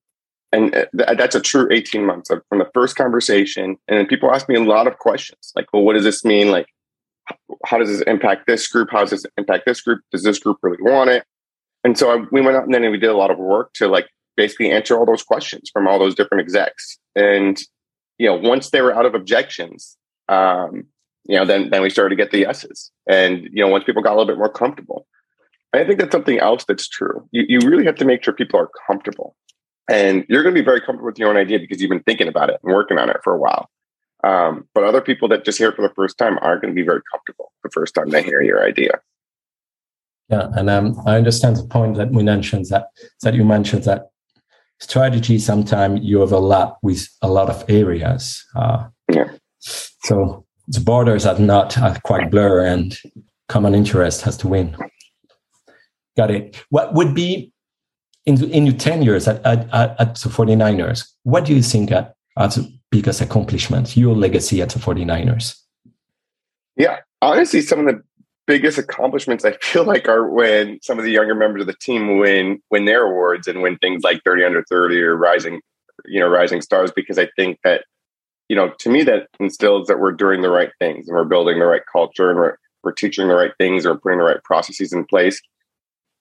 and 0.52 0.74
uh, 0.74 0.86
th- 0.96 1.18
that's 1.18 1.34
a 1.34 1.40
true 1.40 1.68
18 1.70 2.04
months 2.04 2.30
of, 2.30 2.42
from 2.48 2.58
the 2.58 2.70
first 2.72 2.96
conversation. 2.96 3.76
And 3.86 3.98
then 3.98 4.06
people 4.06 4.32
ask 4.32 4.48
me 4.48 4.56
a 4.56 4.62
lot 4.62 4.86
of 4.86 4.98
questions 4.98 5.52
like, 5.54 5.66
well, 5.72 5.82
what 5.82 5.94
does 5.94 6.04
this 6.04 6.24
mean? 6.24 6.50
Like, 6.50 6.68
how 7.66 7.78
does 7.78 7.88
this 7.88 8.00
impact 8.02 8.46
this 8.46 8.66
group? 8.68 8.88
How 8.90 9.00
does 9.00 9.10
this 9.10 9.26
impact 9.36 9.66
this 9.66 9.80
group? 9.80 10.00
Does 10.10 10.22
this 10.22 10.38
group 10.38 10.58
really 10.62 10.80
want 10.80 11.10
it? 11.10 11.24
And 11.84 11.98
so 11.98 12.10
I, 12.10 12.24
we 12.32 12.40
went 12.40 12.56
out 12.56 12.64
and 12.64 12.72
then 12.74 12.90
we 12.90 12.98
did 12.98 13.10
a 13.10 13.16
lot 13.16 13.30
of 13.30 13.38
work 13.38 13.72
to 13.74 13.88
like 13.88 14.08
basically 14.36 14.70
answer 14.70 14.96
all 14.96 15.04
those 15.04 15.22
questions 15.22 15.70
from 15.70 15.86
all 15.86 15.98
those 15.98 16.14
different 16.14 16.42
execs. 16.42 16.98
And 17.14 17.60
you 18.18 18.26
know, 18.26 18.36
once 18.36 18.70
they 18.70 18.80
were 18.80 18.94
out 18.94 19.06
of 19.06 19.14
objections, 19.14 19.96
um, 20.28 20.86
you 21.28 21.36
know, 21.36 21.44
then 21.44 21.70
then 21.70 21.82
we 21.82 21.90
started 21.90 22.16
to 22.16 22.22
get 22.22 22.32
the 22.32 22.40
yeses. 22.40 22.90
And 23.06 23.44
you 23.52 23.62
know, 23.62 23.68
once 23.68 23.84
people 23.84 24.02
got 24.02 24.14
a 24.14 24.16
little 24.16 24.26
bit 24.26 24.38
more 24.38 24.48
comfortable, 24.48 25.06
I 25.72 25.84
think 25.84 26.00
that's 26.00 26.12
something 26.12 26.38
else 26.38 26.64
that's 26.66 26.88
true. 26.88 27.28
You 27.30 27.44
you 27.48 27.68
really 27.68 27.84
have 27.84 27.96
to 27.96 28.04
make 28.04 28.24
sure 28.24 28.32
people 28.32 28.58
are 28.58 28.70
comfortable, 28.86 29.36
and 29.88 30.24
you're 30.28 30.42
going 30.42 30.54
to 30.54 30.60
be 30.60 30.64
very 30.64 30.80
comfortable 30.80 31.06
with 31.06 31.18
your 31.18 31.28
own 31.28 31.36
idea 31.36 31.58
because 31.58 31.80
you've 31.80 31.90
been 31.90 32.02
thinking 32.02 32.28
about 32.28 32.48
it 32.48 32.58
and 32.64 32.74
working 32.74 32.98
on 32.98 33.10
it 33.10 33.18
for 33.22 33.34
a 33.34 33.38
while. 33.38 33.68
Um, 34.24 34.66
but 34.74 34.82
other 34.82 35.00
people 35.00 35.28
that 35.28 35.44
just 35.44 35.58
hear 35.58 35.68
it 35.68 35.76
for 35.76 35.82
the 35.86 35.94
first 35.94 36.18
time 36.18 36.38
aren't 36.40 36.62
going 36.62 36.74
to 36.74 36.80
be 36.80 36.84
very 36.84 37.02
comfortable 37.12 37.52
the 37.62 37.70
first 37.70 37.94
time 37.94 38.08
they 38.08 38.22
hear 38.22 38.42
your 38.42 38.64
idea. 38.64 39.00
Yeah, 40.28 40.48
and 40.54 40.68
um, 40.68 41.00
I 41.06 41.16
understand 41.16 41.56
the 41.56 41.64
point 41.64 41.96
that 41.96 42.10
we 42.10 42.22
mentioned 42.22 42.66
that 42.70 42.88
that 43.22 43.34
you 43.34 43.44
mentioned 43.44 43.84
that 43.84 44.08
strategy 44.80 45.38
sometimes 45.38 46.00
you 46.02 46.22
overlap 46.22 46.76
with 46.82 47.06
a 47.20 47.28
lot 47.28 47.50
of 47.50 47.64
areas. 47.68 48.44
Uh, 48.56 48.88
yeah. 49.12 49.28
So 49.60 50.46
the 50.68 50.80
borders 50.80 51.26
are 51.26 51.38
not 51.38 51.76
are 51.78 51.98
quite 52.04 52.30
blur 52.30 52.64
and 52.64 52.98
common 53.48 53.74
interest 53.74 54.20
has 54.22 54.36
to 54.36 54.48
win. 54.48 54.76
Got 56.16 56.30
it. 56.30 56.62
What 56.68 56.94
would 56.94 57.14
be 57.14 57.52
in, 58.26 58.42
in 58.50 58.66
your 58.66 58.74
10 58.74 59.02
years 59.02 59.26
at, 59.26 59.44
at, 59.46 59.72
at 59.72 60.14
the 60.16 60.28
49ers, 60.28 61.08
what 61.22 61.46
do 61.46 61.54
you 61.54 61.62
think 61.62 61.90
are, 61.90 62.12
are 62.36 62.48
the 62.48 62.70
biggest 62.90 63.20
accomplishments, 63.22 63.96
your 63.96 64.14
legacy 64.14 64.60
at 64.60 64.68
the 64.68 64.78
49ers? 64.78 65.58
Yeah, 66.76 66.98
honestly, 67.22 67.62
some 67.62 67.80
of 67.80 67.86
the 67.86 68.02
biggest 68.46 68.78
accomplishments 68.78 69.44
I 69.44 69.52
feel 69.62 69.84
like 69.84 70.08
are 70.08 70.28
when 70.28 70.78
some 70.82 70.98
of 70.98 71.04
the 71.04 71.10
younger 71.10 71.34
members 71.34 71.62
of 71.62 71.66
the 71.66 71.76
team 71.80 72.18
win 72.18 72.60
win 72.70 72.84
their 72.84 73.06
awards 73.06 73.48
and 73.48 73.62
win 73.62 73.78
things 73.78 74.02
like 74.02 74.22
30 74.24 74.44
under 74.44 74.64
30 74.68 75.00
or 75.02 75.16
rising, 75.16 75.60
you 76.04 76.20
know, 76.20 76.28
rising 76.28 76.60
stars 76.60 76.92
because 76.94 77.18
I 77.18 77.28
think 77.36 77.58
that, 77.64 77.84
you 78.48 78.56
know, 78.56 78.72
to 78.78 78.88
me 78.88 79.02
that 79.04 79.28
instills 79.40 79.88
that 79.88 80.00
we're 80.00 80.12
doing 80.12 80.42
the 80.42 80.50
right 80.50 80.70
things 80.78 81.08
and 81.08 81.16
we're 81.16 81.24
building 81.24 81.58
the 81.58 81.66
right 81.66 81.82
culture 81.90 82.30
and 82.30 82.38
we're 82.38 82.56
we're 82.82 82.92
teaching 82.92 83.28
the 83.28 83.34
right 83.34 83.52
things 83.58 83.84
or 83.84 83.98
putting 83.98 84.18
the 84.18 84.24
right 84.24 84.42
processes 84.44 84.92
in 84.92 85.04
place. 85.04 85.40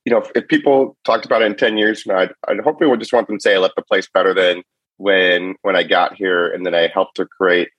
You 0.06 0.12
know, 0.12 0.20
if, 0.20 0.32
if 0.36 0.48
people 0.48 0.98
talked 1.06 1.26
about 1.26 1.42
it 1.42 1.46
in 1.46 1.56
10 1.56 1.78
years 1.78 2.02
from 2.02 2.16
now, 2.16 2.22
I'd, 2.22 2.32
I'd 2.48 2.60
hopefully 2.62 2.90
would 2.90 3.00
just 3.00 3.13
want 3.13 3.28
them 3.28 3.38
to 3.38 3.42
say 3.42 3.56
I 3.56 3.60
left 3.60 3.76
the 3.76 3.84
place 3.84 4.08
better 4.12 4.34
than 4.34 4.63
when 4.98 5.56
when 5.62 5.76
I 5.76 5.84
got 5.84 6.16
here 6.16 6.52
and 6.52 6.66
then 6.66 6.74
I 6.74 6.88
helped 6.88 7.18
to 7.18 7.26
create 7.26 7.70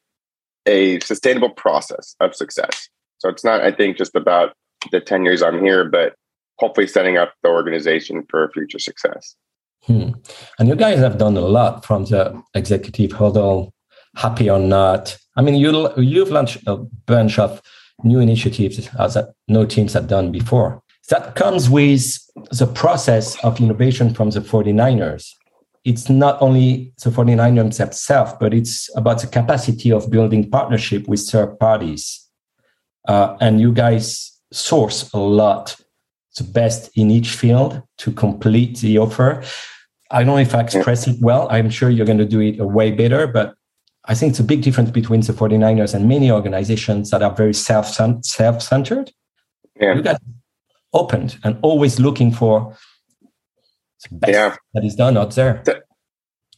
a 0.67 1.01
sustainable 1.01 1.51
process 1.51 2.15
of 2.21 2.37
success 2.37 2.89
so 3.19 3.29
it's 3.29 3.45
not, 3.45 3.61
I 3.61 3.73
think, 3.73 3.99
just 3.99 4.15
about 4.15 4.55
the 4.91 5.01
10 5.01 5.25
years 5.25 5.43
I'm 5.43 5.63
here, 5.63 5.85
but 5.85 6.15
hopefully 6.59 6.87
setting 6.87 7.17
up 7.17 7.35
the 7.43 7.49
organization 7.49 8.25
for 8.31 8.51
future 8.53 8.79
success. 8.79 9.37
Hmm. 9.85 10.11
And 10.59 10.69
you 10.69 10.77
guys 10.77 10.99
have 10.99 11.19
done 11.19 11.37
a 11.37 11.41
lot 11.41 11.85
from 11.85 12.05
the 12.05 12.41
executive 12.55 13.13
huddle, 13.13 13.73
happy 14.19 14.51
or 14.51 14.59
not. 14.59 15.17
I 15.37 15.43
mean, 15.43 15.55
you, 15.55 15.91
you've 15.97 16.31
launched 16.31 16.59
a 16.67 16.77
bunch 17.07 17.39
of 17.39 17.63
new 18.03 18.19
initiatives 18.21 18.89
as 18.99 19.17
no 19.47 19.65
teams 19.65 19.93
have 19.93 20.09
done 20.09 20.33
before. 20.33 20.83
That 21.09 21.37
comes 21.37 21.71
with 21.71 22.19
the 22.51 22.67
process 22.67 23.43
of 23.45 23.61
innovation 23.61 24.13
from 24.13 24.31
the 24.31 24.41
49ers. 24.41 25.33
It's 25.85 26.11
not 26.11 26.41
only 26.43 26.93
the 27.03 27.11
49ers 27.11 27.79
themselves, 27.79 28.33
but 28.39 28.53
it's 28.53 28.95
about 28.97 29.21
the 29.21 29.27
capacity 29.27 29.91
of 29.91 30.11
building 30.11 30.51
partnership 30.51 31.09
with 31.09 31.21
third 31.21 31.59
parties 31.59 32.29
uh, 33.09 33.37
and 33.41 33.61
you 33.61 33.73
guys 33.73 34.39
source 34.53 35.11
a 35.13 35.19
lot 35.19 35.77
the 36.37 36.45
best 36.45 36.91
in 36.97 37.11
each 37.11 37.31
field 37.31 37.83
to 37.99 38.13
complete 38.13 38.79
the 38.79 38.99
offer. 38.99 39.43
I 40.11 40.23
don't 40.23 40.27
know 40.29 40.39
if 40.39 40.55
I 40.55 40.61
express 40.61 41.09
it 41.09 41.17
well. 41.21 41.49
I'm 41.51 41.69
sure 41.69 41.91
you're 41.91 42.07
going 42.07 42.19
to 42.19 42.25
do 42.25 42.41
it 42.41 42.61
a 42.61 42.67
way 42.67 42.93
better, 42.93 43.27
but 43.27 43.55
I 44.09 44.15
think 44.15 44.31
it's 44.31 44.41
a 44.41 44.45
big 44.45 44.63
difference 44.63 44.91
between 44.91 45.21
the 45.21 45.35
49ers 45.35 45.95
and 45.95 46.09
many 46.09 46.31
organizations 46.31 47.11
that 47.11 47.23
are 47.23 47.35
very 47.35 47.55
self 47.55 47.87
self 47.87 48.63
centered. 48.63 49.13
Yeah. 49.79 49.95
You 49.95 50.03
got 50.03 50.21
opened 50.95 51.39
and 51.45 51.59
always 51.63 52.01
looking 52.01 52.33
for 52.33 52.77
the 54.11 54.17
best 54.17 54.33
yeah. 54.33 54.57
that 54.75 54.85
is 54.85 54.95
done 54.95 55.17
out 55.19 55.35
there. 55.35 55.63
That, 55.67 55.83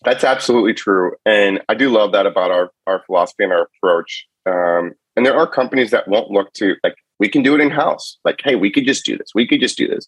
that's 0.04 0.24
absolutely 0.24 0.74
true, 0.74 1.12
and 1.26 1.60
I 1.68 1.74
do 1.74 1.90
love 1.90 2.12
that 2.12 2.26
about 2.26 2.50
our 2.50 2.70
our 2.86 3.02
philosophy 3.04 3.44
and 3.44 3.52
our 3.52 3.68
approach. 3.76 4.26
Um, 4.46 4.92
and 5.16 5.26
there 5.26 5.36
are 5.36 5.46
companies 5.46 5.90
that 5.90 6.08
won't 6.08 6.30
look 6.30 6.52
to 6.54 6.76
like 6.82 6.94
we 7.18 7.28
can 7.28 7.42
do 7.42 7.54
it 7.54 7.60
in 7.60 7.70
house. 7.70 8.16
Like, 8.24 8.40
hey, 8.42 8.54
we 8.54 8.70
could 8.70 8.86
just 8.86 9.04
do 9.04 9.18
this. 9.18 9.32
We 9.34 9.46
could 9.46 9.60
just 9.60 9.76
do 9.76 9.88
this. 9.88 10.06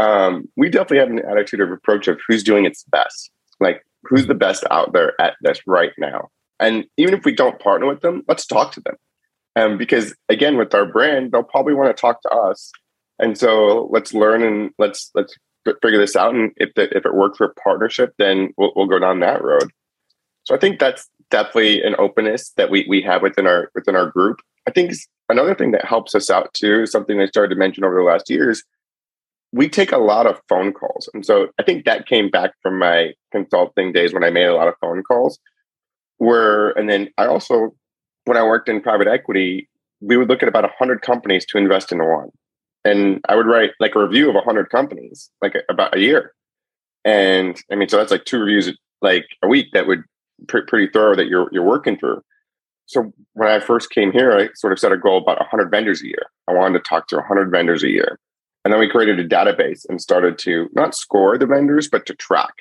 Um, 0.00 0.48
we 0.56 0.70
definitely 0.70 0.98
have 0.98 1.10
an 1.10 1.30
attitude 1.30 1.60
of 1.60 1.70
approach 1.70 2.08
of 2.08 2.18
who's 2.26 2.42
doing 2.42 2.64
its 2.64 2.84
best. 2.84 3.30
Like, 3.60 3.84
who's 4.02 4.26
the 4.26 4.34
best 4.34 4.64
out 4.70 4.92
there 4.92 5.12
at 5.20 5.34
this 5.42 5.60
right 5.66 5.92
now? 5.98 6.30
And 6.60 6.84
even 6.96 7.14
if 7.14 7.24
we 7.24 7.34
don't 7.34 7.58
partner 7.58 7.86
with 7.86 8.02
them, 8.02 8.22
let's 8.28 8.46
talk 8.46 8.72
to 8.72 8.80
them. 8.80 8.96
Um, 9.56 9.78
because 9.78 10.14
again, 10.28 10.56
with 10.56 10.74
our 10.74 10.86
brand, 10.86 11.32
they'll 11.32 11.42
probably 11.42 11.74
want 11.74 11.94
to 11.94 12.00
talk 12.00 12.22
to 12.22 12.30
us. 12.30 12.70
And 13.18 13.36
so 13.36 13.88
let's 13.92 14.14
learn 14.14 14.42
and 14.42 14.70
let's 14.78 15.10
let's 15.14 15.34
figure 15.82 15.98
this 15.98 16.16
out. 16.16 16.34
And 16.34 16.52
if 16.56 16.72
the, 16.74 16.84
if 16.96 17.04
it 17.04 17.14
works 17.14 17.38
for 17.38 17.54
partnership, 17.62 18.14
then 18.18 18.50
we'll, 18.56 18.72
we'll 18.76 18.86
go 18.86 18.98
down 18.98 19.20
that 19.20 19.42
road. 19.42 19.70
So 20.44 20.54
I 20.54 20.58
think 20.58 20.78
that's 20.78 21.08
definitely 21.30 21.82
an 21.82 21.96
openness 21.98 22.52
that 22.56 22.70
we 22.70 22.86
we 22.88 23.02
have 23.02 23.22
within 23.22 23.46
our 23.46 23.70
within 23.74 23.96
our 23.96 24.06
group. 24.06 24.38
I 24.66 24.70
think 24.70 24.92
another 25.28 25.54
thing 25.54 25.72
that 25.72 25.84
helps 25.84 26.14
us 26.14 26.30
out 26.30 26.52
too, 26.54 26.82
is 26.82 26.92
something 26.92 27.20
I 27.20 27.26
started 27.26 27.54
to 27.54 27.58
mention 27.58 27.84
over 27.84 27.96
the 27.96 28.02
last 28.02 28.30
years, 28.30 28.62
we 29.52 29.68
take 29.68 29.92
a 29.92 29.98
lot 29.98 30.26
of 30.26 30.40
phone 30.48 30.72
calls. 30.72 31.08
And 31.14 31.24
so 31.24 31.48
I 31.58 31.62
think 31.62 31.84
that 31.84 32.06
came 32.06 32.30
back 32.30 32.52
from 32.62 32.78
my 32.78 33.12
consulting 33.32 33.92
days 33.92 34.12
when 34.12 34.24
I 34.24 34.30
made 34.30 34.46
a 34.46 34.54
lot 34.54 34.68
of 34.68 34.74
phone 34.80 35.02
calls. 35.02 35.38
Where 36.20 36.68
and 36.72 36.86
then 36.86 37.08
I 37.16 37.26
also 37.26 37.74
when 38.26 38.36
I 38.36 38.44
worked 38.44 38.68
in 38.68 38.82
private 38.82 39.08
equity, 39.08 39.70
we 40.02 40.18
would 40.18 40.28
look 40.28 40.42
at 40.42 40.48
about 40.50 40.64
100 40.64 41.00
companies 41.00 41.46
to 41.46 41.56
invest 41.56 41.92
in 41.92 41.98
one. 41.98 42.28
And 42.84 43.24
I 43.26 43.36
would 43.36 43.46
write 43.46 43.70
like 43.80 43.94
a 43.94 44.02
review 44.02 44.28
of 44.28 44.34
100 44.34 44.68
companies, 44.68 45.30
like 45.40 45.54
about 45.70 45.96
a 45.96 46.00
year. 46.00 46.34
And 47.06 47.58
I 47.72 47.74
mean, 47.74 47.88
so 47.88 47.96
that's 47.96 48.10
like 48.10 48.26
two 48.26 48.38
reviews 48.38 48.70
like 49.00 49.24
a 49.42 49.48
week 49.48 49.68
that 49.72 49.86
would 49.86 50.04
pr- 50.46 50.66
pretty 50.68 50.92
thorough 50.92 51.16
that 51.16 51.28
you're 51.28 51.48
you're 51.52 51.64
working 51.64 51.98
through. 51.98 52.20
So 52.84 53.10
when 53.32 53.48
I 53.48 53.58
first 53.60 53.88
came 53.88 54.12
here, 54.12 54.32
I 54.32 54.50
sort 54.56 54.74
of 54.74 54.78
set 54.78 54.92
a 54.92 54.98
goal 54.98 55.16
about 55.16 55.40
100 55.40 55.70
vendors 55.70 56.02
a 56.02 56.06
year. 56.08 56.26
I 56.46 56.52
wanted 56.52 56.84
to 56.84 56.86
talk 56.86 57.06
to 57.08 57.16
100 57.16 57.50
vendors 57.50 57.82
a 57.82 57.88
year. 57.88 58.18
And 58.62 58.74
then 58.74 58.80
we 58.80 58.90
created 58.90 59.18
a 59.18 59.26
database 59.26 59.86
and 59.88 60.02
started 60.02 60.36
to 60.40 60.68
not 60.74 60.94
score 60.94 61.38
the 61.38 61.46
vendors, 61.46 61.88
but 61.88 62.04
to 62.04 62.14
track 62.14 62.52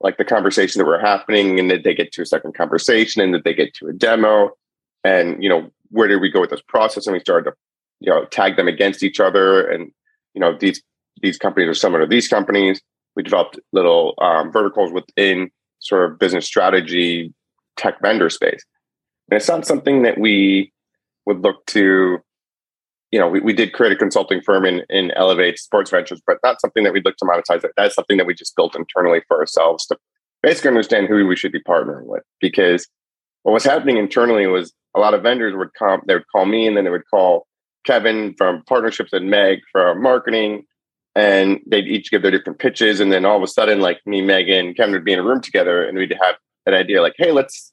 like 0.00 0.16
the 0.16 0.24
conversation 0.24 0.78
that 0.78 0.86
were 0.86 0.98
happening 0.98 1.58
and 1.58 1.68
did 1.68 1.84
they 1.84 1.94
get 1.94 2.12
to 2.12 2.22
a 2.22 2.26
second 2.26 2.54
conversation 2.54 3.22
and 3.22 3.32
did 3.32 3.44
they 3.44 3.54
get 3.54 3.74
to 3.74 3.88
a 3.88 3.92
demo. 3.92 4.50
And 5.04 5.42
you 5.42 5.48
know 5.48 5.70
where 5.90 6.08
did 6.08 6.20
we 6.20 6.30
go 6.30 6.40
with 6.40 6.50
this 6.50 6.62
process? 6.62 7.06
And 7.06 7.14
we 7.14 7.20
started 7.20 7.50
to 7.50 7.56
you 8.00 8.10
know 8.10 8.24
tag 8.26 8.56
them 8.56 8.68
against 8.68 9.02
each 9.02 9.20
other. 9.20 9.66
And 9.68 9.92
you 10.34 10.40
know 10.40 10.56
these 10.56 10.82
these 11.22 11.38
companies 11.38 11.68
are 11.68 11.74
similar 11.74 12.00
to 12.00 12.06
these 12.06 12.28
companies. 12.28 12.80
We 13.16 13.22
developed 13.22 13.58
little 13.72 14.14
um, 14.18 14.52
verticals 14.52 14.92
within 14.92 15.50
sort 15.80 16.10
of 16.10 16.18
business 16.18 16.46
strategy 16.46 17.34
tech 17.76 18.00
vendor 18.00 18.30
space. 18.30 18.64
And 19.30 19.36
it's 19.36 19.48
not 19.48 19.66
something 19.66 20.02
that 20.02 20.18
we 20.18 20.72
would 21.26 21.40
look 21.42 21.64
to 21.66 22.18
you 23.10 23.18
know 23.18 23.28
we, 23.28 23.40
we 23.40 23.52
did 23.52 23.72
create 23.72 23.92
a 23.92 23.96
consulting 23.96 24.40
firm 24.40 24.64
in, 24.64 24.82
in 24.88 25.10
elevate 25.12 25.58
sports 25.58 25.90
ventures 25.90 26.20
but 26.26 26.38
not 26.42 26.60
something 26.60 26.84
that 26.84 26.92
we'd 26.92 27.04
look 27.04 27.16
to 27.16 27.24
monetize 27.24 27.64
that's 27.76 27.94
something 27.94 28.16
that 28.16 28.26
we 28.26 28.34
just 28.34 28.56
built 28.56 28.76
internally 28.76 29.22
for 29.28 29.38
ourselves 29.38 29.86
to 29.86 29.96
basically 30.42 30.68
understand 30.68 31.06
who 31.06 31.26
we 31.26 31.36
should 31.36 31.52
be 31.52 31.60
partnering 31.60 32.06
with. 32.06 32.22
Because 32.40 32.88
what 33.42 33.52
was 33.52 33.64
happening 33.64 33.98
internally 33.98 34.46
was 34.46 34.72
a 34.96 35.00
lot 35.00 35.14
of 35.14 35.22
vendors 35.22 35.54
would 35.54 35.74
come 35.78 36.02
they 36.06 36.14
would 36.14 36.28
call 36.34 36.46
me 36.46 36.66
and 36.66 36.76
then 36.76 36.84
they 36.84 36.90
would 36.90 37.08
call 37.08 37.46
kevin 37.86 38.34
from 38.36 38.62
partnerships 38.68 39.12
and 39.12 39.30
meg 39.30 39.60
from 39.72 40.02
marketing 40.02 40.64
and 41.14 41.60
they'd 41.66 41.86
each 41.86 42.10
give 42.10 42.22
their 42.22 42.30
different 42.30 42.58
pitches 42.58 43.00
and 43.00 43.10
then 43.12 43.24
all 43.24 43.36
of 43.36 43.42
a 43.42 43.46
sudden 43.46 43.80
like 43.80 44.00
me 44.04 44.20
megan 44.20 44.74
kevin 44.74 44.92
would 44.92 45.04
be 45.04 45.12
in 45.12 45.18
a 45.18 45.22
room 45.22 45.40
together 45.40 45.84
and 45.84 45.96
we'd 45.96 46.14
have 46.20 46.34
an 46.66 46.74
idea 46.74 47.00
like 47.00 47.14
hey 47.16 47.32
let's 47.32 47.72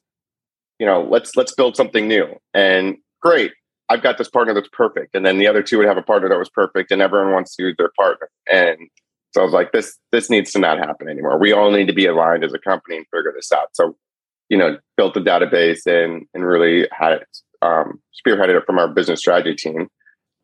you 0.78 0.86
know 0.86 1.02
let's 1.02 1.36
let's 1.36 1.54
build 1.54 1.76
something 1.76 2.08
new. 2.08 2.26
And 2.54 2.96
great 3.20 3.52
i've 3.88 4.02
got 4.02 4.18
this 4.18 4.28
partner 4.28 4.54
that's 4.54 4.68
perfect. 4.72 5.14
And 5.14 5.24
then 5.24 5.38
the 5.38 5.46
other 5.46 5.62
two 5.62 5.78
would 5.78 5.86
have 5.86 5.96
a 5.96 6.02
partner 6.02 6.28
that 6.28 6.38
was 6.38 6.50
perfect 6.50 6.90
and 6.90 7.02
everyone 7.02 7.32
wants 7.32 7.56
to 7.56 7.64
use 7.64 7.74
their 7.78 7.90
partner. 7.96 8.28
And 8.50 8.78
so 9.34 9.42
i 9.42 9.44
was 9.44 9.52
like 9.52 9.72
this 9.72 9.98
this 10.12 10.30
needs 10.30 10.52
to 10.52 10.58
not 10.58 10.78
happen 10.78 11.08
anymore. 11.08 11.38
We 11.38 11.52
all 11.52 11.70
need 11.70 11.86
to 11.86 11.92
be 11.92 12.06
aligned 12.06 12.44
as 12.44 12.54
a 12.54 12.58
company 12.58 12.96
and 12.96 13.06
figure 13.12 13.32
this 13.34 13.52
out. 13.52 13.68
So 13.72 13.96
you 14.48 14.56
know 14.56 14.78
built 14.96 15.14
the 15.14 15.20
database 15.20 15.86
and 15.86 16.26
and 16.34 16.44
really 16.44 16.88
had 16.92 17.12
it 17.12 17.28
um, 17.60 18.00
spearheaded 18.14 18.56
it 18.56 18.64
from 18.66 18.78
our 18.78 18.88
business 18.88 19.20
strategy 19.20 19.54
team 19.54 19.88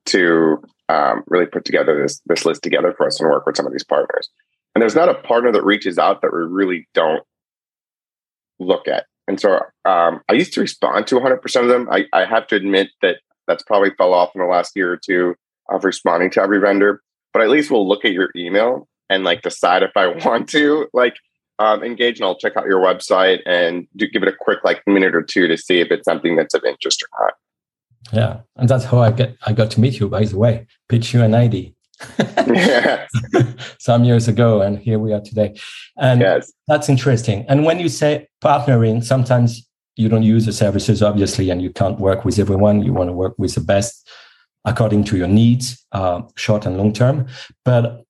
to 0.07 0.63
um, 0.89 1.23
really 1.29 1.47
put 1.47 1.65
together 1.65 2.01
this 2.01 2.21
this 2.27 2.45
list 2.45 2.63
together 2.63 2.93
for 2.97 3.07
us 3.07 3.21
and 3.21 3.31
work 3.31 3.47
with 3.47 3.57
some 3.57 3.67
of 3.67 3.73
these 3.73 3.85
partners. 3.85 4.29
And 4.75 4.83
there's 4.83 4.95
not 4.95 5.09
a 5.09 5.15
partner 5.15 5.53
that 5.53 5.65
reaches 5.65 5.99
out 5.99 6.21
that 6.23 6.33
we 6.33 6.41
really 6.41 6.89
don't 6.95 7.23
look 8.59 8.89
at. 8.89 9.07
And 9.27 9.41
so 9.41 9.61
um, 9.85 10.21
I 10.29 10.35
used 10.35 10.53
to 10.55 10.61
respond 10.61 11.07
to 11.09 11.17
100% 11.17 11.63
of 11.63 11.69
them. 11.69 11.89
I, 11.91 12.05
I, 12.13 12.25
have 12.25 12.47
to 12.49 12.57
admit 12.57 12.89
that 13.01 13.19
that's 13.47 13.63
probably 13.63 13.91
fell 13.97 14.15
off 14.15 14.31
in 14.35 14.41
the 14.41 14.47
last 14.47 14.73
year 14.77 14.93
or 14.93 14.97
two 14.97 15.35
of 15.71 15.85
responding 15.85 16.31
to 16.31 16.43
every 16.43 16.61
vendor. 16.61 17.03
But 17.33 17.43
at 17.43 17.51
least 17.51 17.71
we'll 17.71 17.89
look 17.89 18.05
at 18.05 18.13
your 18.13 18.31
email 18.37 18.89
and 19.11 19.25
like 19.25 19.43
decide 19.43 19.83
if 19.83 19.93
I 19.97 20.07
want 20.25 20.49
to 20.51 20.89
like 20.93 21.17
um, 21.59 21.85
engage, 21.85 22.19
and 22.19 22.27
I'll 22.27 22.39
check 22.39 22.57
out 22.57 22.67
your 22.67 22.81
website 22.81 23.41
and 23.47 23.87
do, 23.97 24.09
give 24.09 24.23
it 24.23 24.29
a 24.29 24.37
quick 24.39 24.59
like 24.65 24.83
minute 24.87 25.15
or 25.15 25.23
two 25.23 25.47
to 25.47 25.57
see 25.57 25.81
if 25.81 25.91
it's 25.91 26.05
something 26.05 26.37
that's 26.37 26.55
of 26.55 26.65
interest 26.65 27.03
or 27.03 27.25
not. 27.25 27.35
Yeah, 28.13 28.41
and 28.57 28.69
that's 28.69 28.85
how 28.85 28.99
I 28.99 29.11
get 29.13 29.37
I 29.47 29.53
got 29.53 29.71
to 29.73 29.81
meet 29.81 30.01
you. 30.01 30.09
By 30.09 30.25
the 30.25 30.37
way, 30.37 30.67
pitch 30.89 31.15
you 31.15 31.23
an 31.23 31.35
ID. 31.35 31.75
some 33.79 34.03
years 34.03 34.27
ago 34.27 34.61
and 34.61 34.81
here 34.81 34.99
we 34.99 35.13
are 35.13 35.21
today 35.21 35.55
and 35.97 36.21
yes. 36.21 36.53
that's 36.67 36.89
interesting 36.89 37.47
and 37.49 37.65
when 37.65 37.79
you 37.79 37.89
say 37.89 38.27
partnering 38.43 39.03
sometimes 39.03 39.65
you 39.97 40.09
don't 40.09 40.23
use 40.23 40.47
the 40.47 40.53
services 40.53 41.03
obviously 41.03 41.51
and 41.51 41.63
you 41.63 41.71
can't 41.71 41.99
work 41.99 42.25
with 42.25 42.39
everyone. 42.39 42.83
You 42.83 42.93
want 42.93 43.09
to 43.09 43.13
work 43.13 43.35
with 43.39 43.55
the 43.55 43.61
best 43.61 44.09
according 44.65 45.05
to 45.05 45.17
your 45.17 45.29
needs 45.29 45.85
uh, 45.93 46.23
short 46.37 46.67
and 46.67 46.77
long 46.79 46.93
term. 46.93 47.27
But 47.65 48.05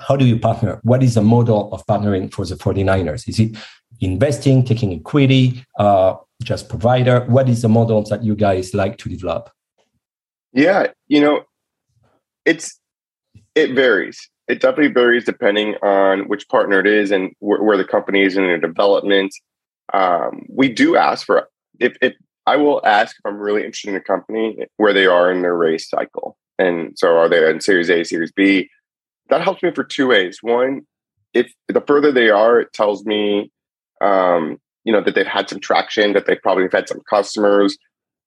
how 0.00 0.16
do 0.16 0.24
you 0.24 0.38
partner? 0.38 0.80
What 0.82 1.02
is 1.02 1.14
the 1.14 1.22
model 1.22 1.72
of 1.72 1.84
partnering 1.86 2.32
for 2.32 2.44
the 2.44 2.54
49ers? 2.54 3.28
Is 3.28 3.40
it 3.40 3.56
investing 4.00 4.64
taking 4.64 4.92
equity 4.92 5.64
uh, 5.78 6.16
just 6.42 6.68
provider? 6.68 7.24
What 7.26 7.48
is 7.48 7.62
the 7.62 7.68
model 7.68 8.02
that 8.04 8.22
you 8.22 8.34
guys 8.36 8.74
like 8.74 8.98
to 8.98 9.08
develop? 9.08 9.50
Yeah 10.52 10.88
you 11.08 11.20
know 11.20 11.42
it's 12.44 12.80
it 13.54 13.74
varies. 13.74 14.30
It 14.48 14.60
definitely 14.60 14.92
varies 14.92 15.24
depending 15.24 15.74
on 15.82 16.28
which 16.28 16.48
partner 16.48 16.78
it 16.78 16.86
is 16.86 17.10
and 17.10 17.32
wh- 17.40 17.62
where 17.62 17.76
the 17.76 17.84
company 17.84 18.22
is 18.22 18.36
in 18.36 18.44
their 18.44 18.58
development. 18.58 19.32
Um, 19.92 20.46
we 20.48 20.68
do 20.68 20.96
ask 20.96 21.26
for 21.26 21.48
if, 21.78 21.96
if 22.00 22.14
I 22.46 22.56
will 22.56 22.80
ask 22.84 23.16
if 23.16 23.26
I'm 23.26 23.38
really 23.38 23.64
interested 23.64 23.90
in 23.90 23.96
a 23.96 24.00
company 24.00 24.58
where 24.76 24.92
they 24.92 25.06
are 25.06 25.30
in 25.30 25.42
their 25.42 25.56
race 25.56 25.88
cycle. 25.88 26.36
And 26.58 26.96
so 26.96 27.16
are 27.16 27.28
they 27.28 27.48
in 27.48 27.60
Series 27.60 27.90
A, 27.90 28.04
Series 28.04 28.32
B? 28.32 28.70
That 29.28 29.42
helps 29.42 29.62
me 29.62 29.72
for 29.72 29.84
two 29.84 30.08
ways. 30.08 30.38
One, 30.42 30.82
if 31.34 31.52
the 31.68 31.82
further 31.82 32.12
they 32.12 32.30
are, 32.30 32.60
it 32.60 32.72
tells 32.72 33.04
me, 33.04 33.50
um, 34.00 34.58
you 34.84 34.92
know, 34.92 35.02
that 35.02 35.14
they've 35.14 35.26
had 35.26 35.48
some 35.48 35.60
traction, 35.60 36.12
that 36.12 36.26
they 36.26 36.36
probably 36.36 36.62
have 36.62 36.72
had 36.72 36.88
some 36.88 37.00
customers, 37.10 37.76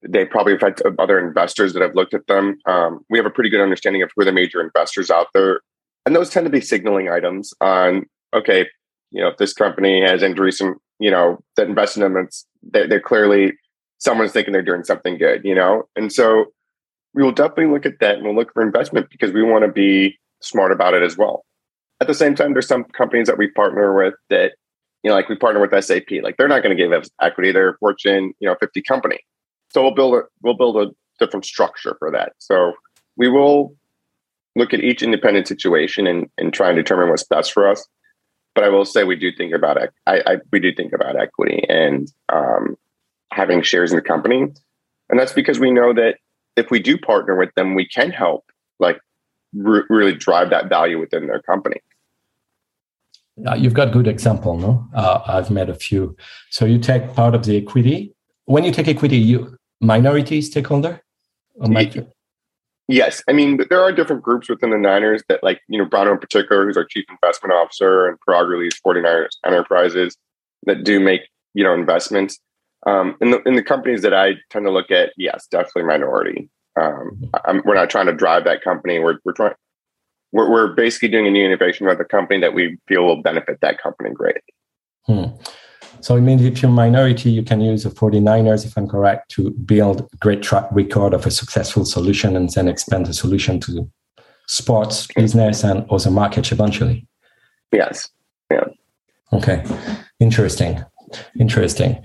they 0.07 0.25
probably 0.25 0.53
have 0.53 0.61
had 0.61 0.81
other 0.99 1.19
investors 1.19 1.73
that 1.73 1.81
have 1.81 1.95
looked 1.95 2.13
at 2.13 2.27
them. 2.27 2.57
Um, 2.65 2.99
we 3.09 3.17
have 3.17 3.25
a 3.25 3.31
pretty 3.31 3.49
good 3.49 3.61
understanding 3.61 4.01
of 4.01 4.11
who 4.15 4.25
the 4.25 4.31
major 4.31 4.61
investors 4.61 5.09
out 5.09 5.27
there, 5.33 5.61
and 6.05 6.15
those 6.15 6.29
tend 6.29 6.45
to 6.45 6.51
be 6.51 6.61
signaling 6.61 7.09
items 7.09 7.53
on 7.61 8.05
okay, 8.33 8.67
you 9.11 9.21
know, 9.21 9.29
if 9.29 9.37
this 9.37 9.53
company 9.53 10.01
has 10.01 10.21
recent, 10.21 10.77
you 10.99 11.11
know, 11.11 11.39
that 11.55 11.67
invest 11.67 11.97
in 11.97 12.03
them, 12.03 12.17
it's 12.17 12.45
they're, 12.63 12.87
they're 12.87 13.01
clearly 13.01 13.53
someone's 13.97 14.31
thinking 14.31 14.53
they're 14.53 14.61
doing 14.61 14.83
something 14.83 15.17
good, 15.17 15.43
you 15.43 15.55
know, 15.55 15.83
and 15.95 16.11
so 16.11 16.45
we 17.13 17.23
will 17.23 17.31
definitely 17.31 17.67
look 17.67 17.85
at 17.85 17.99
that 17.99 18.15
and 18.15 18.23
we'll 18.23 18.35
look 18.35 18.53
for 18.53 18.61
investment 18.61 19.09
because 19.09 19.31
we 19.31 19.43
want 19.43 19.65
to 19.65 19.71
be 19.71 20.17
smart 20.41 20.71
about 20.71 20.93
it 20.93 21.03
as 21.03 21.17
well. 21.17 21.43
At 21.99 22.07
the 22.07 22.13
same 22.13 22.35
time, 22.35 22.53
there's 22.53 22.67
some 22.67 22.85
companies 22.85 23.27
that 23.27 23.37
we 23.37 23.49
partner 23.51 23.95
with 23.95 24.13
that, 24.29 24.53
you 25.03 25.09
know, 25.09 25.15
like 25.15 25.27
we 25.27 25.35
partner 25.35 25.59
with 25.59 25.83
SAP, 25.83 26.07
like 26.23 26.37
they're 26.37 26.47
not 26.47 26.63
going 26.63 26.75
to 26.75 26.81
give 26.81 26.93
us 26.93 27.09
equity. 27.21 27.51
They're 27.51 27.71
a 27.71 27.77
Fortune, 27.77 28.33
you 28.39 28.47
know, 28.47 28.55
50 28.59 28.81
company 28.83 29.19
so 29.71 29.81
we'll 29.81 29.93
build 29.93 30.15
a 30.15 30.21
we'll 30.41 30.55
build 30.55 30.77
a 30.77 30.91
different 31.19 31.45
structure 31.45 31.95
for 31.99 32.11
that. 32.11 32.33
So 32.39 32.73
we 33.17 33.29
will 33.29 33.75
look 34.55 34.73
at 34.73 34.81
each 34.81 35.03
independent 35.03 35.47
situation 35.47 36.07
and, 36.07 36.27
and 36.37 36.53
try 36.53 36.69
and 36.69 36.75
determine 36.75 37.09
what's 37.09 37.23
best 37.23 37.51
for 37.51 37.69
us. 37.69 37.85
But 38.55 38.63
I 38.63 38.69
will 38.69 38.85
say 38.85 39.03
we 39.03 39.15
do 39.15 39.31
think 39.31 39.53
about 39.53 39.77
it. 39.77 39.91
I, 40.05 40.21
I 40.25 40.37
we 40.51 40.59
do 40.59 40.73
think 40.73 40.93
about 40.93 41.15
equity 41.15 41.63
and 41.69 42.11
um, 42.29 42.75
having 43.31 43.61
shares 43.61 43.91
in 43.91 43.95
the 43.95 44.01
company, 44.01 44.41
and 45.09 45.19
that's 45.19 45.33
because 45.33 45.59
we 45.59 45.71
know 45.71 45.93
that 45.93 46.17
if 46.55 46.69
we 46.71 46.79
do 46.79 46.97
partner 46.97 47.35
with 47.35 47.53
them, 47.55 47.75
we 47.75 47.87
can 47.87 48.11
help 48.11 48.45
like 48.79 48.99
re- 49.53 49.83
really 49.89 50.13
drive 50.13 50.49
that 50.49 50.67
value 50.67 50.99
within 50.99 51.27
their 51.27 51.41
company. 51.41 51.81
Uh, 53.47 53.55
you've 53.55 53.73
got 53.73 53.91
good 53.91 54.07
example, 54.07 54.57
no? 54.57 54.85
Uh, 54.93 55.21
I've 55.25 55.49
met 55.49 55.69
a 55.69 55.73
few. 55.73 56.15
So 56.49 56.65
you 56.65 56.77
take 56.77 57.13
part 57.13 57.35
of 57.35 57.45
the 57.45 57.57
equity. 57.57 58.13
When 58.45 58.63
you 58.63 58.71
take 58.71 58.87
equity, 58.87 59.17
you 59.17 59.57
minority 59.79 60.41
stakeholder. 60.41 61.01
Yes, 62.89 63.21
I 63.29 63.33
mean 63.33 63.59
there 63.69 63.83
are 63.83 63.91
different 63.91 64.23
groups 64.23 64.49
within 64.49 64.71
the 64.71 64.77
Niners 64.77 65.21
that, 65.29 65.43
like 65.43 65.61
you 65.67 65.77
know, 65.77 65.85
Brono 65.85 66.11
in 66.13 66.17
particular, 66.17 66.65
who's 66.65 66.75
our 66.75 66.83
chief 66.83 67.05
investment 67.07 67.53
officer, 67.53 68.07
and 68.07 68.17
Paraag 68.27 68.49
release 68.49 68.81
49ers 68.83 69.37
Enterprises 69.45 70.17
that 70.65 70.83
do 70.83 70.99
make 70.99 71.21
you 71.53 71.63
know 71.63 71.75
investments. 71.75 72.39
Um, 72.87 73.15
in 73.21 73.29
the 73.29 73.43
in 73.43 73.55
the 73.55 73.61
companies 73.61 74.01
that 74.01 74.15
I 74.15 74.37
tend 74.49 74.65
to 74.65 74.71
look 74.71 74.89
at, 74.89 75.13
yes, 75.17 75.45
definitely 75.51 75.83
minority. 75.83 76.49
Um, 76.81 77.29
I'm, 77.45 77.61
we're 77.63 77.75
not 77.75 77.91
trying 77.91 78.07
to 78.07 78.13
drive 78.13 78.43
that 78.45 78.63
company. 78.63 78.97
We're 78.97 79.19
we're 79.23 79.33
trying. 79.33 79.53
We're, 80.31 80.49
we're 80.49 80.73
basically 80.73 81.09
doing 81.09 81.27
a 81.27 81.31
new 81.31 81.45
innovation 81.45 81.85
with 81.85 81.99
the 81.99 82.05
company 82.05 82.39
that 82.39 82.55
we 82.55 82.79
feel 82.87 83.05
will 83.05 83.21
benefit 83.21 83.59
that 83.61 83.79
company 83.79 84.09
greatly. 84.15 84.41
Hmm. 85.05 85.25
So 86.01 86.15
it 86.15 86.21
means 86.21 86.41
if 86.43 86.61
you're 86.61 86.71
minority, 86.71 87.29
you 87.29 87.43
can 87.43 87.61
use 87.61 87.83
the 87.83 87.89
49ers, 87.89 88.65
if 88.65 88.77
I'm 88.77 88.87
correct, 88.87 89.29
to 89.31 89.51
build 89.51 90.01
a 90.01 90.17
great 90.17 90.41
track 90.41 90.67
record 90.71 91.13
of 91.13 91.25
a 91.25 91.31
successful 91.31 91.85
solution 91.85 92.35
and 92.35 92.49
then 92.49 92.67
expand 92.67 93.05
the 93.05 93.13
solution 93.13 93.59
to 93.61 93.89
sports, 94.47 95.07
business, 95.15 95.63
and 95.63 95.85
other 95.89 96.09
markets 96.09 96.51
eventually. 96.51 97.05
Yes. 97.71 98.09
Yeah. 98.49 98.65
Okay. 99.33 99.63
Interesting. 100.19 100.83
Interesting. 101.39 102.01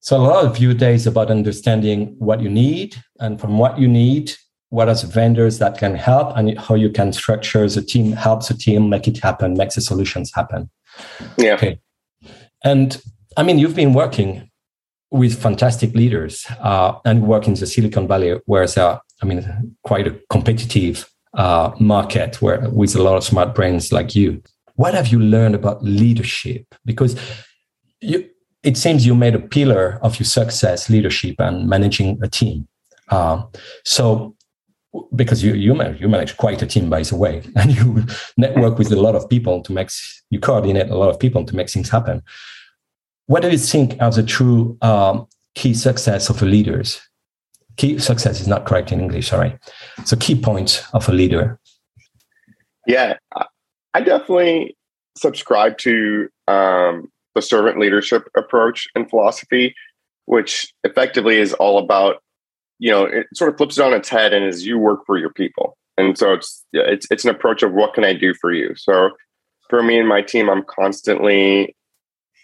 So 0.00 0.16
a 0.18 0.22
lot 0.22 0.44
of 0.44 0.58
you 0.58 0.72
days 0.72 1.06
about 1.06 1.30
understanding 1.30 2.14
what 2.18 2.40
you 2.40 2.48
need, 2.48 2.96
and 3.18 3.40
from 3.40 3.58
what 3.58 3.78
you 3.78 3.88
need, 3.88 4.32
what 4.68 4.88
are 4.88 4.94
the 4.94 5.06
vendors 5.06 5.58
that 5.58 5.78
can 5.78 5.96
help, 5.96 6.36
and 6.36 6.56
how 6.58 6.74
you 6.74 6.90
can 6.90 7.12
structure 7.12 7.68
the 7.68 7.82
team, 7.82 8.12
help 8.12 8.46
the 8.46 8.54
team 8.54 8.88
make 8.88 9.08
it 9.08 9.18
happen, 9.18 9.54
make 9.54 9.70
the 9.70 9.80
solutions 9.80 10.30
happen. 10.32 10.70
Yeah. 11.38 11.54
Okay. 11.54 11.80
And 12.66 13.00
I 13.36 13.44
mean, 13.44 13.60
you've 13.60 13.76
been 13.76 13.94
working 13.94 14.50
with 15.12 15.40
fantastic 15.40 15.94
leaders 15.94 16.44
uh, 16.60 16.94
and 17.04 17.28
work 17.28 17.46
in 17.46 17.54
the 17.54 17.64
Silicon 17.64 18.08
Valley, 18.08 18.40
where 18.46 18.64
it's 18.64 18.76
a, 18.76 19.00
I 19.22 19.26
mean, 19.26 19.76
quite 19.84 20.08
a 20.08 20.18
competitive 20.30 21.08
uh, 21.34 21.70
market 21.78 22.42
where 22.42 22.68
with 22.70 22.96
a 22.96 23.02
lot 23.02 23.16
of 23.16 23.22
smart 23.22 23.54
brains 23.54 23.92
like 23.92 24.16
you. 24.16 24.42
What 24.74 24.94
have 24.94 25.08
you 25.08 25.20
learned 25.20 25.54
about 25.54 25.84
leadership? 25.84 26.74
Because 26.84 27.14
you, 28.00 28.28
it 28.64 28.76
seems 28.76 29.06
you 29.06 29.14
made 29.14 29.36
a 29.36 29.40
pillar 29.40 30.00
of 30.02 30.18
your 30.18 30.26
success 30.26 30.90
leadership 30.90 31.36
and 31.38 31.68
managing 31.68 32.18
a 32.20 32.28
team. 32.28 32.66
Uh, 33.10 33.44
so 33.84 34.34
because 35.14 35.42
you 35.44 35.54
you 35.54 35.74
manage, 35.74 36.00
you 36.00 36.08
manage 36.08 36.36
quite 36.36 36.62
a 36.62 36.66
team 36.66 36.90
by 36.90 37.02
the 37.02 37.16
way, 37.16 37.42
and 37.56 37.76
you 37.76 38.04
network 38.36 38.76
with 38.76 38.90
a 38.90 38.96
lot 38.96 39.14
of 39.14 39.28
people 39.28 39.62
to 39.62 39.72
make 39.72 39.90
you 40.30 40.40
coordinate 40.40 40.90
a 40.90 40.96
lot 40.96 41.10
of 41.10 41.20
people 41.20 41.44
to 41.44 41.54
make 41.54 41.70
things 41.70 41.88
happen. 41.88 42.22
What 43.26 43.42
do 43.42 43.50
you 43.50 43.58
think 43.58 44.00
are 44.00 44.10
the 44.10 44.22
true 44.22 44.78
um, 44.82 45.26
key 45.54 45.74
success 45.74 46.30
of 46.30 46.42
leaders? 46.42 47.00
Key 47.76 47.98
success 47.98 48.40
is 48.40 48.48
not 48.48 48.64
correct 48.64 48.92
in 48.92 49.00
English. 49.00 49.28
Sorry. 49.28 49.58
So 50.04 50.16
key 50.16 50.40
points 50.40 50.82
of 50.94 51.08
a 51.08 51.12
leader. 51.12 51.58
Yeah, 52.86 53.16
I 53.94 54.00
definitely 54.00 54.76
subscribe 55.16 55.76
to 55.78 56.28
um, 56.46 57.10
the 57.34 57.42
servant 57.42 57.78
leadership 57.78 58.28
approach 58.36 58.86
and 58.94 59.10
philosophy, 59.10 59.74
which 60.26 60.72
effectively 60.84 61.38
is 61.38 61.52
all 61.54 61.78
about, 61.78 62.22
you 62.78 62.90
know, 62.90 63.04
it 63.04 63.26
sort 63.34 63.50
of 63.50 63.56
flips 63.56 63.78
it 63.78 63.84
on 63.84 63.92
its 63.92 64.08
head 64.08 64.32
and 64.32 64.44
is 64.44 64.64
you 64.64 64.78
work 64.78 65.00
for 65.04 65.18
your 65.18 65.32
people. 65.32 65.76
And 65.98 66.16
so 66.16 66.32
it's 66.34 66.64
it's 66.72 67.06
it's 67.10 67.24
an 67.24 67.30
approach 67.30 67.62
of 67.62 67.72
what 67.72 67.94
can 67.94 68.04
I 68.04 68.12
do 68.12 68.34
for 68.34 68.52
you. 68.52 68.74
So 68.76 69.10
for 69.68 69.82
me 69.82 69.98
and 69.98 70.08
my 70.08 70.22
team, 70.22 70.48
I'm 70.48 70.62
constantly 70.62 71.74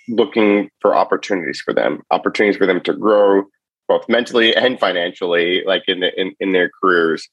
looking 0.09 0.71
for 0.81 0.95
opportunities 0.95 1.61
for 1.61 1.73
them, 1.73 2.03
opportunities 2.11 2.59
for 2.59 2.67
them 2.67 2.81
to 2.83 2.95
grow 2.95 3.45
both 3.89 4.09
mentally 4.09 4.55
and 4.55 4.79
financially, 4.79 5.63
like 5.67 5.83
in 5.87 6.01
the, 6.01 6.21
in, 6.21 6.35
in 6.41 6.53
their 6.53 6.71
careers. 6.81 7.29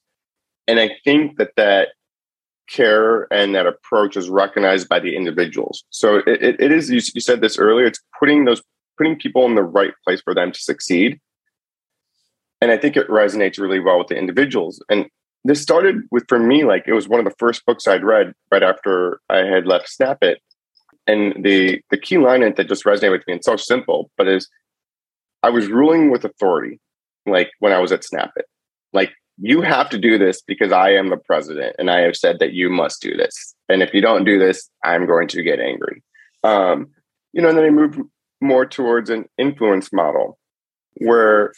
And 0.66 0.78
I 0.78 0.90
think 1.04 1.38
that 1.38 1.56
that 1.56 1.88
care 2.68 3.32
and 3.32 3.54
that 3.54 3.66
approach 3.66 4.16
is 4.16 4.28
recognized 4.28 4.88
by 4.88 5.00
the 5.00 5.16
individuals. 5.16 5.84
So 5.90 6.18
it, 6.26 6.60
it 6.60 6.72
is, 6.72 6.90
you, 6.90 7.00
you 7.14 7.20
said 7.20 7.40
this 7.40 7.58
earlier, 7.58 7.86
it's 7.86 8.00
putting 8.18 8.44
those, 8.44 8.62
putting 8.98 9.18
people 9.18 9.46
in 9.46 9.54
the 9.54 9.62
right 9.62 9.92
place 10.04 10.20
for 10.20 10.34
them 10.34 10.52
to 10.52 10.60
succeed. 10.60 11.18
And 12.60 12.70
I 12.70 12.76
think 12.76 12.96
it 12.96 13.08
resonates 13.08 13.58
really 13.58 13.80
well 13.80 13.98
with 13.98 14.08
the 14.08 14.16
individuals. 14.16 14.82
And 14.90 15.06
this 15.44 15.62
started 15.62 16.02
with, 16.10 16.24
for 16.28 16.38
me, 16.38 16.64
like 16.64 16.84
it 16.86 16.92
was 16.92 17.08
one 17.08 17.18
of 17.18 17.24
the 17.24 17.34
first 17.38 17.64
books 17.64 17.88
I'd 17.88 18.04
read 18.04 18.34
right 18.52 18.62
after 18.62 19.20
I 19.30 19.38
had 19.38 19.66
left 19.66 19.88
Snapit. 19.88 20.36
And 21.10 21.44
the, 21.44 21.80
the 21.90 21.96
key 21.96 22.18
line 22.18 22.40
that 22.40 22.68
just 22.68 22.84
resonated 22.84 23.12
with 23.12 23.26
me 23.26 23.34
and 23.34 23.44
so 23.44 23.56
simple, 23.56 24.10
but 24.16 24.28
is 24.28 24.48
I 25.42 25.50
was 25.50 25.66
ruling 25.66 26.10
with 26.10 26.24
authority, 26.24 26.78
like 27.26 27.50
when 27.58 27.72
I 27.72 27.80
was 27.80 27.90
at 27.90 28.02
Snapit. 28.02 28.44
Like 28.92 29.10
you 29.38 29.62
have 29.62 29.90
to 29.90 29.98
do 29.98 30.18
this 30.18 30.40
because 30.40 30.70
I 30.70 30.90
am 30.90 31.10
the 31.10 31.16
president 31.16 31.74
and 31.78 31.90
I 31.90 32.00
have 32.00 32.16
said 32.16 32.38
that 32.38 32.52
you 32.52 32.70
must 32.70 33.02
do 33.02 33.16
this. 33.16 33.54
And 33.68 33.82
if 33.82 33.92
you 33.92 34.00
don't 34.00 34.24
do 34.24 34.38
this, 34.38 34.70
I'm 34.84 35.06
going 35.06 35.26
to 35.28 35.42
get 35.42 35.58
angry. 35.58 36.02
Um, 36.44 36.88
you 37.32 37.42
know, 37.42 37.48
and 37.48 37.58
then 37.58 37.64
I 37.64 37.70
moved 37.70 38.00
more 38.40 38.66
towards 38.66 39.10
an 39.10 39.24
influence 39.36 39.92
model 39.92 40.38
where 40.94 41.52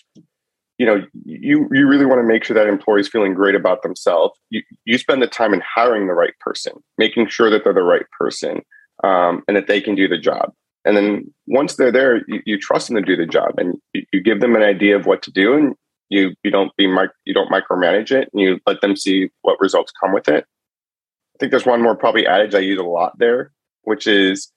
you 0.78 0.86
know 0.86 1.04
you 1.24 1.68
you 1.72 1.86
really 1.86 2.06
want 2.06 2.20
to 2.20 2.26
make 2.26 2.44
sure 2.44 2.54
that 2.54 2.66
employees 2.66 3.08
feeling 3.08 3.34
great 3.34 3.54
about 3.54 3.82
themselves 3.82 4.38
you, 4.50 4.62
you 4.84 4.98
spend 4.98 5.22
the 5.22 5.26
time 5.26 5.54
in 5.54 5.62
hiring 5.64 6.06
the 6.06 6.12
right 6.12 6.36
person 6.40 6.72
making 6.98 7.28
sure 7.28 7.50
that 7.50 7.62
they're 7.62 7.72
the 7.72 7.82
right 7.82 8.06
person 8.18 8.62
um, 9.02 9.42
and 9.48 9.56
that 9.56 9.66
they 9.66 9.80
can 9.80 9.94
do 9.94 10.08
the 10.08 10.18
job. 10.18 10.52
And 10.84 10.96
then 10.96 11.32
once 11.46 11.76
they're 11.76 11.92
there 11.92 12.22
you, 12.28 12.42
you 12.44 12.58
trust 12.58 12.88
them 12.88 12.96
to 12.96 13.02
do 13.02 13.16
the 13.16 13.26
job 13.26 13.52
and 13.58 13.76
you, 13.92 14.04
you, 14.12 14.20
give 14.20 14.40
them 14.40 14.56
an 14.56 14.62
idea 14.62 14.96
of 14.96 15.06
what 15.06 15.22
to 15.22 15.30
do 15.30 15.54
and 15.54 15.74
you 16.08 16.34
you 16.42 16.50
don't 16.50 16.74
be 16.76 16.84
you 17.24 17.34
don't 17.34 17.50
micromanage 17.50 18.10
it 18.10 18.28
and 18.32 18.42
you 18.42 18.58
let 18.66 18.80
them 18.80 18.96
see 18.96 19.30
what 19.42 19.60
results 19.60 19.92
come 20.00 20.12
with 20.12 20.28
it. 20.28 20.44
I 21.34 21.38
think 21.38 21.50
there's 21.50 21.66
one 21.66 21.82
more 21.82 21.96
probably 21.96 22.26
adage 22.26 22.54
i 22.54 22.58
use 22.58 22.78
a 22.78 22.84
lot 22.84 23.18
there 23.18 23.52
which 23.82 24.06
is 24.06 24.50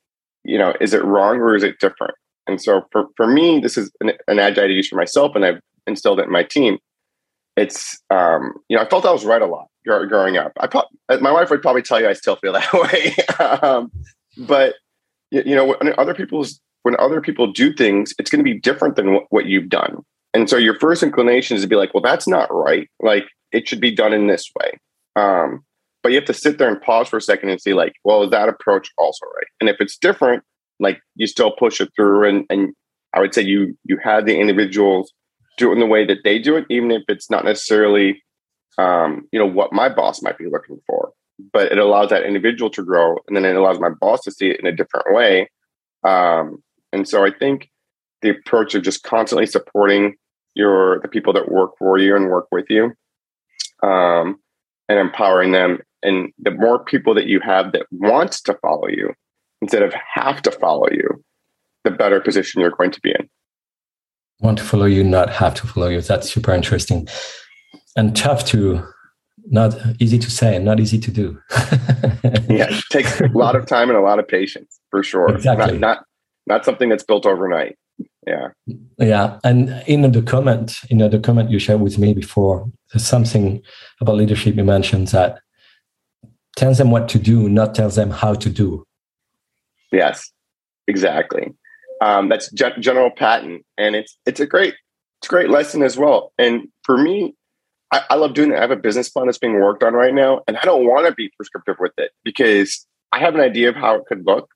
you 0.43 0.57
know 0.57 0.73
is 0.81 0.93
it 0.93 1.03
wrong 1.03 1.37
or 1.37 1.55
is 1.55 1.63
it 1.63 1.79
different? 1.79 2.15
And 2.47 2.61
so 2.61 2.83
for, 2.91 3.05
for 3.17 3.27
me 3.27 3.59
this 3.59 3.77
is 3.77 3.91
an, 4.01 4.13
an 4.27 4.39
adage 4.39 4.57
i 4.59 4.65
use 4.65 4.87
for 4.87 4.95
myself 4.95 5.35
and 5.35 5.45
i've 5.45 5.59
instilled 5.87 6.19
it 6.19 6.25
in 6.25 6.31
my 6.31 6.43
team. 6.43 6.79
It's 7.55 8.01
um, 8.09 8.53
you 8.67 8.75
know 8.75 8.83
i 8.83 8.89
felt 8.89 9.05
i 9.05 9.11
was 9.11 9.25
right 9.25 9.41
a 9.41 9.45
lot 9.45 9.67
growing 9.85 10.37
up. 10.37 10.51
I 10.59 10.65
pro- 10.65 11.19
my 11.21 11.31
wife 11.31 11.51
would 11.51 11.61
probably 11.61 11.83
tell 11.83 12.01
you 12.01 12.09
i 12.09 12.13
still 12.13 12.35
feel 12.35 12.53
that 12.53 12.73
way. 12.73 13.15
Um, 13.39 13.91
but 14.37 14.75
you 15.31 15.55
know 15.55 15.65
when 15.65 15.93
other 15.97 16.13
people's 16.13 16.59
when 16.83 16.95
other 16.99 17.21
people 17.21 17.51
do 17.51 17.73
things 17.73 18.13
it's 18.19 18.29
going 18.29 18.43
to 18.43 18.43
be 18.43 18.59
different 18.59 18.95
than 18.95 19.13
what, 19.13 19.23
what 19.29 19.45
you've 19.45 19.69
done 19.69 20.03
and 20.35 20.49
so 20.49 20.57
your 20.57 20.77
first 20.79 21.01
inclination 21.01 21.55
is 21.55 21.63
to 21.63 21.67
be 21.69 21.77
like, 21.77 21.93
well, 21.93 22.03
that's 22.03 22.27
not 22.27 22.53
right. 22.53 22.89
Like 22.99 23.23
it 23.53 23.69
should 23.69 23.79
be 23.79 23.95
done 23.95 24.11
in 24.11 24.27
this 24.27 24.51
way. 24.59 24.77
Um, 25.15 25.63
but 26.03 26.11
you 26.11 26.17
have 26.17 26.25
to 26.25 26.33
sit 26.33 26.57
there 26.57 26.69
and 26.69 26.81
pause 26.81 27.07
for 27.07 27.15
a 27.15 27.21
second 27.21 27.49
and 27.49 27.61
see, 27.61 27.73
like, 27.73 27.93
well, 28.03 28.21
is 28.21 28.31
that 28.31 28.49
approach 28.49 28.91
also 28.97 29.25
right? 29.27 29.47
And 29.61 29.69
if 29.69 29.77
it's 29.79 29.97
different, 29.97 30.43
like 30.77 30.99
you 31.15 31.25
still 31.25 31.51
push 31.51 31.79
it 31.79 31.89
through. 31.95 32.27
And 32.27 32.45
and 32.49 32.75
I 33.13 33.21
would 33.21 33.33
say 33.33 33.43
you 33.43 33.77
you 33.85 33.97
have 34.03 34.25
the 34.25 34.37
individuals 34.37 35.13
do 35.57 35.69
it 35.69 35.75
in 35.75 35.79
the 35.79 35.85
way 35.85 36.05
that 36.05 36.25
they 36.25 36.37
do 36.37 36.57
it, 36.57 36.65
even 36.69 36.91
if 36.91 37.03
it's 37.07 37.31
not 37.31 37.45
necessarily 37.45 38.21
um, 38.77 39.29
you 39.31 39.39
know, 39.39 39.45
what 39.45 39.71
my 39.71 39.87
boss 39.87 40.21
might 40.21 40.37
be 40.37 40.49
looking 40.51 40.81
for. 40.85 41.13
But 41.51 41.71
it 41.71 41.77
allows 41.77 42.09
that 42.09 42.23
individual 42.23 42.69
to 42.71 42.83
grow 42.83 43.17
and 43.27 43.35
then 43.35 43.45
it 43.45 43.55
allows 43.55 43.79
my 43.79 43.89
boss 43.89 44.21
to 44.23 44.31
see 44.31 44.47
it 44.47 44.59
in 44.59 44.65
a 44.65 44.75
different 44.75 45.13
way. 45.13 45.49
Um, 46.03 46.63
and 46.93 47.07
so 47.07 47.25
I 47.25 47.31
think 47.31 47.69
the 48.21 48.29
approach 48.29 48.73
of 48.75 48.83
just 48.83 49.03
constantly 49.03 49.45
supporting 49.45 50.15
your 50.53 50.99
the 51.01 51.07
people 51.07 51.33
that 51.33 51.51
work 51.51 51.71
for 51.77 51.97
you 51.97 52.15
and 52.15 52.29
work 52.29 52.47
with 52.51 52.65
you 52.69 52.93
um, 53.83 54.39
and 54.87 54.99
empowering 54.99 55.51
them 55.51 55.79
and 56.05 56.31
the 56.39 56.51
more 56.51 56.83
people 56.83 57.13
that 57.15 57.25
you 57.25 57.39
have 57.41 57.71
that 57.73 57.87
want 57.91 58.31
to 58.31 58.53
follow 58.61 58.87
you 58.87 59.13
instead 59.61 59.81
of 59.81 59.93
have 60.13 60.41
to 60.43 60.51
follow 60.51 60.87
you 60.91 61.23
the 61.83 61.91
better 61.91 62.21
position 62.21 62.61
you're 62.61 62.71
going 62.71 62.91
to 62.91 63.01
be 63.01 63.11
in. 63.11 63.29
Want 64.39 64.57
to 64.59 64.63
follow 64.63 64.85
you 64.85 65.03
not 65.03 65.29
have 65.29 65.55
to 65.55 65.67
follow 65.67 65.87
you. 65.87 66.01
That's 66.01 66.31
super 66.31 66.53
interesting. 66.53 67.07
And 67.95 68.15
tough 68.15 68.45
to 68.47 68.85
not 69.49 69.75
easy 69.99 70.17
to 70.17 70.29
say 70.29 70.55
and 70.55 70.65
not 70.65 70.79
easy 70.79 70.99
to 70.99 71.11
do. 71.11 71.39
Yeah 72.47 72.67
it 72.69 72.83
takes 72.89 73.19
a 73.21 73.27
lot 73.27 73.55
of 73.55 73.65
time 73.65 73.89
and 73.89 73.97
a 73.97 74.01
lot 74.01 74.19
of 74.19 74.27
patience 74.27 74.79
for 74.89 75.03
sure. 75.03 75.29
Exactly. 75.29 75.77
not, 75.77 75.79
not 75.79 76.05
not 76.47 76.65
something 76.65 76.89
that's 76.89 77.03
built 77.03 77.25
overnight. 77.25 77.77
Yeah. 78.25 78.49
Yeah 78.97 79.39
and 79.43 79.83
in 79.87 80.09
the 80.09 80.21
comment 80.21 80.81
in 80.89 80.97
the 80.97 81.19
comment 81.19 81.51
you 81.51 81.59
shared 81.59 81.81
with 81.81 81.97
me 81.97 82.13
before 82.13 82.69
there's 82.91 83.05
something 83.05 83.61
about 84.01 84.15
leadership 84.15 84.55
you 84.55 84.63
mentioned 84.63 85.09
that 85.09 85.39
tells 86.55 86.77
them 86.77 86.91
what 86.91 87.09
to 87.09 87.19
do 87.19 87.49
not 87.49 87.75
tells 87.75 87.95
them 87.95 88.09
how 88.09 88.33
to 88.33 88.49
do. 88.49 88.83
Yes 89.91 90.31
exactly. 90.87 91.53
Um, 92.01 92.29
that's 92.29 92.51
Gen- 92.51 92.81
general 92.81 93.11
Patton 93.11 93.63
and 93.77 93.95
it's 93.95 94.17
it's 94.25 94.39
a 94.39 94.47
great 94.47 94.75
it's 95.19 95.27
a 95.27 95.29
great 95.29 95.49
lesson 95.49 95.83
as 95.83 95.97
well. 95.97 96.33
And 96.37 96.67
for 96.83 96.97
me 96.97 97.35
I, 97.95 98.01
I 98.09 98.15
love 98.15 98.33
doing 98.33 98.51
it. 98.51 98.57
I 98.57 98.61
have 98.61 98.71
a 98.71 98.75
business 98.75 99.09
plan 99.09 99.27
that's 99.27 99.37
being 99.37 99.53
worked 99.53 99.81
on 99.81 99.93
right 99.93 100.13
now, 100.13 100.41
and 100.47 100.57
I 100.57 100.63
don't 100.63 100.85
want 100.85 101.07
to 101.07 101.13
be 101.13 101.31
prescriptive 101.37 101.77
with 101.79 101.93
it 101.97 102.11
because 102.25 102.85
I 103.13 103.19
have 103.19 103.35
an 103.35 103.41
idea 103.41 103.69
of 103.69 103.75
how 103.75 103.95
it 103.95 104.05
could 104.07 104.25
look. 104.25 104.49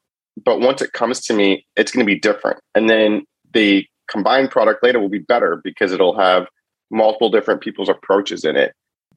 But 0.44 0.60
once 0.60 0.82
it 0.82 0.92
comes 0.92 1.22
to 1.22 1.34
me, 1.34 1.66
it's 1.78 1.92
going 1.92 2.06
to 2.06 2.14
be 2.14 2.20
different. 2.20 2.60
And 2.76 2.90
then 2.90 3.24
the 3.54 3.86
combined 4.10 4.52
product 4.52 4.84
later 4.84 5.00
will 5.00 5.10
be 5.10 5.20
better 5.20 5.62
because 5.64 5.94
it'll 5.94 6.20
have 6.20 6.48
multiple 6.92 7.30
different 7.30 7.62
people's 7.62 7.88
approaches 7.88 8.44
in 8.44 8.58
it. 8.58 8.74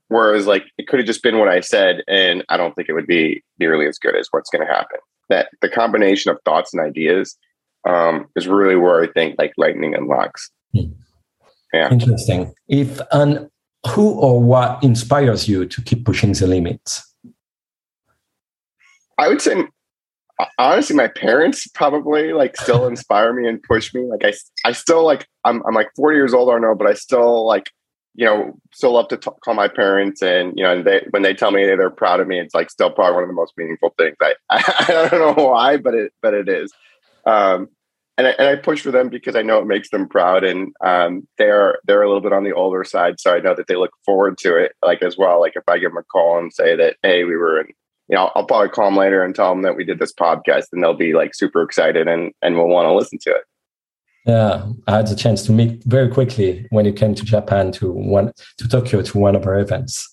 Whereas, 0.09 0.47
like, 0.47 0.65
it 0.79 0.87
could 0.87 1.01
have 1.01 1.07
just 1.07 1.23
been 1.23 1.39
what 1.39 1.49
I 1.49 1.61
said, 1.61 2.03
and 2.07 2.45
I 2.49 2.57
don't 2.57 2.75
think 2.75 2.89
it 2.89 2.93
would 2.93 3.07
be 3.07 3.43
nearly 3.59 3.87
as 3.87 3.99
good 3.99 4.15
as 4.15 4.29
what's 4.31 4.51
going 4.51 4.65
to 4.65 4.73
happen. 4.73 4.99
That 5.31 5.49
the 5.63 5.69
combination 5.69 6.31
of 6.31 6.39
thoughts 6.45 6.73
and 6.73 6.83
ideas 6.83 7.37
um, 7.89 8.27
is 8.37 8.47
really 8.47 8.77
where 8.77 9.03
I 9.03 9.09
think 9.09 9.37
like 9.39 9.53
lightning 9.57 9.95
unlocks. 9.95 10.51
Yeah. 10.73 11.91
Interesting. 11.91 12.53
If 12.69 13.01
and 13.13 13.49
who 13.89 14.11
or 14.13 14.43
what 14.43 14.83
inspires 14.83 15.49
you 15.49 15.67
to 15.67 15.83
keep 15.83 16.05
pushing 16.05 16.33
the 16.33 16.47
limits? 16.47 17.07
I 19.19 19.29
would 19.29 19.43
say 19.43 19.65
honestly 20.59 20.97
my 20.97 21.09
parents 21.09 21.67
probably 21.69 22.33
like 22.33 22.57
still 22.57 22.87
inspire 22.87 23.33
me 23.33 23.49
and 23.49 23.63
push 23.63 23.95
me. 23.95 24.03
Like 24.03 24.25
i 24.25 24.33
i 24.69 24.73
still 24.73 25.05
like 25.05 25.27
i'm 25.45 25.63
i'm 25.67 25.75
like 25.75 25.89
40 25.97 26.17
years 26.17 26.35
old 26.35 26.51
i 26.51 26.59
know 26.59 26.75
but 26.75 26.87
i 26.87 26.95
still 26.95 27.47
like 27.47 27.71
you 28.15 28.25
know 28.25 28.55
still 28.73 28.93
love 28.93 29.09
to 29.09 29.17
call 29.17 29.55
my 29.55 29.69
parents 29.69 30.23
and 30.23 30.53
you 30.57 30.65
know 30.65 30.73
and 30.73 30.85
they 30.85 31.07
when 31.11 31.23
they 31.23 31.35
tell 31.35 31.51
me 31.51 31.65
they're 31.65 31.91
proud 31.91 32.21
of 32.21 32.27
me 32.27 32.41
it's 32.41 32.55
like 32.55 32.71
still 32.71 32.91
probably 32.91 33.15
one 33.15 33.23
of 33.23 33.29
the 33.29 33.35
most 33.35 33.53
meaningful 33.57 33.95
things. 33.99 34.17
I 34.21 34.35
i, 34.51 34.63
I 34.89 35.09
don't 35.09 35.37
know 35.37 35.45
why 35.45 35.77
but 35.77 35.95
it 35.95 36.13
but 36.23 36.35
it 36.35 36.49
is. 36.49 36.73
Um 37.27 37.69
and 38.19 38.27
I, 38.27 38.31
and 38.33 38.49
I 38.49 38.57
push 38.57 38.83
for 38.83 38.91
them 38.91 39.09
because 39.09 39.37
I 39.37 39.43
know 39.43 39.59
it 39.59 39.67
makes 39.67 39.91
them 39.91 40.09
proud, 40.09 40.45
and 40.45 40.73
um, 40.85 41.27
they're 41.39 41.79
they're 41.85 42.03
a 42.03 42.07
little 42.07 42.21
bit 42.21 42.33
on 42.33 42.45
the 42.45 42.53
older 42.53 42.85
side, 42.85 43.21
so 43.21 43.35
I 43.35 43.41
know 43.41 43.55
that 43.55 43.67
they 43.69 43.77
look 43.77 43.93
forward 44.05 44.39
to 44.39 44.57
it, 44.57 44.73
like 44.83 45.03
as 45.03 45.17
well. 45.17 45.41
Like 45.41 45.55
if 45.57 45.65
I 45.69 45.79
give 45.79 45.93
them 45.93 45.99
a 45.99 46.05
call 46.05 46.39
and 46.39 46.53
say 46.53 46.77
that, 46.77 46.97
hey, 47.03 47.25
we 47.25 47.37
were 47.37 47.61
in, 47.61 47.69
you 48.09 48.17
know, 48.17 48.31
I'll 48.35 48.45
probably 48.45 48.69
call 48.69 48.87
them 48.87 48.97
later 48.97 49.23
and 49.23 49.35
tell 49.35 49.51
them 49.51 49.63
that 49.63 49.77
we 49.77 49.85
did 49.85 49.99
this 49.99 50.13
podcast, 50.13 50.67
and 50.73 50.83
they'll 50.83 50.95
be 50.95 51.15
like 51.15 51.35
super 51.35 51.63
excited 51.63 52.07
and 52.07 52.33
and 52.43 52.57
will 52.57 52.69
want 52.69 52.87
to 52.87 52.95
listen 52.95 53.19
to 53.23 53.31
it. 53.31 53.45
Yeah, 54.27 54.69
I 54.87 54.97
had 54.97 55.09
the 55.09 55.17
chance 55.17 55.43
to 55.47 55.53
meet 55.53 55.83
very 55.85 56.09
quickly 56.09 56.67
when 56.71 56.85
you 56.85 56.93
came 56.93 57.15
to 57.15 57.25
Japan 57.25 57.73
to 57.73 57.91
one 57.91 58.33
to 58.59 58.69
Tokyo 58.69 59.03
to 59.03 59.19
one 59.19 59.35
of 59.35 59.47
our 59.47 59.59
events. 59.59 60.09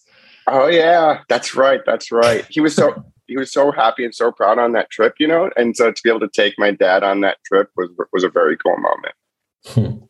Oh 0.48 0.68
yeah, 0.68 1.20
that's 1.28 1.54
right, 1.54 1.82
that's 1.86 2.12
right. 2.12 2.46
He 2.50 2.62
was 2.62 2.76
so 2.76 3.04
he 3.30 3.38
was 3.38 3.52
so 3.52 3.72
happy 3.72 4.04
and 4.04 4.14
so 4.14 4.32
proud 4.32 4.60
on 4.60 4.74
that 4.74 4.90
trip, 4.90 5.16
you 5.20 5.28
know. 5.28 5.50
And 5.56 5.76
so 5.78 5.92
to 5.92 6.02
be 6.04 6.10
able 6.10 6.20
to 6.22 6.30
take 6.30 6.56
my 6.58 6.72
dad 6.72 7.04
on 7.04 7.22
that 7.22 7.38
trip 7.46 7.70
was 7.78 7.90
was 8.12 8.24
a 8.24 8.30
very 8.30 8.58
cool 8.58 8.78
moment. 8.78 9.16
Hmm. 9.68 10.06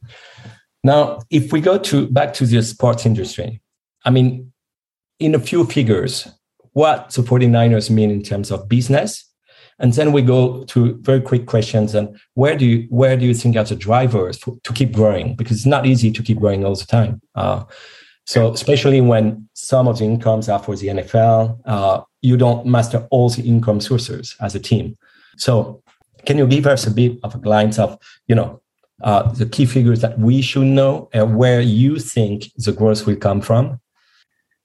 Now, 0.84 1.20
if 1.30 1.52
we 1.52 1.62
go 1.62 1.78
to 1.78 2.08
back 2.08 2.34
to 2.36 2.46
the 2.46 2.64
sports 2.64 3.06
industry, 3.06 3.62
I 4.06 4.10
mean, 4.10 4.52
in 5.20 5.36
a 5.36 5.40
few 5.40 5.66
figures, 5.66 6.28
what 6.72 7.10
the 7.10 7.22
49ers 7.22 7.90
mean 7.90 8.10
in 8.10 8.24
terms 8.24 8.50
of 8.52 8.70
business, 8.70 9.30
and 9.80 9.94
then 9.94 10.12
we 10.12 10.22
go 10.22 10.64
to 10.66 10.96
very 11.02 11.22
quick 11.22 11.46
questions 11.46 11.96
and 11.96 12.20
where 12.34 12.58
do 12.58 12.66
you 12.66 12.88
where 12.90 13.18
do 13.18 13.26
you 13.26 13.34
think 13.34 13.56
are 13.56 13.64
the 13.64 13.76
drivers 13.76 14.38
for, 14.38 14.58
to 14.64 14.74
keep 14.74 14.92
growing 14.92 15.36
because 15.36 15.58
it's 15.58 15.66
not 15.66 15.86
easy 15.86 16.12
to 16.12 16.22
keep 16.22 16.40
growing 16.40 16.66
all 16.66 16.76
the 16.76 16.86
time 16.86 17.22
uh, 17.36 17.64
so 18.26 18.52
especially 18.52 19.02
when 19.02 19.48
some 19.54 19.88
of 19.88 19.98
the 20.00 20.06
incomes 20.06 20.50
are 20.50 20.60
for 20.60 20.76
the 20.76 20.88
nfl 20.88 21.58
uh, 21.66 22.02
you 22.22 22.38
don't 22.38 22.66
master 22.66 23.08
all 23.12 23.30
the 23.30 23.44
income 23.44 23.80
sources 23.82 24.36
as 24.42 24.56
a 24.56 24.60
team. 24.60 24.98
So 25.38 25.82
can 26.26 26.38
you 26.38 26.48
give 26.48 26.68
us 26.68 26.86
a 26.86 26.92
bit 26.92 27.20
of 27.24 27.36
a 27.36 27.38
glance 27.38 27.80
of, 27.80 27.98
you 28.28 28.36
know, 28.36 28.62
uh, 29.02 29.32
the 29.32 29.46
key 29.46 29.66
figures 29.66 30.02
that 30.02 30.20
we 30.20 30.42
should 30.42 30.66
know 30.66 31.10
and 31.14 31.38
where 31.38 31.62
you 31.62 31.98
think 32.00 32.52
the 32.58 32.74
growth 32.74 33.06
will 33.06 33.16
come 33.16 33.42
from? 33.42 33.80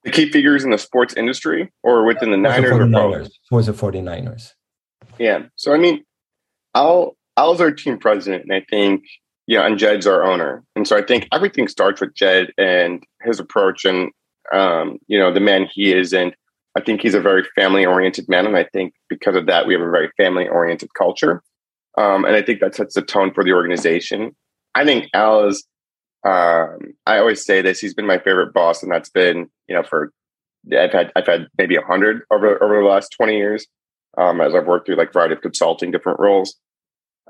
The 0.03 0.11
key 0.11 0.31
figures 0.31 0.65
in 0.65 0.71
the 0.71 0.79
sports 0.79 1.15
industry 1.15 1.73
or 1.83 2.05
within 2.05 2.31
the 2.31 2.37
Niners 2.37 2.71
for 2.71 2.79
the 2.79 2.85
49ers, 2.85 3.31
for 3.49 3.63
the 3.63 3.73
49ers. 3.73 4.53
Yeah. 5.19 5.45
So, 5.57 5.73
I 5.73 5.79
mean, 5.79 6.05
Al, 6.75 7.17
Al's 7.37 7.61
our 7.61 7.71
team 7.71 7.99
president, 7.99 8.43
and 8.43 8.53
I 8.53 8.67
think, 8.69 9.05
yeah, 9.47 9.67
and 9.67 9.79
Jed's 9.79 10.07
our 10.07 10.25
owner. 10.25 10.65
And 10.75 10.87
so 10.87 10.97
I 10.97 11.03
think 11.03 11.29
everything 11.33 11.69
starts 11.69 12.01
with 12.01 12.15
Jed 12.15 12.53
and 12.59 13.03
his 13.23 13.39
approach 13.39 13.85
and, 13.85 14.11
um, 14.53 14.99
you 15.07 15.19
know, 15.19 15.33
the 15.33 15.41
man 15.41 15.69
he 15.73 15.93
is. 15.93 16.13
And 16.13 16.35
I 16.77 16.81
think 16.81 17.01
he's 17.01 17.15
a 17.15 17.21
very 17.21 17.45
family 17.55 17.87
oriented 17.87 18.29
man. 18.29 18.47
And 18.47 18.57
I 18.57 18.65
think 18.65 18.95
because 19.09 19.37
of 19.37 19.47
that, 19.47 19.67
we 19.67 19.75
have 19.75 19.83
a 19.83 19.91
very 19.91 20.11
family 20.17 20.49
oriented 20.49 20.93
culture. 20.95 21.43
Um, 21.97 22.25
and 22.25 22.35
I 22.35 22.43
think 22.43 22.61
that 22.61 22.75
sets 22.75 22.95
the 22.95 23.03
tone 23.03 23.33
for 23.33 23.45
the 23.45 23.53
organization. 23.53 24.35
I 24.75 24.85
think 24.85 25.09
Al 25.15 25.47
is, 25.47 25.65
um, 26.27 26.79
I 27.07 27.19
always 27.19 27.45
say 27.45 27.63
this, 27.63 27.79
he's 27.79 27.95
been 27.95 28.07
my 28.07 28.19
favorite 28.19 28.53
boss. 28.53 28.83
And 28.83 28.91
that's 28.91 29.11
been, 29.11 29.49
you 29.69 29.75
know, 29.75 29.85
for, 29.85 30.13
I've 30.77 30.93
had, 30.93 31.13
I've 31.15 31.27
had 31.27 31.47
maybe 31.59 31.77
a 31.77 31.83
hundred 31.83 32.23
over, 32.33 32.63
over 32.63 32.83
the 32.83 32.89
last 32.89 33.15
20 33.17 33.37
years. 33.37 33.67
Um, 34.17 34.41
as 34.41 34.55
I've 34.55 34.67
worked 34.67 34.87
through 34.87 34.95
like 34.97 35.13
variety 35.13 35.35
of 35.35 35.43
consulting, 35.43 35.91
different 35.91 36.21
roles. 36.21 36.57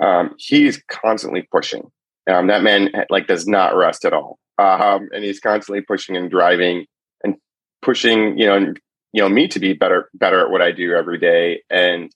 Um, 0.01 0.35
he's 0.39 0.83
constantly 0.89 1.49
pushing. 1.51 1.91
Um, 2.31 2.47
that 2.49 2.63
man 2.63 2.91
like 3.11 3.27
does 3.27 3.47
not 3.47 3.77
rest 3.77 4.05
at 4.05 4.13
all. 4.13 4.39
Um, 4.59 5.09
and 5.13 5.25
he's 5.25 5.41
constantly 5.41 5.83
pushing 5.83 6.17
and 6.17 6.31
driving 6.31 6.87
and 7.23 7.37
pushing, 7.83 8.39
you 8.39 8.47
know, 8.47 8.75
you 9.15 9.23
know 9.23 9.29
me 9.29 9.47
to 9.47 9.61
be 9.61 9.73
better 9.73 10.11
better 10.13 10.41
at 10.41 10.51
what 10.51 10.61
I 10.61 10.73
do 10.73 10.93
every 10.93 11.19
day. 11.19 11.63
And 11.71 12.13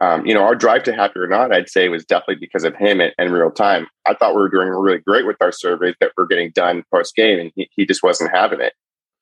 um, 0.00 0.26
you 0.26 0.34
know, 0.34 0.42
our 0.42 0.54
drive 0.54 0.82
to 0.84 0.92
happy 0.92 1.18
or 1.18 1.26
not, 1.26 1.54
I'd 1.54 1.70
say 1.70 1.88
was 1.88 2.04
definitely 2.04 2.36
because 2.40 2.64
of 2.64 2.76
him 2.76 3.00
in, 3.00 3.32
real 3.32 3.50
time. 3.50 3.86
I 4.06 4.12
thought 4.12 4.34
we 4.34 4.42
were 4.42 4.50
doing 4.50 4.68
really 4.68 4.98
great 4.98 5.26
with 5.26 5.36
our 5.40 5.52
surveys 5.52 5.94
that 6.00 6.12
we're 6.18 6.26
getting 6.26 6.50
done 6.54 6.82
post 6.92 7.16
game, 7.16 7.38
and 7.38 7.50
he, 7.54 7.70
he 7.74 7.86
just 7.86 8.02
wasn't 8.02 8.34
having 8.34 8.60
it. 8.60 8.74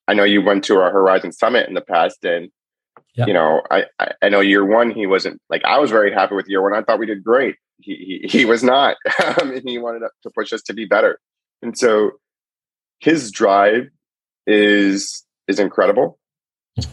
I 0.08 0.14
know 0.14 0.24
you 0.24 0.42
went 0.42 0.64
to 0.64 0.78
our 0.78 0.90
Horizon 0.90 1.30
Summit 1.30 1.68
in 1.68 1.74
the 1.74 1.80
past, 1.80 2.24
and 2.24 2.50
yeah. 3.14 3.26
you 3.26 3.34
know, 3.34 3.62
I, 3.70 3.84
I, 4.00 4.12
I 4.22 4.28
know 4.28 4.40
year 4.40 4.64
one 4.64 4.90
he 4.90 5.06
wasn't 5.06 5.40
like 5.48 5.64
I 5.64 5.78
was 5.78 5.90
very 5.90 6.12
happy 6.12 6.34
with 6.34 6.48
year 6.48 6.62
one. 6.62 6.74
I 6.74 6.82
thought 6.82 6.98
we 6.98 7.06
did 7.06 7.22
great. 7.22 7.54
He 7.78 8.20
he, 8.22 8.38
he 8.38 8.44
was 8.46 8.64
not, 8.64 8.96
and 9.40 9.62
he 9.64 9.78
wanted 9.78 10.08
to 10.24 10.30
push 10.30 10.52
us 10.52 10.62
to 10.62 10.74
be 10.74 10.86
better. 10.86 11.20
And 11.60 11.78
so 11.78 12.12
his 12.98 13.30
drive 13.30 13.90
is 14.44 15.24
is 15.46 15.60
incredible. 15.60 16.18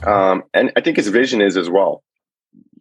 Um, 0.06 0.44
and 0.54 0.72
I 0.76 0.82
think 0.82 0.98
his 0.98 1.08
vision 1.08 1.42
is 1.42 1.58
as 1.58 1.70
well. 1.70 2.04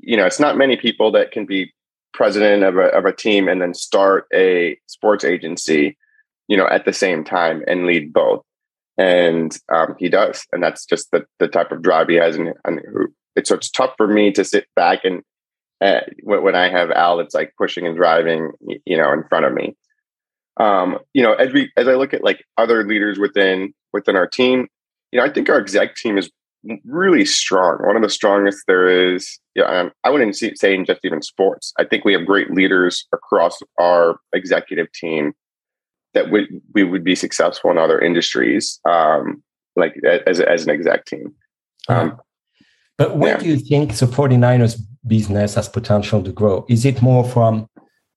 You 0.00 0.16
know, 0.16 0.26
it's 0.26 0.40
not 0.40 0.56
many 0.56 0.76
people 0.76 1.12
that 1.12 1.32
can 1.32 1.46
be 1.46 1.72
president 2.12 2.64
of 2.64 2.76
a, 2.76 2.86
of 2.86 3.04
a 3.04 3.12
team 3.12 3.48
and 3.48 3.60
then 3.60 3.74
start 3.74 4.26
a 4.32 4.78
sports 4.86 5.24
agency, 5.24 5.96
you 6.48 6.56
know, 6.56 6.66
at 6.66 6.84
the 6.84 6.92
same 6.92 7.24
time 7.24 7.62
and 7.66 7.86
lead 7.86 8.12
both. 8.12 8.42
And 8.96 9.56
um, 9.72 9.94
he 9.98 10.08
does. 10.08 10.44
And 10.52 10.62
that's 10.62 10.84
just 10.84 11.10
the, 11.12 11.24
the 11.38 11.46
type 11.46 11.70
of 11.70 11.82
drive 11.82 12.08
he 12.08 12.16
has. 12.16 12.36
And, 12.36 12.54
and 12.64 12.80
it's, 13.36 13.50
so 13.50 13.54
it's 13.54 13.70
tough 13.70 13.94
for 13.96 14.08
me 14.08 14.32
to 14.32 14.44
sit 14.44 14.66
back 14.74 15.04
and 15.04 15.22
uh, 15.80 16.00
when 16.22 16.56
I 16.56 16.68
have 16.68 16.90
Al, 16.90 17.20
it's 17.20 17.34
like 17.34 17.54
pushing 17.56 17.86
and 17.86 17.96
driving, 17.96 18.50
you 18.84 18.96
know, 18.96 19.12
in 19.12 19.22
front 19.28 19.46
of 19.46 19.54
me. 19.54 19.76
Um, 20.58 20.98
you 21.14 21.22
know, 21.22 21.34
as 21.34 21.52
we 21.52 21.70
as 21.76 21.86
I 21.86 21.94
look 21.94 22.12
at 22.12 22.24
like 22.24 22.44
other 22.56 22.84
leaders 22.84 23.18
within 23.18 23.72
within 23.92 24.16
our 24.16 24.26
team, 24.26 24.66
you 25.12 25.20
know, 25.20 25.24
I 25.24 25.30
think 25.32 25.48
our 25.48 25.60
exec 25.60 25.94
team 25.94 26.18
is 26.18 26.30
really 26.84 27.24
strong. 27.24 27.78
One 27.86 27.96
of 27.96 28.02
the 28.02 28.10
strongest 28.10 28.64
there 28.66 28.88
is. 28.88 29.38
Yeah, 29.54 29.64
um, 29.64 29.92
I 30.04 30.10
wouldn't 30.10 30.36
say 30.36 30.74
in 30.74 30.84
just 30.84 31.00
even 31.04 31.22
sports. 31.22 31.72
I 31.78 31.84
think 31.84 32.04
we 32.04 32.12
have 32.12 32.26
great 32.26 32.50
leaders 32.52 33.06
across 33.12 33.58
our 33.78 34.20
executive 34.32 34.90
team 34.92 35.32
that 36.14 36.30
would 36.30 36.48
we 36.74 36.84
would 36.84 37.04
be 37.04 37.14
successful 37.14 37.70
in 37.70 37.78
other 37.78 38.00
industries, 38.00 38.80
um, 38.88 39.42
like 39.76 39.94
as 40.26 40.40
as 40.40 40.64
an 40.64 40.70
exec 40.70 41.06
team. 41.06 41.34
Um, 41.88 42.18
but 42.96 43.16
where 43.16 43.34
yeah. 43.34 43.38
do 43.38 43.48
you 43.48 43.58
think 43.58 43.94
the 43.96 44.06
49ers 44.06 44.80
business 45.06 45.54
has 45.54 45.68
potential 45.68 46.22
to 46.22 46.32
grow? 46.32 46.66
Is 46.68 46.84
it 46.84 47.00
more 47.00 47.24
from 47.24 47.68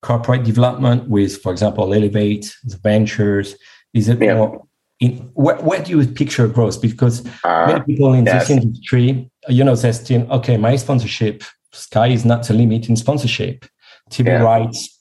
corporate 0.02 0.44
development 0.44 1.08
with, 1.08 1.42
for 1.42 1.52
example, 1.52 1.94
Elevate, 1.94 2.56
the 2.64 2.78
ventures? 2.78 3.56
Is 3.94 4.10
it 4.10 4.22
yeah. 4.22 4.36
more 4.36 4.66
in 5.02 5.18
where, 5.34 5.58
where 5.58 5.84
do 5.84 5.92
you 5.92 6.08
picture 6.08 6.48
growth? 6.48 6.82
Because 6.82 7.26
uh, 7.44 7.68
many 7.68 7.82
people 7.82 8.14
in 8.14 8.26
yes. 8.26 8.48
this 8.48 8.58
industry, 8.58 9.30
you 9.50 9.64
know, 9.64 9.76
they're 9.76 9.94
still 9.94 10.32
okay. 10.32 10.56
My 10.58 10.76
sponsorship 10.78 11.44
sky 11.74 12.08
is 12.08 12.24
not 12.24 12.48
the 12.48 12.54
limit 12.54 12.88
in 12.88 12.96
sponsorship. 12.96 13.66
TV 14.10 14.28
yeah. 14.28 14.42
rights, 14.42 15.00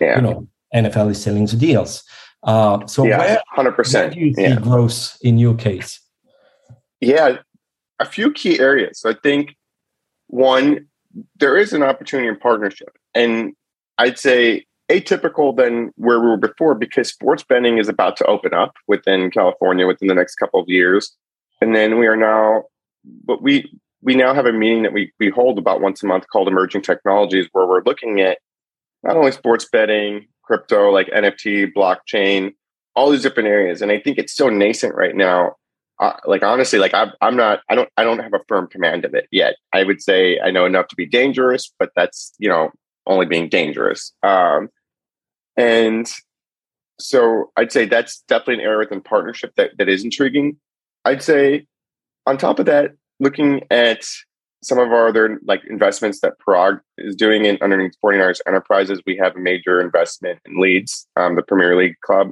yeah. 0.00 0.16
you 0.16 0.22
know, 0.22 0.48
NFL 0.74 1.10
is 1.10 1.22
selling 1.22 1.46
the 1.46 1.56
deals. 1.56 2.02
Uh, 2.42 2.84
so 2.86 3.04
yeah, 3.04 3.18
where, 3.18 3.42
100%. 3.56 3.94
where 3.94 4.10
do 4.10 4.20
you 4.20 4.34
see 4.34 4.42
yeah. 4.42 4.56
growth 4.56 5.16
in 5.22 5.38
your 5.38 5.54
case? 5.54 6.00
Yeah, 7.00 7.38
a 8.00 8.04
few 8.04 8.32
key 8.32 8.58
areas. 8.58 9.04
I 9.06 9.14
think 9.14 9.56
one, 10.26 10.88
there 11.38 11.56
is 11.56 11.72
an 11.72 11.82
opportunity 11.82 12.28
in 12.28 12.36
partnership, 12.36 12.96
and 13.14 13.54
I'd 13.98 14.18
say 14.18 14.66
atypical 14.90 15.56
than 15.56 15.92
where 15.96 16.20
we 16.20 16.26
were 16.26 16.36
before 16.36 16.74
because 16.74 17.08
sports 17.08 17.42
betting 17.42 17.78
is 17.78 17.88
about 17.88 18.16
to 18.16 18.26
open 18.26 18.52
up 18.52 18.74
within 18.88 19.30
California 19.30 19.86
within 19.86 20.08
the 20.08 20.14
next 20.14 20.36
couple 20.36 20.60
of 20.60 20.68
years. 20.68 21.16
And 21.60 21.74
then 21.74 21.98
we 21.98 22.06
are 22.06 22.16
now, 22.16 22.64
but 23.24 23.42
we 23.42 23.70
we 24.02 24.14
now 24.16 24.34
have 24.34 24.46
a 24.46 24.52
meeting 24.52 24.82
that 24.82 24.92
we 24.92 25.12
we 25.20 25.30
hold 25.30 25.58
about 25.58 25.80
once 25.80 26.02
a 26.02 26.06
month 26.06 26.26
called 26.32 26.48
Emerging 26.48 26.82
Technologies, 26.82 27.48
where 27.52 27.66
we're 27.66 27.84
looking 27.84 28.20
at 28.20 28.38
not 29.02 29.16
only 29.16 29.32
sports 29.32 29.66
betting, 29.70 30.26
crypto 30.42 30.90
like 30.90 31.08
NFT, 31.08 31.72
blockchain, 31.72 32.54
all 32.94 33.10
these 33.10 33.22
different 33.22 33.48
areas. 33.48 33.80
And 33.82 33.90
I 33.92 33.98
think 33.98 34.18
it's 34.18 34.34
so 34.34 34.48
nascent 34.48 34.94
right 34.94 35.14
now. 35.14 35.56
uh, 36.00 36.14
like 36.26 36.42
honestly, 36.42 36.78
like 36.78 36.94
I'm, 36.94 37.12
I'm 37.20 37.36
not, 37.36 37.60
I 37.68 37.74
don't, 37.74 37.88
I 37.96 38.04
don't 38.04 38.18
have 38.18 38.34
a 38.34 38.40
firm 38.48 38.66
command 38.66 39.04
of 39.04 39.14
it 39.14 39.28
yet. 39.30 39.54
I 39.72 39.84
would 39.84 40.02
say 40.02 40.40
I 40.40 40.50
know 40.50 40.66
enough 40.66 40.88
to 40.88 40.96
be 40.96 41.06
dangerous, 41.06 41.72
but 41.78 41.90
that's 41.94 42.34
you 42.38 42.48
know 42.48 42.70
only 43.06 43.26
being 43.26 43.48
dangerous. 43.48 44.12
Um, 44.22 44.68
and 45.56 46.10
so 46.98 47.50
I'd 47.56 47.72
say 47.72 47.84
that's 47.84 48.22
definitely 48.28 48.54
an 48.54 48.68
area 48.68 48.78
within 48.78 49.00
partnership 49.00 49.52
that 49.56 49.72
that 49.78 49.88
is 49.88 50.04
intriguing. 50.04 50.56
I'd 51.04 51.22
say 51.22 51.66
on 52.26 52.38
top 52.38 52.58
of 52.58 52.66
that, 52.66 52.92
looking 53.18 53.62
at 53.70 54.04
some 54.62 54.78
of 54.78 54.92
our 54.92 55.08
other 55.08 55.40
like 55.44 55.62
investments 55.68 56.20
that 56.20 56.34
Paraag 56.38 56.80
is 56.98 57.16
doing 57.16 57.44
in 57.44 57.58
underneath 57.60 57.94
49ers 58.04 58.40
Enterprises, 58.46 59.02
we 59.06 59.16
have 59.16 59.34
a 59.34 59.40
major 59.40 59.80
investment 59.80 60.38
in 60.44 60.60
Leeds, 60.60 61.08
um, 61.16 61.34
the 61.34 61.42
Premier 61.42 61.76
League 61.76 61.96
club, 62.04 62.30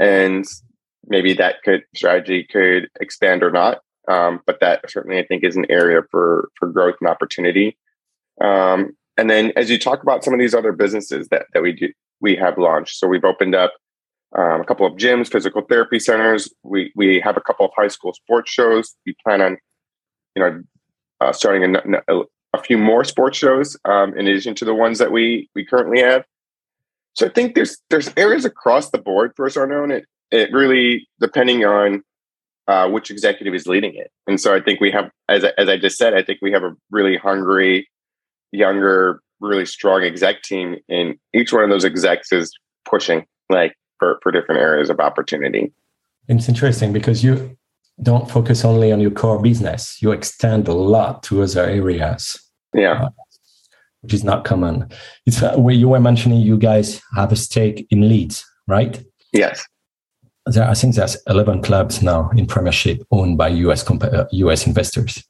and 0.00 0.44
maybe 1.06 1.34
that 1.34 1.62
could 1.64 1.82
strategy 1.94 2.46
could 2.50 2.88
expand 3.00 3.42
or 3.42 3.50
not. 3.50 3.78
Um, 4.06 4.40
but 4.46 4.60
that 4.60 4.88
certainly 4.90 5.18
I 5.18 5.26
think 5.26 5.42
is 5.42 5.56
an 5.56 5.66
area 5.68 6.02
for 6.10 6.50
for 6.58 6.68
growth 6.68 6.96
and 7.00 7.08
opportunity. 7.08 7.76
Um, 8.40 8.96
and 9.16 9.30
then 9.30 9.52
as 9.56 9.70
you 9.70 9.78
talk 9.78 10.02
about 10.02 10.24
some 10.24 10.34
of 10.34 10.40
these 10.40 10.54
other 10.54 10.72
businesses 10.72 11.28
that 11.28 11.46
that 11.52 11.62
we 11.62 11.72
do 11.72 11.92
we 12.20 12.36
have 12.36 12.58
launched, 12.58 12.96
so 12.96 13.06
we've 13.06 13.24
opened 13.24 13.54
up 13.54 13.72
um, 14.36 14.60
a 14.60 14.64
couple 14.64 14.86
of 14.86 14.94
gyms, 14.94 15.30
physical 15.30 15.62
therapy 15.62 15.98
centers. 15.98 16.52
We 16.62 16.92
we 16.96 17.20
have 17.20 17.36
a 17.36 17.40
couple 17.40 17.66
of 17.66 17.72
high 17.76 17.88
school 17.88 18.12
sports 18.14 18.50
shows. 18.50 18.94
We 19.06 19.14
plan 19.24 19.40
on, 19.40 19.58
you 20.34 20.42
know, 20.42 20.62
uh, 21.20 21.32
starting 21.32 21.76
a, 21.76 22.20
a, 22.52 22.62
few 22.62 22.76
more 22.76 23.04
sports 23.04 23.38
shows 23.38 23.76
um, 23.84 24.16
in 24.16 24.26
addition 24.26 24.54
to 24.56 24.64
the 24.64 24.74
ones 24.74 24.98
that 24.98 25.12
we 25.12 25.48
we 25.54 25.64
currently 25.64 26.00
have. 26.00 26.24
So 27.14 27.26
I 27.26 27.28
think 27.28 27.54
there's 27.54 27.78
there's 27.90 28.10
areas 28.16 28.44
across 28.44 28.90
the 28.90 28.98
board 28.98 29.32
for 29.36 29.46
us, 29.46 29.56
Arnaud. 29.56 29.90
It 29.90 30.06
it 30.32 30.52
really 30.52 31.06
depending 31.20 31.64
on 31.64 32.02
uh, 32.66 32.88
which 32.88 33.10
executive 33.10 33.54
is 33.54 33.66
leading 33.66 33.94
it. 33.94 34.10
And 34.26 34.40
so 34.40 34.54
I 34.54 34.60
think 34.60 34.80
we 34.80 34.90
have, 34.90 35.10
as 35.28 35.44
as 35.44 35.68
I 35.68 35.76
just 35.76 35.96
said, 35.96 36.14
I 36.14 36.22
think 36.22 36.40
we 36.42 36.50
have 36.52 36.64
a 36.64 36.74
really 36.90 37.16
hungry, 37.16 37.88
younger, 38.54 39.20
really 39.40 39.66
strong 39.66 40.02
exec 40.02 40.42
team, 40.42 40.76
and 40.88 41.16
each 41.34 41.52
one 41.52 41.64
of 41.64 41.70
those 41.70 41.84
execs 41.84 42.32
is 42.32 42.52
pushing 42.84 43.26
like 43.50 43.74
for 43.98 44.18
for 44.22 44.32
different 44.32 44.60
areas 44.60 44.90
of 44.90 45.00
opportunity. 45.00 45.72
It's 46.28 46.48
interesting 46.48 46.92
because 46.92 47.22
you 47.22 47.56
don't 48.02 48.30
focus 48.30 48.64
only 48.64 48.92
on 48.92 49.00
your 49.00 49.10
core 49.10 49.40
business; 49.40 50.00
you 50.00 50.12
extend 50.12 50.68
a 50.68 50.74
lot 50.74 51.22
to 51.24 51.42
other 51.42 51.64
areas. 51.64 52.40
Yeah. 52.72 53.04
Uh, 53.04 53.08
which 54.04 54.12
is 54.12 54.22
not 54.22 54.44
common. 54.44 54.86
It's 55.24 55.42
uh, 55.42 55.56
where 55.56 55.74
you 55.74 55.88
were 55.88 56.00
mentioning 56.00 56.40
you 56.40 56.58
guys 56.58 57.00
have 57.16 57.32
a 57.32 57.36
stake 57.36 57.86
in 57.88 58.06
Leeds, 58.06 58.44
right? 58.68 59.02
Yes. 59.32 59.66
There, 60.44 60.68
I 60.68 60.74
think 60.74 60.94
there's 60.94 61.16
11 61.26 61.62
clubs 61.62 62.02
now 62.02 62.30
in 62.36 62.46
Premiership 62.46 63.02
owned 63.10 63.38
by 63.38 63.48
US 63.48 63.82
comp- 63.82 64.04
uh, 64.04 64.26
US 64.30 64.66
investors. 64.66 65.24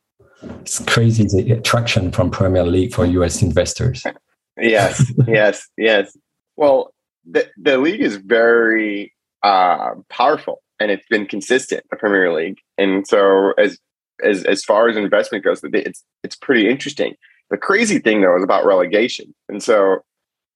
It's 0.61 0.79
crazy 0.81 1.25
the 1.25 1.53
attraction 1.53 2.11
from 2.11 2.31
Premier 2.31 2.65
League 2.65 2.95
for 2.95 3.05
US 3.05 3.43
investors. 3.43 4.05
yes, 4.61 5.13
yes, 5.27 5.69
yes. 5.77 6.17
Well, 6.57 6.93
the, 7.29 7.49
the 7.57 7.79
league 7.79 8.01
is 8.01 8.17
very 8.17 9.13
uh, 9.43 9.95
powerful 10.09 10.63
and 10.81 10.91
it's 10.91 11.07
been 11.09 11.27
consistent, 11.27 11.85
the 11.91 11.97
Premier 11.97 12.33
League. 12.33 12.59
And 12.79 13.07
so 13.07 13.53
as 13.59 13.79
as 14.23 14.45
as 14.45 14.65
far 14.65 14.89
as 14.89 14.97
investment 14.97 15.45
goes, 15.45 15.61
it's 15.63 16.05
it's 16.23 16.37
pretty 16.37 16.69
interesting. 16.69 17.15
The 17.51 17.57
crazy 17.57 17.99
thing 17.99 18.21
though 18.21 18.37
is 18.37 18.45
about 18.45 18.65
relegation. 18.65 19.35
And 19.49 19.63
so, 19.63 19.99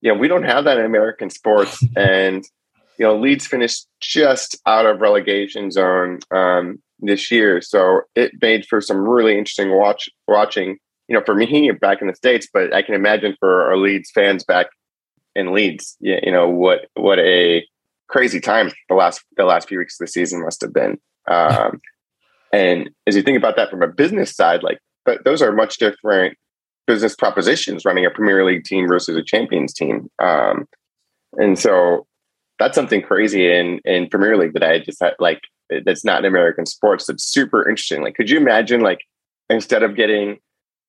you 0.01 0.13
know, 0.13 0.19
we 0.19 0.29
don't 0.29 0.45
have 0.45 0.65
that 0.65 0.79
in 0.79 0.85
American 0.85 1.31
sports. 1.31 1.85
and 1.97 2.45
you 2.99 3.05
know, 3.05 3.17
Leeds 3.17 3.47
finished 3.47 3.87
just 4.01 4.61
out 4.67 4.87
of 4.87 5.01
relegation 5.01 5.71
zone 5.71 6.19
um, 6.33 6.83
this 7.01 7.31
year, 7.31 7.61
so 7.61 8.03
it 8.15 8.33
made 8.41 8.67
for 8.67 8.81
some 8.81 8.99
really 8.99 9.39
interesting 9.39 9.77
watch 9.77 10.09
watching. 10.27 10.79
You 11.09 11.17
know, 11.17 11.23
for 11.25 11.35
me 11.35 11.71
back 11.71 12.03
in 12.03 12.07
the 12.07 12.15
states, 12.15 12.49
but 12.53 12.75
I 12.75 12.83
can 12.83 12.95
imagine 12.95 13.35
for 13.41 13.65
our 13.65 13.79
Leeds 13.79 14.11
fans 14.11 14.45
back 14.45 14.67
in 15.35 15.55
Leeds, 15.55 15.97
you, 16.01 16.19
you 16.23 16.33
know 16.33 16.49
what 16.49 16.87
what 16.95 17.19
a 17.19 17.65
crazy 18.09 18.41
time 18.41 18.71
the 18.89 18.95
last 18.95 19.23
the 19.37 19.45
last 19.45 19.69
few 19.69 19.79
weeks 19.79 19.99
of 20.01 20.07
the 20.07 20.11
season 20.11 20.43
must 20.43 20.61
have 20.61 20.73
been. 20.73 20.99
Um, 21.31 21.81
and 22.53 22.91
as 23.07 23.17
you 23.17 23.23
think 23.23 23.39
about 23.39 23.57
that 23.57 23.71
from 23.71 23.83
a 23.83 23.89
business 23.89 24.35
side, 24.35 24.63
like 24.63 24.79
but 25.05 25.25
those 25.25 25.41
are 25.41 25.53
much 25.53 25.79
different 25.79 26.37
business 26.87 27.15
propositions 27.15 27.85
running 27.85 28.05
a 28.05 28.11
Premier 28.11 28.45
League 28.45 28.65
team 28.65 28.89
versus 28.89 29.17
a 29.17 29.23
Champions 29.23 29.73
team. 29.73 30.11
Um, 30.19 30.67
and 31.35 31.59
so 31.59 32.07
that's 32.59 32.75
something 32.75 33.03
crazy 33.03 33.51
in 33.51 33.81
in 33.85 34.09
Premier 34.09 34.37
League 34.37 34.55
that 34.55 34.63
I 34.63 34.79
just 34.81 35.03
had 35.03 35.15
like 35.19 35.41
that's 35.85 36.05
not 36.05 36.21
in 36.21 36.25
American 36.25 36.67
sports 36.67 37.07
that's 37.07 37.25
super 37.25 37.69
interesting. 37.69 38.03
Like, 38.03 38.15
could 38.15 38.31
you 38.31 38.39
imagine 38.39 38.81
like 38.81 39.01
instead 39.51 39.83
of 39.83 39.97
getting 39.97 40.39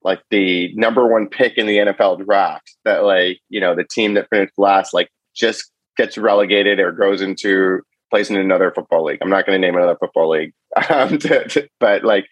like 0.04 0.22
the 0.30 0.74
number 0.76 1.06
one 1.08 1.28
pick 1.28 1.58
in 1.58 1.68
the 1.68 1.78
NFL 1.78 2.26
draft, 2.26 2.76
that 2.86 3.04
like 3.04 3.40
you 3.50 3.60
know 3.60 3.76
the 3.76 3.86
team 3.86 4.14
that 4.14 4.30
finished 4.30 4.54
last 4.58 4.94
like 4.94 5.10
just 5.36 5.72
gets 5.98 6.18
relegated 6.18 6.80
or 6.80 6.92
goes 6.92 7.22
into 7.22 7.82
plays 8.10 8.30
in 8.30 8.38
another 8.38 8.72
football 8.72 9.04
league. 9.04 9.20
I'm 9.22 9.30
not 9.30 9.46
going 9.46 9.60
to 9.60 9.66
name 9.66 9.76
another 9.76 9.98
football 10.00 10.30
league, 10.30 10.54
um, 10.90 11.18
to, 11.20 11.48
to, 11.48 11.70
but 11.80 12.04
like 12.04 12.26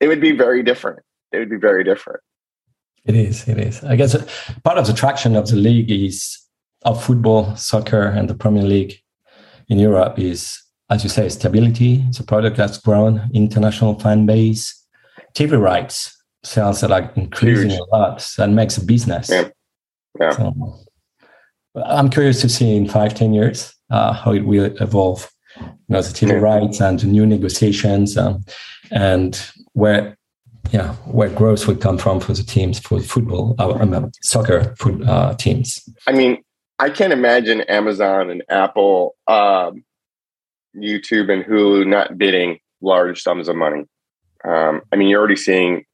it 0.00 0.08
would 0.08 0.20
be 0.20 0.32
very 0.32 0.62
different. 0.62 1.00
It 1.32 1.38
would 1.38 1.50
be 1.50 1.56
very 1.56 1.84
different. 1.84 2.20
It 3.04 3.16
is. 3.16 3.48
It 3.48 3.58
is. 3.58 3.82
I 3.82 3.96
guess 3.96 4.14
part 4.62 4.78
of 4.78 4.86
the 4.86 4.92
traction 4.92 5.34
of 5.34 5.48
the 5.48 5.56
league 5.56 5.90
is 5.90 6.38
of 6.84 7.02
football, 7.02 7.54
soccer, 7.56 8.02
and 8.02 8.28
the 8.28 8.34
Premier 8.34 8.62
League 8.62 8.98
in 9.68 9.78
Europe 9.78 10.18
is, 10.18 10.60
as 10.90 11.02
you 11.02 11.10
say, 11.10 11.28
stability. 11.28 12.04
It's 12.08 12.20
a 12.20 12.24
product 12.24 12.56
that's 12.56 12.78
grown, 12.78 13.30
international 13.32 13.98
fan 13.98 14.26
base, 14.26 14.86
TV 15.34 15.60
rights 15.60 16.16
sales 16.44 16.80
that 16.80 16.90
are 16.90 17.12
increasing 17.14 17.70
Huge. 17.70 17.80
a 17.80 17.96
lot. 17.96 18.34
That 18.36 18.50
makes 18.50 18.76
a 18.76 18.84
business. 18.84 19.30
Yeah. 19.30 19.48
yeah. 20.20 20.30
So, 20.30 20.78
I'm 21.76 22.10
curious 22.10 22.40
to 22.42 22.48
see 22.48 22.76
in 22.76 22.88
five, 22.88 23.14
ten 23.14 23.32
years 23.32 23.74
uh, 23.90 24.12
how 24.12 24.32
it 24.32 24.44
will 24.44 24.76
evolve. 24.80 25.30
You 25.58 25.66
know, 25.88 26.02
the 26.02 26.08
TV 26.08 26.30
yeah. 26.30 26.36
rights 26.36 26.80
and 26.80 26.98
the 26.98 27.06
new 27.06 27.26
negotiations 27.26 28.16
um, 28.16 28.44
and 28.90 29.40
where 29.74 30.16
yeah, 30.70 30.94
where 31.04 31.28
growth 31.28 31.66
would 31.66 31.80
come 31.80 31.98
from 31.98 32.20
for 32.20 32.32
the 32.32 32.42
teams 32.42 32.78
for 32.78 33.00
football, 33.00 33.54
uh, 33.58 34.08
soccer 34.22 34.74
foot, 34.76 35.02
uh, 35.02 35.34
teams. 35.34 35.80
I 36.06 36.12
mean, 36.12 36.42
I 36.82 36.90
can't 36.90 37.12
imagine 37.12 37.60
Amazon 37.60 38.28
and 38.28 38.42
Apple, 38.48 39.14
um, 39.28 39.84
YouTube 40.76 41.32
and 41.32 41.44
Hulu 41.44 41.86
not 41.86 42.18
bidding 42.18 42.58
large 42.80 43.22
sums 43.22 43.46
of 43.46 43.54
money. 43.54 43.84
Um, 44.44 44.80
I 44.92 44.96
mean, 44.96 45.06
you're 45.06 45.20
already 45.20 45.36
seeing 45.36 45.84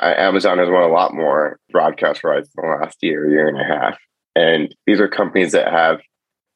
uh, 0.00 0.14
Amazon 0.16 0.56
has 0.56 0.70
won 0.70 0.82
a 0.82 0.88
lot 0.88 1.12
more 1.12 1.60
broadcast 1.70 2.24
rights 2.24 2.48
in 2.56 2.66
the 2.66 2.74
last 2.80 2.96
year, 3.02 3.28
year 3.28 3.48
and 3.48 3.60
a 3.60 3.64
half. 3.64 3.98
And 4.34 4.74
these 4.86 4.98
are 4.98 5.08
companies 5.08 5.52
that 5.52 5.70
have 5.70 6.00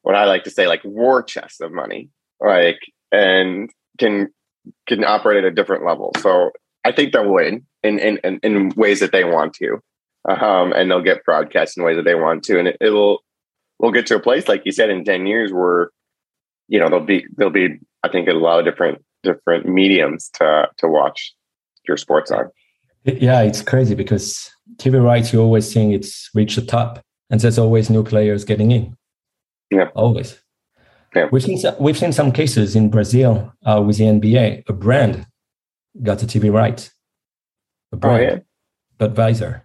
what 0.01 0.15
I 0.15 0.25
like 0.25 0.45
to 0.45 0.49
say, 0.49 0.67
like 0.67 0.81
war 0.83 1.21
chests 1.21 1.61
of 1.61 1.71
money, 1.71 2.09
like, 2.41 2.79
and 3.11 3.69
can 3.99 4.29
can 4.87 5.03
operate 5.03 5.43
at 5.43 5.51
a 5.51 5.51
different 5.51 5.85
level. 5.85 6.11
So 6.17 6.49
I 6.83 6.91
think 6.91 7.13
they'll 7.13 7.31
win 7.31 7.67
in 7.83 7.99
in, 7.99 8.17
in, 8.23 8.39
in 8.41 8.69
ways 8.69 8.99
that 9.01 9.11
they 9.11 9.25
want 9.25 9.53
to. 9.55 9.77
Um, 10.27 10.73
and 10.73 10.89
they'll 10.89 11.03
get 11.03 11.23
broadcast 11.23 11.77
in 11.77 11.83
ways 11.83 11.97
that 11.97 12.05
they 12.05 12.15
want 12.15 12.43
to. 12.45 12.57
And 12.57 12.69
it, 12.69 12.77
it 12.81 12.89
will 12.89 13.19
we'll 13.83 13.91
get 13.91 14.07
to 14.07 14.15
a 14.15 14.19
place 14.19 14.47
like 14.47 14.65
you 14.65 14.71
said 14.71 14.89
in 14.89 15.03
10 15.03 15.27
years 15.27 15.51
where 15.51 15.91
you 16.69 16.79
know 16.79 16.87
there'll 16.89 17.05
be 17.05 17.25
there'll 17.35 17.51
be 17.51 17.77
i 18.03 18.07
think 18.07 18.27
a 18.29 18.33
lot 18.33 18.57
of 18.57 18.65
different 18.65 19.03
different 19.21 19.67
mediums 19.67 20.29
to 20.33 20.67
to 20.77 20.87
watch 20.87 21.35
your 21.87 21.97
sports 21.97 22.31
on 22.31 22.49
yeah 23.03 23.41
it's 23.41 23.61
crazy 23.61 23.93
because 23.93 24.49
tv 24.77 25.03
rights 25.03 25.33
you 25.33 25.41
always 25.41 25.71
think 25.71 25.93
it's 25.93 26.29
reached 26.33 26.55
the 26.55 26.65
top 26.65 27.03
and 27.29 27.41
there's 27.41 27.59
always 27.59 27.89
new 27.89 28.03
players 28.03 28.45
getting 28.45 28.71
in 28.71 28.95
yeah 29.69 29.89
always 29.93 30.39
yeah. 31.15 31.27
We've 31.31 31.43
seen 31.43 31.59
some, 31.59 31.75
we've 31.79 31.95
seen 31.95 32.11
some 32.11 32.31
cases 32.31 32.75
in 32.75 32.89
Brazil 32.89 33.53
uh, 33.63 33.83
with 33.85 33.97
the 33.97 34.05
NBA. 34.05 34.63
A 34.67 34.73
brand 34.73 35.27
got 36.01 36.17
the 36.17 36.25
TV 36.25 36.51
rights. 36.51 36.89
A 37.91 37.97
brand, 37.97 38.23
oh, 38.23 38.33
yeah. 38.99 39.07
Budweiser. 39.07 39.61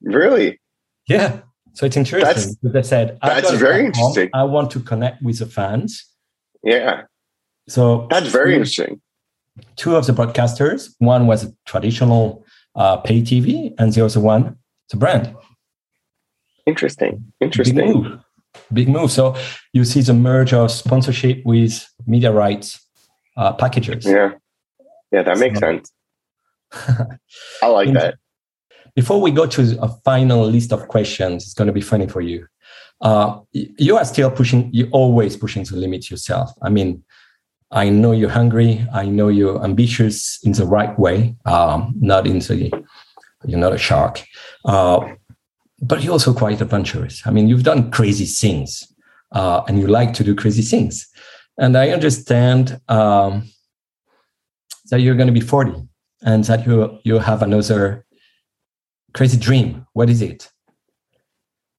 Really? 0.00 0.58
Yeah. 1.06 1.40
So 1.74 1.86
it's 1.86 1.96
interesting 1.96 2.26
that's, 2.26 2.54
because 2.56 2.72
they 2.72 2.82
said, 2.82 3.18
that's 3.22 3.50
very 3.52 3.86
interesting. 3.86 4.30
I 4.34 4.44
want 4.44 4.70
to 4.72 4.80
connect 4.80 5.22
with 5.22 5.38
the 5.38 5.46
fans. 5.46 6.04
Yeah. 6.62 7.02
So 7.68 8.06
that's 8.10 8.28
very 8.28 8.50
two, 8.50 8.56
interesting. 8.56 9.00
Two 9.76 9.96
of 9.96 10.06
the 10.06 10.12
broadcasters, 10.12 10.94
one 10.98 11.26
was 11.26 11.44
a 11.44 11.54
traditional 11.66 12.44
uh, 12.74 12.96
pay 12.98 13.22
TV, 13.22 13.74
and 13.78 13.92
the 13.92 14.04
other 14.04 14.20
one, 14.20 14.56
the 14.90 14.96
brand. 14.96 15.34
Interesting. 16.66 17.32
Interesting. 17.40 17.76
Big 17.76 17.86
move. 17.86 18.18
Big 18.72 18.88
move. 18.88 19.10
So 19.10 19.36
you 19.72 19.84
see 19.84 20.00
the 20.00 20.14
merge 20.14 20.52
of 20.52 20.70
sponsorship 20.70 21.42
with 21.44 21.86
media 22.06 22.32
rights 22.32 22.84
uh, 23.36 23.52
packages. 23.52 24.04
Yeah. 24.06 24.32
Yeah, 25.12 25.22
that 25.22 25.38
makes 25.38 25.58
so, 25.58 25.66
sense. 25.66 25.92
I 27.62 27.66
like 27.66 27.92
that. 27.94 28.14
Before 28.94 29.20
we 29.20 29.30
go 29.30 29.46
to 29.46 29.78
a 29.80 29.88
final 30.04 30.44
list 30.46 30.72
of 30.72 30.88
questions, 30.88 31.44
it's 31.44 31.54
going 31.54 31.66
to 31.66 31.72
be 31.72 31.80
funny 31.80 32.06
for 32.06 32.20
you. 32.20 32.46
Uh, 33.00 33.40
you 33.52 33.96
are 33.96 34.04
still 34.04 34.30
pushing, 34.30 34.68
you're 34.72 34.90
always 34.90 35.36
pushing 35.36 35.64
to 35.64 35.76
limit 35.76 36.10
yourself. 36.10 36.50
I 36.62 36.68
mean, 36.68 37.02
I 37.70 37.88
know 37.88 38.12
you're 38.12 38.30
hungry. 38.30 38.86
I 38.92 39.06
know 39.06 39.28
you're 39.28 39.62
ambitious 39.62 40.40
in 40.42 40.52
the 40.52 40.66
right 40.66 40.98
way, 40.98 41.36
um, 41.46 41.94
not 42.00 42.26
in 42.26 42.40
the, 42.40 42.70
you're 43.46 43.58
not 43.58 43.72
a 43.72 43.78
shark. 43.78 44.24
Uh, 44.64 45.14
but 45.80 46.02
you're 46.02 46.12
also 46.12 46.34
quite 46.34 46.60
adventurous. 46.60 47.22
I 47.26 47.30
mean, 47.30 47.48
you've 47.48 47.62
done 47.62 47.90
crazy 47.90 48.26
things 48.26 48.92
uh, 49.32 49.62
and 49.66 49.78
you 49.78 49.86
like 49.86 50.12
to 50.14 50.24
do 50.24 50.34
crazy 50.34 50.62
things. 50.62 51.08
And 51.58 51.76
I 51.76 51.90
understand 51.90 52.80
um, 52.88 53.48
that 54.90 55.00
you're 55.00 55.14
going 55.14 55.28
to 55.28 55.32
be 55.32 55.40
40 55.40 55.72
and 56.22 56.44
that 56.44 56.66
you, 56.66 56.98
you 57.04 57.18
have 57.18 57.42
another 57.42 58.04
crazy 59.12 59.38
dream. 59.38 59.86
What 59.92 60.10
is 60.10 60.22
it? 60.22 60.50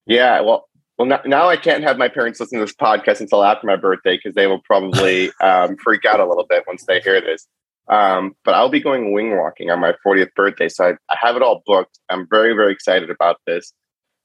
Yeah, 0.06 0.42
well, 0.42 0.68
well, 0.98 1.08
now, 1.08 1.22
now 1.26 1.50
I 1.50 1.58
can't 1.58 1.84
have 1.84 1.98
my 1.98 2.10
parents 2.10 2.40
listen 2.40 2.60
to 2.60 2.66
this 2.66 2.76
podcast 2.76 3.22
until 3.22 3.44
after 3.44 3.66
my 3.66 3.76
birthday 3.76 4.18
because 4.18 4.36
they 4.36 4.48
will 4.48 4.62
probably 4.62 5.32
um, 5.42 5.76
freak 5.78 6.06
out 6.06 6.20
a 6.20 6.28
little 6.28 6.46
bit 6.48 6.64
once 6.68 6.86
they 6.86 7.00
hear 7.00 7.20
this. 7.22 7.48
Um, 7.88 8.36
but 8.46 8.54
I'll 8.54 8.70
be 8.70 8.80
going 8.80 9.12
wing 9.12 9.38
walking 9.38 9.70
on 9.72 9.80
my 9.80 9.94
40th 10.06 10.34
birthday. 10.36 10.70
So 10.70 10.86
I, 10.86 10.92
I, 11.10 11.18
have 11.20 11.36
it 11.36 11.42
all 11.42 11.64
booked. 11.66 12.00
I'm 12.10 12.28
very, 12.30 12.54
very 12.54 12.72
excited 12.72 13.10
about 13.10 13.38
this. 13.48 13.74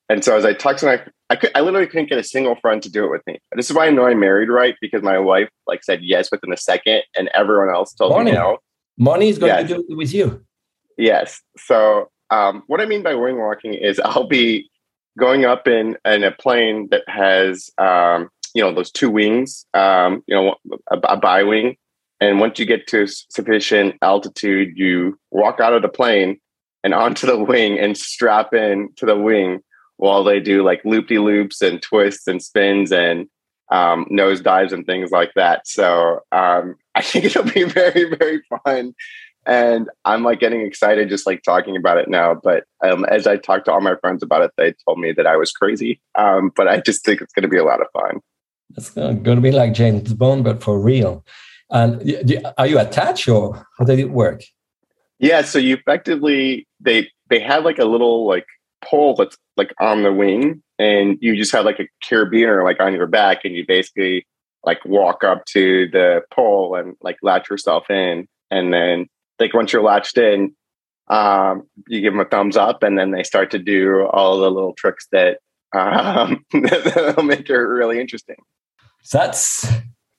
And 0.09 0.23
so 0.23 0.37
as 0.37 0.45
I 0.45 0.53
talked 0.53 0.81
to 0.81 0.87
my, 0.87 1.03
I, 1.31 1.37
could, 1.37 1.51
I 1.55 1.63
literally 1.63 1.87
couldn't 1.87 2.11
get 2.11 2.19
a 2.19 2.23
single 2.23 2.55
friend 2.57 2.83
to 2.83 2.91
do 2.91 3.05
it 3.05 3.11
with 3.11 3.23
me. 3.27 3.41
This 3.57 3.69
is 3.71 3.75
why 3.75 3.87
I 3.87 3.91
know 3.91 4.07
I 4.07 4.15
married 4.15 4.51
right 4.51 4.77
because 4.81 5.03
my 5.03 5.19
wife 5.19 5.49
like 5.67 5.83
said 5.83 6.01
yes 6.03 6.31
within 6.31 6.53
a 6.53 6.57
second, 6.57 7.03
and 7.17 7.29
everyone 7.35 7.75
else 7.75 7.93
told 7.95 8.23
me 8.25 8.33
no. 8.33 8.59
Money 8.99 9.29
is 9.29 9.39
going 9.39 9.51
yes. 9.51 9.69
to 9.69 9.75
do 9.77 9.85
it 9.89 9.97
with 9.97 10.15
you. 10.15 10.45
Yes. 10.97 11.41
So 11.57 12.11
um, 12.31 12.63
what 12.67 12.81
I 12.81 12.87
mean 12.87 13.03
by 13.03 13.15
wing 13.15 13.39
walking 13.39 13.75
is 13.75 14.01
I'll 14.01 14.27
be 14.27 14.71
going 15.19 15.45
up 15.45 15.67
in 15.67 15.97
in 16.05 16.25
a 16.25 16.33
plane 16.33 16.89
that 16.91 17.09
has 17.09 17.71
um, 17.79 18.29
you 18.55 18.63
know 18.63 18.75
those 18.75 18.91
two 18.91 19.11
wings, 19.11 19.67
um, 19.75 20.23
you 20.27 20.35
know 20.35 20.57
a, 20.91 20.99
a 21.09 21.17
bi 21.17 21.43
wing, 21.43 21.77
and 22.21 22.41
once 22.41 22.59
you 22.59 22.67
get 22.67 22.87
to 22.89 23.07
sufficient 23.07 23.97
altitude, 24.03 24.77
you 24.77 25.19
walk 25.31 25.61
out 25.61 25.75
of 25.75 25.83
the 25.83 25.89
plane 25.89 26.39
and 26.83 26.95
onto 26.95 27.27
the 27.27 27.39
wing 27.39 27.79
and 27.79 27.97
strap 27.97 28.55
in 28.55 28.89
to 28.97 29.07
the 29.07 29.17
wing 29.17 29.61
while 29.97 30.23
they 30.23 30.41
do 30.41 30.63
like 30.63 30.85
loop 30.85 31.09
de 31.09 31.19
loops 31.19 31.63
and 31.63 31.83
twists 31.83 32.27
and 32.27 32.43
spins 32.43 32.93
and 32.93 33.29
um, 33.71 34.07
nose 34.11 34.41
dives 34.41 34.73
and 34.73 34.87
things 34.87 35.11
like 35.11 35.33
that. 35.35 35.67
So 35.67 36.21
um, 36.33 36.77
I 36.95 37.03
think 37.03 37.25
it'll 37.25 37.45
be 37.45 37.65
very, 37.65 38.05
very 38.05 38.43
fun. 38.65 38.95
And 39.47 39.89
I'm 40.05 40.25
like 40.25 40.41
getting 40.41 40.63
excited 40.63 41.09
just 41.09 41.27
like 41.27 41.43
talking 41.43 41.77
about 41.77 41.99
it 41.99 42.09
now. 42.09 42.35
But 42.35 42.65
um, 42.83 43.05
as 43.05 43.27
I 43.27 43.37
talked 43.37 43.67
to 43.67 43.73
all 43.73 43.81
my 43.81 43.95
friends 43.97 44.23
about 44.23 44.43
it, 44.43 44.51
they 44.57 44.75
told 44.85 44.99
me 44.99 45.13
that 45.13 45.27
I 45.27 45.37
was 45.37 45.53
crazy. 45.53 46.01
Um, 46.17 46.51
but 46.57 46.67
I 46.67 46.81
just 46.81 47.05
think 47.05 47.21
it's 47.21 47.33
going 47.33 47.45
to 47.45 47.49
be 47.49 47.57
a 47.57 47.65
lot 47.65 47.81
of 47.81 47.87
fun. 47.93 48.21
It's 48.77 48.91
going 48.91 49.23
to 49.23 49.41
be 49.41 49.53
like 49.53 49.73
James 49.73 50.13
Bond, 50.15 50.43
but 50.43 50.63
for 50.63 50.79
real. 50.81 51.25
And 51.71 52.03
are 52.59 52.67
you 52.67 52.79
attached 52.79 53.29
or 53.29 53.67
how 53.79 53.85
did 53.85 53.99
it 53.99 54.11
work? 54.11 54.43
Yeah, 55.19 55.43
so 55.43 55.59
you 55.59 55.75
effectively 55.75 56.67
they 56.81 57.09
they 57.31 57.41
have 57.41 57.65
like 57.65 57.79
a 57.79 57.85
little 57.85 58.27
like 58.27 58.47
pole 58.85 59.15
that's 59.15 59.37
like 59.57 59.73
on 59.81 60.03
the 60.03 60.13
wing, 60.13 60.63
and 60.79 61.17
you 61.21 61.37
just 61.37 61.53
have 61.53 61.65
like 61.65 61.81
a 61.81 61.89
carabiner 62.05 62.63
like 62.65 62.81
on 62.81 62.93
your 62.93 63.07
back, 63.07 63.45
and 63.45 63.55
you 63.55 63.65
basically 63.67 64.27
like 64.65 64.85
walk 64.85 65.25
up 65.25 65.45
to 65.47 65.89
the 65.91 66.23
pole 66.33 66.75
and 66.75 66.97
like 67.01 67.17
latch 67.23 67.49
yourself 67.49 67.91
in, 67.91 68.29
and 68.51 68.73
then 68.73 69.07
like 69.39 69.55
once 69.55 69.73
you're 69.73 69.83
latched 69.83 70.19
in, 70.19 70.55
um, 71.09 71.67
you 71.87 72.01
give 72.01 72.13
them 72.13 72.21
a 72.21 72.25
thumbs 72.25 72.57
up, 72.57 72.83
and 72.83 72.99
then 72.99 73.11
they 73.11 73.23
start 73.23 73.51
to 73.53 73.59
do 73.59 74.07
all 74.07 74.39
the 74.39 74.51
little 74.51 74.75
tricks 74.75 75.07
that 75.13 75.39
um, 75.77 76.45
that'll 76.53 77.23
make 77.23 77.49
it 77.49 77.55
really 77.55 78.01
interesting. 78.01 78.37
That's 79.13 79.67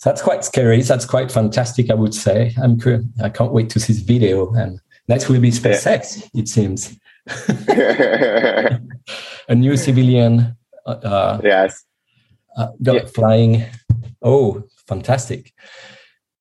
that's 0.04 0.22
quite 0.22 0.44
scary. 0.44 0.82
That's 0.82 1.06
quite 1.06 1.32
fantastic, 1.32 1.90
I 1.90 1.96
would 1.96 2.14
say. 2.14 2.54
I'm 2.62 2.80
I 3.22 3.30
can't 3.30 3.52
wait 3.52 3.70
to 3.72 3.80
see 3.80 3.94
this 3.94 4.02
video. 4.02 4.54
And 4.54 4.80
next 5.08 5.28
will 5.28 5.42
be 5.42 5.52
SpaceX, 5.52 6.30
yeah. 6.34 6.42
it 6.42 6.48
seems. 6.48 6.98
a 9.50 9.56
new 9.56 9.76
civilian. 9.76 10.56
Uh, 10.86 10.90
uh 10.90 11.42
yes. 11.44 11.84
Uh, 12.56 12.70
yeah. 12.80 13.06
flying. 13.06 13.66
Oh, 14.22 14.64
fantastic. 14.88 15.54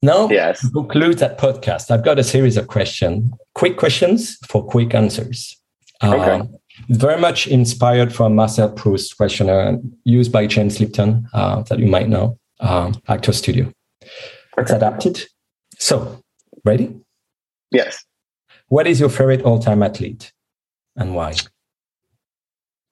Now, 0.03 0.29
yes. 0.29 0.61
to 0.61 0.71
conclude 0.71 1.19
that 1.19 1.39
podcast, 1.39 1.91
I've 1.91 2.05
got 2.05 2.19
a 2.19 2.25
series 2.25 2.57
of 2.57 2.69
questions, 2.69 3.31
quick 3.55 3.77
questions 3.77 4.37
for 4.47 4.65
quick 4.65 4.95
answers. 4.95 5.57
Okay. 6.05 6.31
Um, 6.31 6.55
very 6.91 7.19
much 7.19 7.47
inspired 7.47 8.15
from 8.15 8.35
Marcel 8.35 8.71
Proust's 8.71 9.15
questionnaire 9.15 9.79
used 10.05 10.31
by 10.31 10.47
James 10.47 10.79
Lipton, 10.79 11.27
uh, 11.33 11.63
that 11.63 11.79
you 11.79 11.87
might 11.87 12.09
know, 12.09 12.39
um, 12.61 12.95
Actor 13.09 13.33
Studio. 13.33 13.73
Okay. 14.05 14.13
It's 14.59 14.71
adapted. 14.71 15.25
So, 15.79 16.23
ready? 16.65 16.95
Yes. 17.71 18.05
What 18.69 18.87
is 18.87 19.01
your 19.01 19.09
favorite 19.09 19.43
all 19.43 19.59
time 19.59 19.83
athlete 19.83 20.33
and 20.97 21.15
why? 21.15 21.35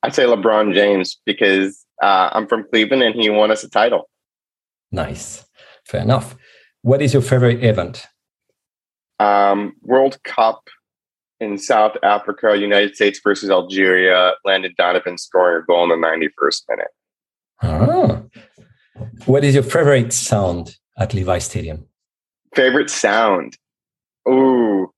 I'd 0.03 0.15
say 0.15 0.25
LeBron 0.25 0.75
James 0.75 1.21
because 1.25 1.85
uh, 2.03 2.31
I'm 2.33 2.47
from 2.47 2.67
Cleveland 2.71 3.03
and 3.03 3.15
he 3.15 3.31
won 3.31 3.51
us 3.51 3.65
a 3.65 3.71
title. 3.71 4.09
Nice. 4.93 5.45
Fair 5.87 6.03
enough. 6.03 6.37
What 6.85 7.01
is 7.01 7.15
your 7.15 7.23
favorite 7.23 7.65
event? 7.65 8.07
Um, 9.19 9.75
World 9.81 10.23
Cup 10.23 10.69
in 11.41 11.57
South 11.57 11.97
Africa, 12.03 12.59
United 12.59 12.95
States 12.95 13.19
versus 13.25 13.49
Algeria. 13.49 14.35
Landon 14.45 14.75
Donovan 14.77 15.17
scoring 15.17 15.63
a 15.63 15.65
goal 15.65 15.91
in 15.91 15.99
the 15.99 16.07
91st 16.07 16.63
minute. 16.69 16.89
Ah. 17.63 18.23
What 19.25 19.45
is 19.45 19.55
your 19.55 19.63
favorite 19.63 20.13
sound 20.13 20.77
at 20.99 21.15
Levi 21.15 21.39
Stadium? 21.39 21.87
Favorite 22.55 22.91
sound? 22.91 23.57
Ooh. 24.29 24.93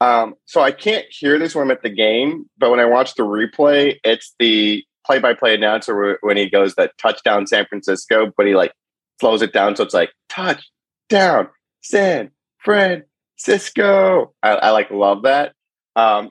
Um, 0.00 0.34
so 0.46 0.60
I 0.60 0.72
can't 0.72 1.06
hear 1.08 1.38
this 1.38 1.54
when 1.54 1.66
I'm 1.66 1.70
at 1.70 1.84
the 1.84 1.88
game, 1.88 2.50
but 2.58 2.72
when 2.72 2.80
I 2.80 2.84
watch 2.84 3.14
the 3.14 3.22
replay, 3.22 4.00
it's 4.02 4.34
the 4.40 4.84
play-by-play 5.06 5.54
announcer 5.54 6.18
when 6.22 6.36
he 6.36 6.50
goes 6.50 6.74
that 6.74 6.98
touchdown 6.98 7.46
San 7.46 7.64
Francisco, 7.66 8.32
but 8.36 8.48
he 8.48 8.56
like 8.56 8.72
slows 9.20 9.40
it 9.40 9.52
down 9.52 9.76
so 9.76 9.84
it's 9.84 9.94
like 9.94 10.10
touch 10.28 10.68
down 11.12 11.48
San 11.82 12.30
Francisco. 12.58 14.32
I, 14.42 14.50
I 14.50 14.70
like 14.70 14.90
love 14.90 15.22
that. 15.22 15.52
Um, 15.94 16.30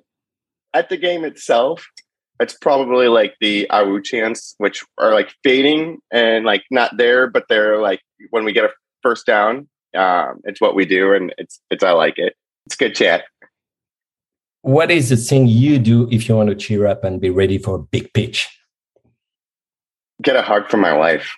at 0.73 0.89
the 0.89 0.97
game 0.97 1.23
itself, 1.23 1.85
it's 2.39 2.57
probably 2.57 3.07
like 3.07 3.35
the 3.39 3.67
Awu 3.69 4.03
chants, 4.03 4.55
which 4.57 4.83
are 4.97 5.13
like 5.13 5.33
fading 5.43 5.99
and 6.11 6.45
like 6.45 6.63
not 6.71 6.97
there, 6.97 7.27
but 7.27 7.45
they're 7.47 7.77
like 7.79 8.01
when 8.31 8.43
we 8.43 8.53
get 8.53 8.65
a 8.65 8.69
first 9.03 9.27
down, 9.27 9.69
um, 9.95 10.41
it's 10.45 10.59
what 10.59 10.73
we 10.73 10.85
do, 10.85 11.13
and 11.13 11.33
it's 11.37 11.61
it's 11.69 11.83
I 11.83 11.91
like 11.91 12.17
it. 12.17 12.35
It's 12.65 12.75
good 12.75 12.95
chat. 12.95 13.25
What 14.63 14.89
is 14.89 15.09
the 15.09 15.17
thing 15.17 15.47
you 15.47 15.77
do 15.77 16.07
if 16.11 16.27
you 16.27 16.35
want 16.35 16.49
to 16.49 16.55
cheer 16.55 16.87
up 16.87 17.03
and 17.03 17.21
be 17.21 17.29
ready 17.29 17.57
for 17.57 17.75
a 17.75 17.79
big 17.79 18.13
pitch? 18.13 18.47
Get 20.21 20.35
a 20.35 20.41
hug 20.41 20.69
from 20.69 20.81
my 20.81 20.93
wife. 20.93 21.35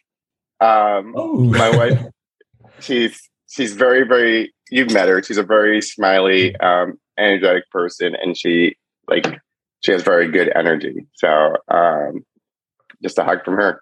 Um, 0.59 1.13
oh. 1.17 1.37
my 1.37 1.75
wife, 1.75 2.05
she's 2.79 3.29
she's 3.53 3.73
very, 3.73 4.05
very. 4.05 4.53
You've 4.69 4.91
met 4.91 5.07
her. 5.07 5.21
She's 5.21 5.37
a 5.37 5.43
very 5.43 5.81
smiley, 5.81 6.55
um, 6.57 6.97
energetic 7.17 7.69
person, 7.69 8.15
and 8.21 8.37
she 8.37 8.75
like 9.07 9.25
she 9.81 9.91
has 9.91 10.01
very 10.01 10.29
good 10.31 10.51
energy. 10.55 11.07
So 11.13 11.55
um, 11.69 12.25
just 13.01 13.17
a 13.17 13.23
hug 13.23 13.45
from 13.45 13.55
her. 13.55 13.81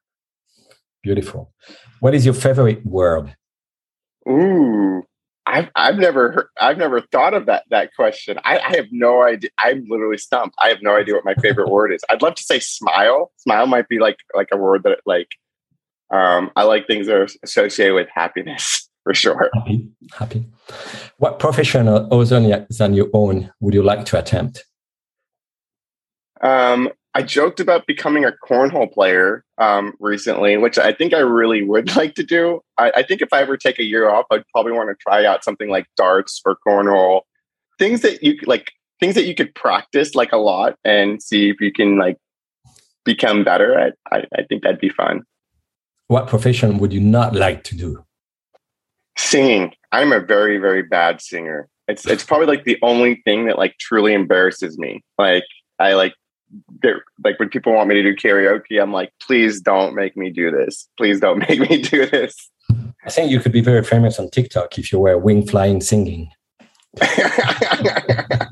Beautiful. 1.04 1.54
What 2.00 2.14
is 2.14 2.26
your 2.26 2.34
favorite 2.34 2.86
word? 2.86 3.36
Ooh, 4.28 5.04
I've 5.46 5.70
I've 5.76 5.98
never 5.98 6.32
heard, 6.32 6.48
I've 6.60 6.78
never 6.78 7.02
thought 7.02 7.34
of 7.34 7.46
that 7.46 7.64
that 7.70 7.92
question. 7.96 8.38
I, 8.44 8.60
I 8.60 8.76
have 8.76 8.88
no 8.92 9.24
idea. 9.24 9.50
I'm 9.60 9.86
literally 9.90 10.18
stumped. 10.18 10.56
I 10.62 10.70
have 10.70 10.82
no 10.82 10.96
idea 10.96 11.16
what 11.16 11.26
my 11.26 11.36
favorite 11.36 11.70
word 11.72 11.94
is. 11.94 12.02
I'd 12.10 12.22
love 12.22 12.36
to 12.36 12.44
say 12.44 12.60
smile. 12.60 13.32
Smile 13.38 13.68
might 13.68 13.88
be 13.88 14.00
like 14.00 14.18
like 14.36 14.50
a 14.52 14.58
word 14.58 14.84
that 14.84 15.00
like 15.06 15.30
um, 16.14 16.52
I 16.58 16.64
like 16.64 16.88
things 16.88 17.08
that 17.08 17.16
are 17.16 17.28
associated 17.44 17.94
with 17.94 18.10
happiness 18.14 18.90
for 19.04 19.14
sure. 19.14 19.50
Happy, 19.54 19.90
happy. 20.14 20.46
What 21.18 21.40
profession 21.40 21.88
other 21.88 22.26
than 22.70 22.94
your 22.94 23.10
own 23.14 23.52
would 23.60 23.74
you 23.74 23.84
like 23.84 24.06
to 24.06 24.20
attempt? 24.20 24.66
Um, 26.42 26.90
I 27.14 27.24
joked 27.24 27.60
about 27.60 27.88
becoming 27.88 28.26
a 28.26 28.32
cornhole 28.32 28.92
player 28.92 29.44
um, 29.58 29.94
recently, 30.00 30.58
which 30.58 30.78
I 30.78 30.94
think 30.94 31.14
I 31.14 31.20
really 31.20 31.62
would 31.64 31.96
like 31.96 32.16
to 32.16 32.24
do. 32.24 32.62
I, 32.78 32.92
I, 32.98 33.04
think 33.04 33.22
if 33.22 33.34
I 33.34 33.42
ever 33.42 33.58
take 33.58 33.80
a 33.80 33.84
year 33.84 34.10
off, 34.10 34.26
I'd 34.32 34.48
probably 34.54 34.72
want 34.72 34.90
to 34.90 34.96
try 34.96 35.26
out 35.26 35.44
something 35.44 35.70
like 35.70 35.88
darts 35.98 36.42
or 36.46 36.58
cornhole, 36.66 37.22
things 37.78 38.02
that 38.02 38.24
you 38.24 38.38
like, 38.46 38.72
things 39.00 39.16
that 39.16 39.26
you 39.26 39.36
could 39.36 39.54
practice 39.56 40.16
like 40.16 40.32
a 40.32 40.38
lot 40.38 40.78
and 40.86 41.22
see 41.22 41.50
if 41.50 41.60
you 41.60 41.72
can 41.72 41.98
like 41.98 42.18
become 43.04 43.44
better 43.44 43.78
at. 43.78 43.96
I, 44.12 44.24
I 44.38 44.44
think 44.48 44.64
that'd 44.64 44.80
be 44.80 44.90
fun. 44.90 45.24
What 46.08 46.28
profession 46.28 46.78
would 46.80 46.94
you 46.94 47.00
not 47.02 47.36
like 47.36 47.64
to 47.66 47.76
do? 47.76 48.04
Singing. 49.18 49.74
I'm 49.92 50.14
a 50.14 50.20
very, 50.20 50.58
very 50.58 50.84
bad 50.84 51.22
singer. 51.22 51.68
It's 51.88 52.06
it's 52.06 52.24
probably 52.24 52.48
like 52.48 52.64
the 52.64 52.78
only 52.82 53.22
thing 53.26 53.48
that 53.48 53.58
like 53.58 53.78
truly 53.78 54.14
embarrasses 54.14 54.78
me. 54.78 55.04
Like 55.18 55.44
I 55.80 55.94
like 55.94 56.14
like 57.24 57.40
when 57.40 57.50
people 57.50 57.74
want 57.74 57.90
me 57.90 57.96
to 57.96 58.04
do 58.04 58.16
karaoke, 58.16 58.82
I'm 58.82 58.94
like, 58.94 59.12
please 59.22 59.62
don't 59.62 59.96
make 59.96 60.16
me 60.16 60.30
do 60.30 60.52
this. 60.52 60.88
Please 60.98 61.20
don't 61.20 61.40
make 61.50 61.60
me 61.60 61.82
do 61.82 62.06
this. 62.06 62.50
I 63.04 63.10
think 63.10 63.32
you 63.32 63.40
could 63.40 63.52
be 63.52 63.62
very 63.62 63.84
famous 63.84 64.20
on 64.20 64.30
TikTok 64.30 64.78
if 64.78 64.92
you 64.92 65.00
were 65.00 65.18
wing 65.18 65.48
flying 65.48 65.82
singing. 65.82 66.30
that 66.96 68.50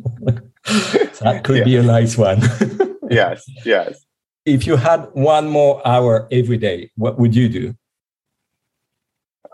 could 1.43 1.57
yeah. 1.57 1.63
be 1.63 1.75
a 1.75 1.83
nice 1.83 2.17
one. 2.17 2.41
yes, 3.09 3.43
yes. 3.65 4.03
If 4.45 4.65
you 4.65 4.77
had 4.77 5.09
one 5.13 5.49
more 5.49 5.85
hour 5.87 6.27
every 6.31 6.57
day, 6.57 6.89
what 6.95 7.19
would 7.19 7.35
you 7.35 7.49
do? 7.49 7.75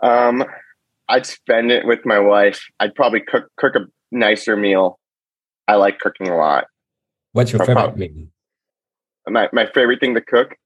Um, 0.02 0.44
I'd 1.08 1.26
spend 1.26 1.70
it 1.70 1.86
with 1.86 2.00
my 2.04 2.18
wife. 2.18 2.64
I'd 2.80 2.94
probably 2.94 3.20
cook 3.20 3.48
cook 3.58 3.74
a 3.76 3.80
nicer 4.10 4.56
meal. 4.56 4.98
I 5.68 5.76
like 5.76 5.98
cooking 5.98 6.28
a 6.28 6.36
lot. 6.36 6.64
What's 7.32 7.52
your 7.52 7.64
favorite 7.64 7.96
meal? 7.96 8.28
My 9.28 9.48
my 9.52 9.66
favorite 9.66 10.00
thing 10.00 10.14
to 10.14 10.20
cook. 10.20 10.56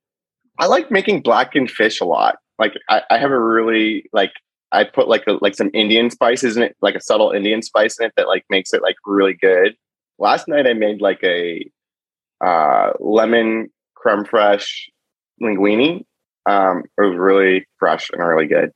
I 0.59 0.66
like 0.66 0.91
making 0.91 1.22
blackened 1.22 1.70
fish 1.70 2.01
a 2.01 2.05
lot. 2.05 2.36
Like 2.59 2.74
I, 2.88 3.03
I 3.11 3.18
have 3.18 3.30
a 3.30 3.41
really 3.41 4.05
like 4.12 4.32
I 4.72 4.84
put 4.84 5.09
like 5.09 5.24
a, 5.26 5.32
like 5.41 5.55
some 5.55 5.70
Indian 5.74 6.11
spices 6.11 6.57
in 6.57 6.62
it, 6.62 6.76
like 6.80 6.95
a 6.95 7.01
subtle 7.01 7.32
Indian 7.32 7.62
spice 7.62 7.99
in 7.99 8.07
it 8.07 8.12
that 8.16 8.28
like 8.28 8.45
makes 8.51 8.72
it 8.72 8.82
like 8.82 8.97
really 9.05 9.34
good. 9.34 9.74
Last 10.18 10.49
night 10.49 10.66
I 10.66 10.74
made 10.74 11.01
like 11.01 11.22
a 11.24 11.68
uh, 12.45 12.93
lemon 13.01 13.70
creme 13.95 14.24
fraiche 14.24 14.88
linguine. 15.43 16.05
Um, 16.47 16.84
it 16.99 17.03
was 17.03 17.18
really 17.18 17.66
fresh 17.78 18.11
and 18.11 18.22
really 18.22 18.47
good. 18.47 18.70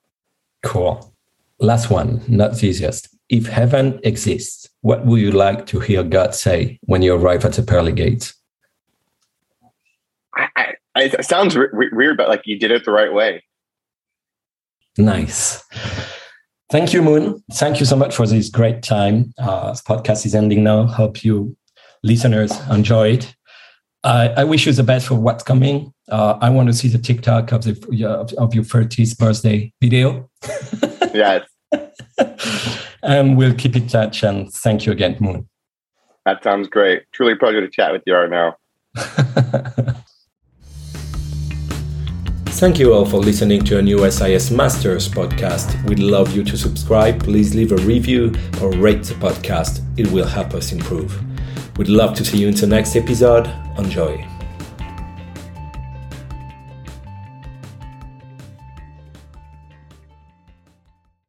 Cool. 0.63 1.14
Last 1.61 1.91
one, 1.91 2.23
not 2.29 2.55
the 2.55 2.69
easiest. 2.69 3.09
If 3.29 3.47
heaven 3.47 4.01
exists, 4.03 4.69
what 4.83 5.07
would 5.07 5.21
you 5.21 5.31
like 5.31 5.67
to 5.67 5.81
hear 5.81 6.03
God 6.03 6.35
say 6.35 6.79
when 6.83 7.03
you 7.03 7.15
arrive 7.15 7.45
at 7.45 7.53
the 7.53 7.63
pearly 7.63 7.93
gates? 7.93 8.35
I, 10.37 10.75
I, 10.95 11.03
it 11.05 11.25
sounds 11.25 11.57
weird, 11.57 12.17
but 12.17 12.29
like 12.29 12.43
you 12.45 12.59
did 12.59 12.71
it 12.71 12.85
the 12.85 12.91
right 12.91 13.13
way. 13.13 13.43
Nice. 14.99 15.63
Thank 16.71 16.93
you, 16.93 17.03
Moon. 17.03 17.43
Thank 17.53 17.81
you 17.81 17.87
so 17.87 17.97
much 17.97 18.15
for 18.15 18.27
this 18.27 18.49
great 18.49 18.83
time. 18.83 19.33
Uh, 19.39 19.71
this 19.71 19.83
podcast 19.83 20.27
is 20.27 20.35
ending 20.35 20.65
now. 20.65 20.87
Hope 20.87 21.25
you 21.25 21.57
listeners 22.03 22.53
enjoy 22.69 23.13
it. 23.13 23.35
Uh, 24.03 24.35
I 24.37 24.45
wish 24.45 24.67
you 24.67 24.73
the 24.73 24.83
best 24.83 25.07
for 25.07 25.15
what's 25.15 25.43
coming. 25.43 25.93
Uh, 26.11 26.37
I 26.41 26.51
want 26.51 26.69
to 26.69 26.75
see 26.75 26.89
the 26.89 26.99
TikTok 26.99 27.53
of 27.53 27.65
the 27.65 27.73
of 28.37 28.55
your 28.55 28.65
30th 28.65 29.19
birthday 29.19 29.73
video. 29.81 30.31
yes. 31.15 31.47
and 33.03 33.37
we'll 33.37 33.55
keep 33.55 33.77
in 33.77 33.87
touch. 33.87 34.23
And 34.23 34.53
thank 34.53 34.87
you 34.87 34.93
again, 34.93 35.17
Moon. 35.21 35.49
That 36.27 36.43
sounds 36.43 36.69
great. 36.69 37.05
Truly 37.13 37.35
pleasure 37.35 37.61
to 37.61 37.69
chat 37.69 37.93
with 37.93 38.03
you 38.07 38.15
right 38.15 38.31
now. 38.31 38.57
Thank 42.55 42.79
you 42.79 42.95
all 42.95 43.05
for 43.05 43.19
listening 43.19 43.65
to 43.65 43.79
a 43.79 43.83
new 43.83 44.09
SIS 44.11 44.51
Masters 44.51 45.09
podcast. 45.09 45.83
We'd 45.89 45.99
love 45.99 46.35
you 46.35 46.45
to 46.45 46.57
subscribe. 46.57 47.23
Please 47.23 47.55
leave 47.55 47.73
a 47.73 47.77
review 47.79 48.33
or 48.63 48.71
rate 48.71 49.03
the 49.03 49.15
podcast. 49.15 49.83
It 49.99 50.11
will 50.13 50.27
help 50.27 50.55
us 50.55 50.73
improve. 50.73 51.21
We'd 51.77 51.89
love 51.89 52.15
to 52.15 52.25
see 52.25 52.39
you 52.39 52.49
in 52.49 52.55
the 52.55 52.69
next 52.69 52.95
episode. 52.95 53.49
Enjoy. 53.77 54.34